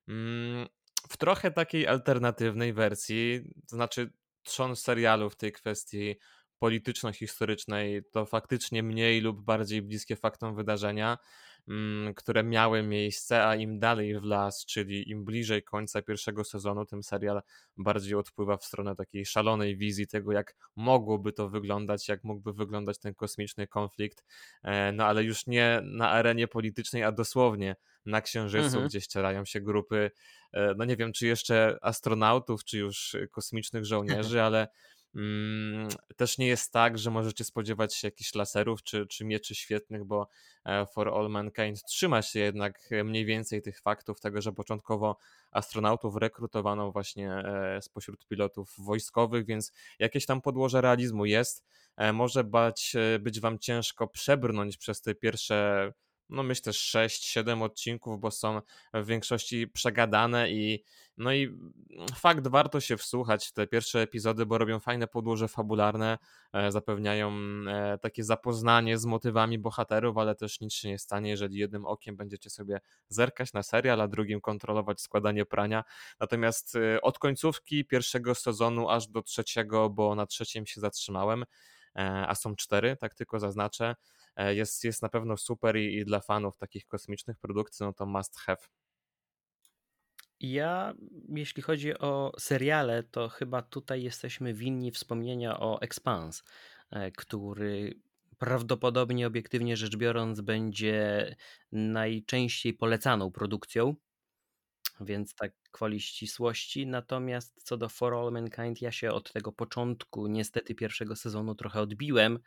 Mm, 0.09 0.67
w 1.09 1.17
trochę 1.17 1.51
takiej 1.51 1.87
alternatywnej 1.87 2.73
wersji, 2.73 3.41
to 3.71 3.77
znaczy 3.77 4.13
trzon 4.43 4.77
serialu 4.77 5.31
w 5.31 5.37
tej 5.37 5.53
kwestii 5.53 6.17
polityczno-historycznej 6.59 8.03
to 8.13 8.27
faktycznie 8.27 8.83
mniej 8.83 9.21
lub 9.21 9.45
bardziej 9.45 9.83
bliskie 9.83 10.17
faktom 10.17 10.57
wydarzenia, 10.57 11.07
mm, 11.09 11.19
które 12.17 12.43
miały 12.43 12.83
miejsce, 12.83 13.47
a 13.47 13.57
im 13.57 13.79
dalej 13.79 14.21
w 14.21 14.25
las, 14.25 14.67
czyli 14.67 15.11
im 15.11 15.25
bliżej 15.25 15.63
końca 15.63 16.03
pierwszego 16.03 16.45
sezonu, 16.45 16.85
tym 16.85 17.03
serial 17.03 17.43
bardziej 17.77 18.15
odpływa 18.15 18.57
w 18.57 18.65
stronę 18.65 18.97
takiej 18.97 19.27
szalonej 19.27 19.77
wizji 19.77 20.07
tego, 20.07 20.33
jak 20.33 20.55
mogłoby 20.77 21.33
to 21.33 21.49
wyglądać, 21.49 22.09
jak 22.09 22.25
mógłby 22.25 22.53
wyglądać 22.53 22.99
ten 22.99 23.15
kosmiczny 23.15 23.67
konflikt, 23.67 24.25
e, 24.63 24.93
no 24.93 25.07
ale 25.07 25.25
już 25.25 25.47
nie 25.47 25.81
na 25.85 26.11
arenie 26.11 26.49
politycznej, 26.49 27.03
a 27.03 27.13
dosłownie 27.13 27.77
na 28.07 28.21
Księżycu, 28.21 28.67
mhm. 28.67 28.89
gdzie 28.89 29.01
ścierają 29.01 29.45
się 29.45 29.61
grupy, 29.61 30.11
e, 30.53 30.75
no 30.77 30.85
nie 30.85 30.97
wiem, 30.97 31.13
czy 31.13 31.27
jeszcze 31.27 31.79
astronautów, 31.83 32.65
czy 32.65 32.79
już 32.79 33.17
kosmicznych 33.31 33.85
żołnierzy, 33.93 34.43
ale 34.43 34.61
Mm, 34.61 34.69
też 36.17 36.39
nie 36.39 36.47
jest 36.47 36.73
tak, 36.73 36.99
że 36.99 37.11
możecie 37.11 37.45
spodziewać 37.45 37.95
się 37.95 38.09
jakichś 38.09 38.35
laserów 38.35 38.83
czy, 38.83 39.07
czy 39.07 39.25
mieczy 39.25 39.55
świetnych, 39.55 40.05
bo 40.05 40.29
e, 40.65 40.87
For 40.87 41.09
All 41.09 41.31
Mankind 41.31 41.85
trzyma 41.85 42.23
się 42.23 42.41
jednak 42.41 42.91
mniej 43.05 43.25
więcej 43.25 43.63
tych 43.63 43.81
faktów, 43.81 44.21
tego, 44.21 44.41
że 44.43 44.53
początkowo 44.53 45.17
astronautów 45.51 46.17
rekrutowano 46.17 46.93
właśnie 46.93 47.33
e, 47.33 47.83
spośród 47.83 48.27
pilotów 48.27 48.75
wojskowych, 48.79 49.47
więc 49.47 49.73
jakieś 49.99 50.27
tam 50.27 50.41
podłoże 50.41 50.81
realizmu 50.81 51.25
jest. 51.27 51.65
E, 51.97 52.13
może 52.13 52.45
bać, 52.45 52.97
być 53.21 53.41
wam 53.41 53.59
ciężko 53.59 54.09
przebrnąć 54.09 54.77
przez 54.77 55.03
te 55.03 55.15
pierwsze 55.15 55.93
no 56.29 56.43
myślę 56.43 56.73
6-7 56.73 57.63
odcinków, 57.63 58.21
bo 58.21 58.31
są 58.31 58.61
w 58.95 59.07
większości 59.07 59.69
przegadane 59.69 60.51
i 60.51 60.85
no 61.17 61.33
i 61.33 61.59
fakt 62.15 62.49
warto 62.49 62.81
się 62.81 62.97
wsłuchać 62.97 63.53
te 63.53 63.67
pierwsze 63.67 64.01
epizody, 64.01 64.47
bo 64.47 64.59
robią 64.59 64.81
fajne 64.81 65.07
podłoże 65.07 65.49
fabularne, 65.49 66.19
e, 66.53 66.73
zapewniają 66.73 67.33
e, 67.69 67.99
takie 67.99 68.25
zapoznanie 68.25 68.99
z 68.99 69.05
motywami 69.05 69.59
bohaterów, 69.59 70.19
ale 70.19 70.35
też 70.35 70.61
nic 70.61 70.73
się 70.73 70.89
nie 70.89 70.99
stanie, 70.99 71.31
jeżeli 71.31 71.59
jednym 71.59 71.87
okiem 71.87 72.17
będziecie 72.17 72.51
sobie 72.51 72.81
zerkać 73.09 73.53
na 73.53 73.63
serial, 73.63 74.01
a 74.01 74.09
drugim 74.09 74.41
kontrolować 74.41 75.01
składanie 75.01 75.47
prania. 75.47 75.85
Natomiast 76.21 76.77
e, 76.77 77.01
od 77.01 77.19
końcówki 77.19 77.85
pierwszego 77.85 78.35
sezonu 78.35 78.89
aż 78.89 79.09
do 79.09 79.23
trzeciego, 79.23 79.91
bo 79.91 80.15
na 80.15 80.27
trzecim 80.27 80.67
się 80.67 80.81
zatrzymałem, 80.81 81.45
a 81.95 82.35
są 82.35 82.57
cztery, 82.57 82.97
tak 82.97 83.15
tylko 83.15 83.41
zaznaczę, 83.41 83.95
E, 84.37 84.55
jest, 84.55 84.85
jest 84.85 85.03
na 85.03 85.09
pewno 85.09 85.37
super 85.37 85.77
i, 85.77 85.97
i 85.97 86.05
dla 86.05 86.21
fanów 86.21 86.59
takich 86.59 86.87
kosmicznych 86.87 87.39
produkcji, 87.39 87.87
no 87.87 87.93
to 87.93 88.07
must 88.07 88.39
have. 88.39 88.59
Ja, 90.41 90.95
jeśli 91.29 91.63
chodzi 91.63 91.99
o 91.99 92.33
seriale, 92.39 93.03
to 93.03 93.29
chyba 93.29 93.63
tutaj 93.63 94.03
jesteśmy 94.03 94.55
winni 94.55 94.91
wspomnienia 94.91 95.61
o 95.61 95.81
Expanse, 95.81 96.43
e, 96.91 97.11
który 97.11 98.01
prawdopodobnie, 98.39 99.27
obiektywnie 99.27 99.77
rzecz 99.77 99.97
biorąc, 99.97 100.41
będzie 100.41 101.37
najczęściej 101.73 102.75
polecaną 102.75 103.31
produkcją, 103.31 103.95
więc 105.01 105.35
tak 105.35 105.53
kwoli 105.71 106.01
ścisłości. 106.01 106.87
Natomiast 106.87 107.63
co 107.63 107.77
do 107.77 107.89
For 107.89 108.15
All 108.15 108.33
Mankind, 108.33 108.83
ja 108.83 108.93
się 108.93 109.13
od 109.13 109.33
tego 109.33 109.53
początku, 109.53 110.27
niestety 110.27 110.75
pierwszego 110.75 111.17
sezonu 111.17 111.55
trochę 111.55 111.81
odbiłem 111.81 112.39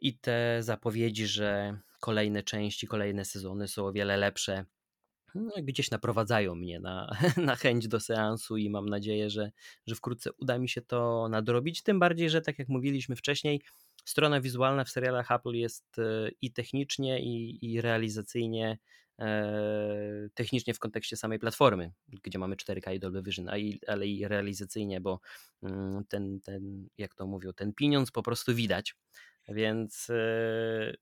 i 0.00 0.18
te 0.18 0.62
zapowiedzi, 0.62 1.26
że 1.26 1.78
kolejne 2.00 2.42
części, 2.42 2.86
kolejne 2.86 3.24
sezony 3.24 3.68
są 3.68 3.86
o 3.86 3.92
wiele 3.92 4.16
lepsze, 4.16 4.64
no, 5.34 5.52
gdzieś 5.62 5.90
naprowadzają 5.90 6.54
mnie 6.54 6.80
na, 6.80 7.16
na 7.36 7.56
chęć 7.56 7.88
do 7.88 8.00
seansu 8.00 8.56
i 8.56 8.70
mam 8.70 8.88
nadzieję, 8.88 9.30
że, 9.30 9.50
że 9.86 9.94
wkrótce 9.94 10.30
uda 10.32 10.58
mi 10.58 10.68
się 10.68 10.82
to 10.82 11.28
nadrobić. 11.28 11.82
Tym 11.82 11.98
bardziej, 11.98 12.30
że 12.30 12.40
tak 12.40 12.58
jak 12.58 12.68
mówiliśmy 12.68 13.16
wcześniej, 13.16 13.62
strona 14.04 14.40
wizualna 14.40 14.84
w 14.84 14.88
serialach 14.88 15.30
Apple 15.30 15.52
jest 15.52 15.98
e, 15.98 16.30
i 16.42 16.52
technicznie, 16.52 17.20
i, 17.20 17.58
i 17.72 17.80
realizacyjnie 17.80 18.78
technicznie 20.34 20.74
w 20.74 20.78
kontekście 20.78 21.16
samej 21.16 21.38
platformy, 21.38 21.92
gdzie 22.08 22.38
mamy 22.38 22.56
4K 22.56 22.94
i 22.94 23.00
Dolby 23.00 23.22
Vision, 23.22 23.48
ale 23.86 24.06
i 24.06 24.28
realizacyjnie, 24.28 25.00
bo 25.00 25.20
mm, 25.62 26.04
ten, 26.04 26.40
ten, 26.40 26.88
jak 26.98 27.14
to 27.14 27.26
mówią, 27.26 27.52
ten 27.52 27.74
pieniądz 27.74 28.10
po 28.10 28.22
prostu 28.22 28.54
widać. 28.54 28.94
Więc 29.48 30.10
e, 30.10 30.94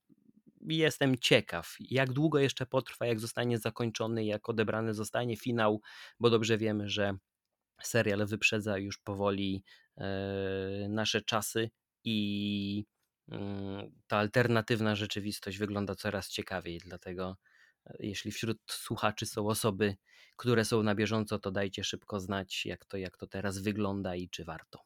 jestem 0.61 1.17
ciekaw, 1.17 1.75
jak 1.79 2.13
długo 2.13 2.39
jeszcze 2.39 2.65
potrwa, 2.65 3.05
jak 3.05 3.19
zostanie 3.19 3.57
zakończony, 3.57 4.25
jak 4.25 4.49
odebrany 4.49 4.93
zostanie 4.93 5.37
finał, 5.37 5.81
bo 6.19 6.29
dobrze 6.29 6.57
wiemy, 6.57 6.89
że 6.89 7.17
serial 7.81 8.25
wyprzedza 8.25 8.77
już 8.77 8.97
powoli 8.97 9.63
e, 9.97 10.05
nasze 10.89 11.21
czasy 11.21 11.69
i 12.03 12.85
mm, 13.29 13.91
ta 14.07 14.17
alternatywna 14.17 14.95
rzeczywistość 14.95 15.57
wygląda 15.57 15.95
coraz 15.95 16.29
ciekawiej. 16.29 16.79
Dlatego, 16.85 17.37
e, 17.41 17.54
jeśli 17.99 18.31
wśród 18.31 18.57
słuchaczy 18.67 19.25
są 19.25 19.47
osoby, 19.47 19.95
które 20.35 20.65
są 20.65 20.83
na 20.83 20.95
bieżąco, 20.95 21.39
to 21.39 21.51
dajcie 21.51 21.83
szybko 21.83 22.19
znać, 22.19 22.65
jak 22.65 22.85
to, 22.85 22.97
jak 22.97 23.17
to 23.17 23.27
teraz 23.27 23.59
wygląda 23.59 24.15
i 24.15 24.29
czy 24.29 24.45
warto. 24.45 24.79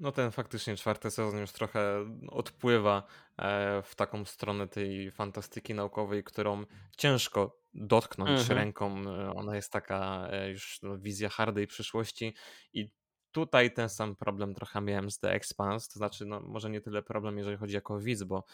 No 0.00 0.12
ten 0.12 0.30
faktycznie 0.30 0.76
czwarty 0.76 1.10
sezon 1.10 1.40
już 1.40 1.52
trochę 1.52 2.06
odpływa 2.28 3.06
e, 3.38 3.82
w 3.82 3.94
taką 3.94 4.24
stronę 4.24 4.68
tej 4.68 5.10
fantastyki 5.10 5.74
naukowej, 5.74 6.24
którą 6.24 6.64
ciężko 6.96 7.60
dotknąć 7.74 8.40
mhm. 8.40 8.58
ręką. 8.58 9.02
E, 9.08 9.34
ona 9.34 9.56
jest 9.56 9.72
taka 9.72 10.28
e, 10.30 10.50
już 10.50 10.82
no, 10.82 10.98
wizja 10.98 11.28
hardej 11.28 11.66
przyszłości 11.66 12.34
i 12.72 12.90
tutaj 13.32 13.72
ten 13.72 13.88
sam 13.88 14.16
problem 14.16 14.54
trochę 14.54 14.80
miałem 14.80 15.10
z 15.10 15.18
The 15.18 15.32
Expanse, 15.32 15.88
to 15.92 15.98
znaczy 15.98 16.26
no, 16.26 16.40
może 16.40 16.70
nie 16.70 16.80
tyle 16.80 17.02
problem, 17.02 17.38
jeżeli 17.38 17.56
chodzi 17.56 17.74
jako 17.74 17.98
widz, 17.98 18.22
bo, 18.22 18.44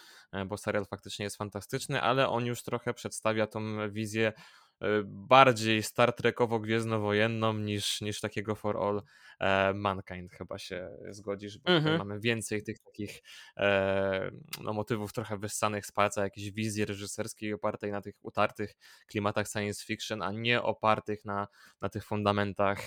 bo 0.47 0.57
serial 0.57 0.87
faktycznie 0.87 1.24
jest 1.24 1.37
fantastyczny, 1.37 2.03
ale 2.03 2.29
on 2.29 2.47
już 2.47 2.62
trochę 2.62 2.95
przedstawia 2.95 3.47
tą 3.47 3.91
wizję 3.91 4.33
E, 4.33 4.66
bardziej 5.05 5.83
Star 5.83 6.12
Trekowo-gwiezdnowojenną 6.12 7.59
niż, 7.59 8.01
niż 8.01 8.20
takiego 8.20 8.55
For 8.55 8.77
All 8.77 9.03
e, 9.41 9.74
Mankind 9.74 10.33
chyba 10.33 10.59
się 10.59 10.91
zgodzisz, 11.11 11.59
bo 11.59 11.70
mhm. 11.70 11.99
mamy 11.99 12.20
więcej 12.20 12.62
tych 12.62 12.79
takich 12.79 13.22
e, 13.57 14.31
no, 14.61 14.72
motywów 14.72 15.12
trochę 15.12 15.39
wyssanych 15.39 15.87
z 15.87 15.93
palca, 15.93 16.22
jakiejś 16.22 16.51
wizji 16.51 16.85
reżyserskiej 16.85 17.53
opartej 17.53 17.93
na 17.93 18.01
tych 18.01 18.14
utartych 18.22 18.74
klimatach 19.07 19.49
science 19.49 19.85
fiction, 19.85 20.22
a 20.22 20.33
nie 20.33 20.62
opartych 20.62 21.24
na, 21.24 21.49
na 21.81 21.89
tych 21.89 22.05
fundamentach 22.05 22.79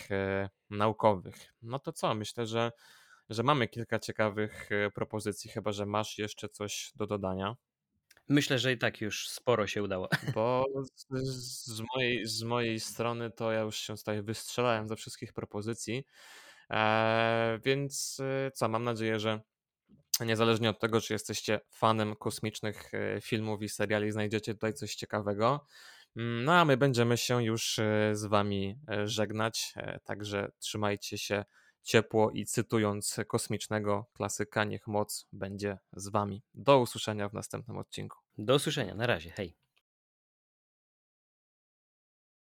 naukowych. 0.70 1.54
No 1.62 1.80
to 1.80 1.94
co, 1.94 2.16
myślę, 2.16 2.46
że 2.46 2.72
że 3.30 3.44
mamy 3.44 3.68
kilka 3.68 4.00
ciekawych 4.00 4.70
propozycji, 4.96 5.52
chyba 5.52 5.72
że 5.72 5.86
masz 5.86 6.18
jeszcze 6.18 6.50
coś 6.50 6.92
do 6.96 7.08
dodania. 7.08 7.56
Myślę, 8.30 8.60
że 8.60 8.72
i 8.72 8.78
tak 8.78 9.02
już 9.02 9.30
sporo 9.30 9.68
się 9.68 9.84
udało. 9.84 10.10
Bo 10.36 10.66
z, 10.96 11.66
z, 11.66 11.82
mojej, 11.96 12.26
z 12.26 12.44
mojej 12.44 12.80
strony 12.80 13.32
to 13.32 13.52
ja 13.52 13.60
już 13.60 13.78
się 13.78 13.96
tutaj 13.96 14.22
wystrzelałem 14.22 14.88
ze 14.88 14.96
wszystkich 14.96 15.34
propozycji. 15.34 16.06
E, 16.72 17.60
więc 17.66 18.18
e, 18.20 18.52
co, 18.52 18.70
mam 18.70 18.84
nadzieję, 18.84 19.20
że 19.20 19.42
niezależnie 20.20 20.70
od 20.70 20.80
tego, 20.80 21.02
czy 21.02 21.14
jesteście 21.14 21.60
fanem 21.72 22.16
kosmicznych 22.16 22.94
e, 22.94 23.22
filmów 23.22 23.62
i 23.62 23.70
seriali, 23.70 24.12
znajdziecie 24.12 24.54
tutaj 24.54 24.74
coś 24.74 24.96
ciekawego. 24.96 25.66
Mm, 26.16 26.46
no 26.46 26.54
a 26.54 26.66
my 26.66 26.78
będziemy 26.78 27.18
się 27.18 27.44
już 27.44 27.80
z 28.12 28.26
Wami 28.26 28.80
żegnać, 29.06 29.74
także 30.04 30.52
trzymajcie 30.60 31.18
się 31.18 31.46
ciepło 31.90 32.32
i 32.32 32.46
cytując 32.46 33.18
kosmicznego 33.28 34.06
klasyka, 34.14 34.64
niech 34.64 34.88
moc 34.88 35.28
będzie 35.34 35.78
z 35.94 36.10
Wami. 36.10 36.44
Do 36.54 36.80
usłyszenia 36.80 37.30
w 37.30 37.34
następnym 37.34 37.78
odcinku. 37.78 38.18
Do 38.38 38.56
usłyszenia, 38.56 38.96
na 38.96 39.08
razie, 39.08 39.30
hej. 39.30 39.56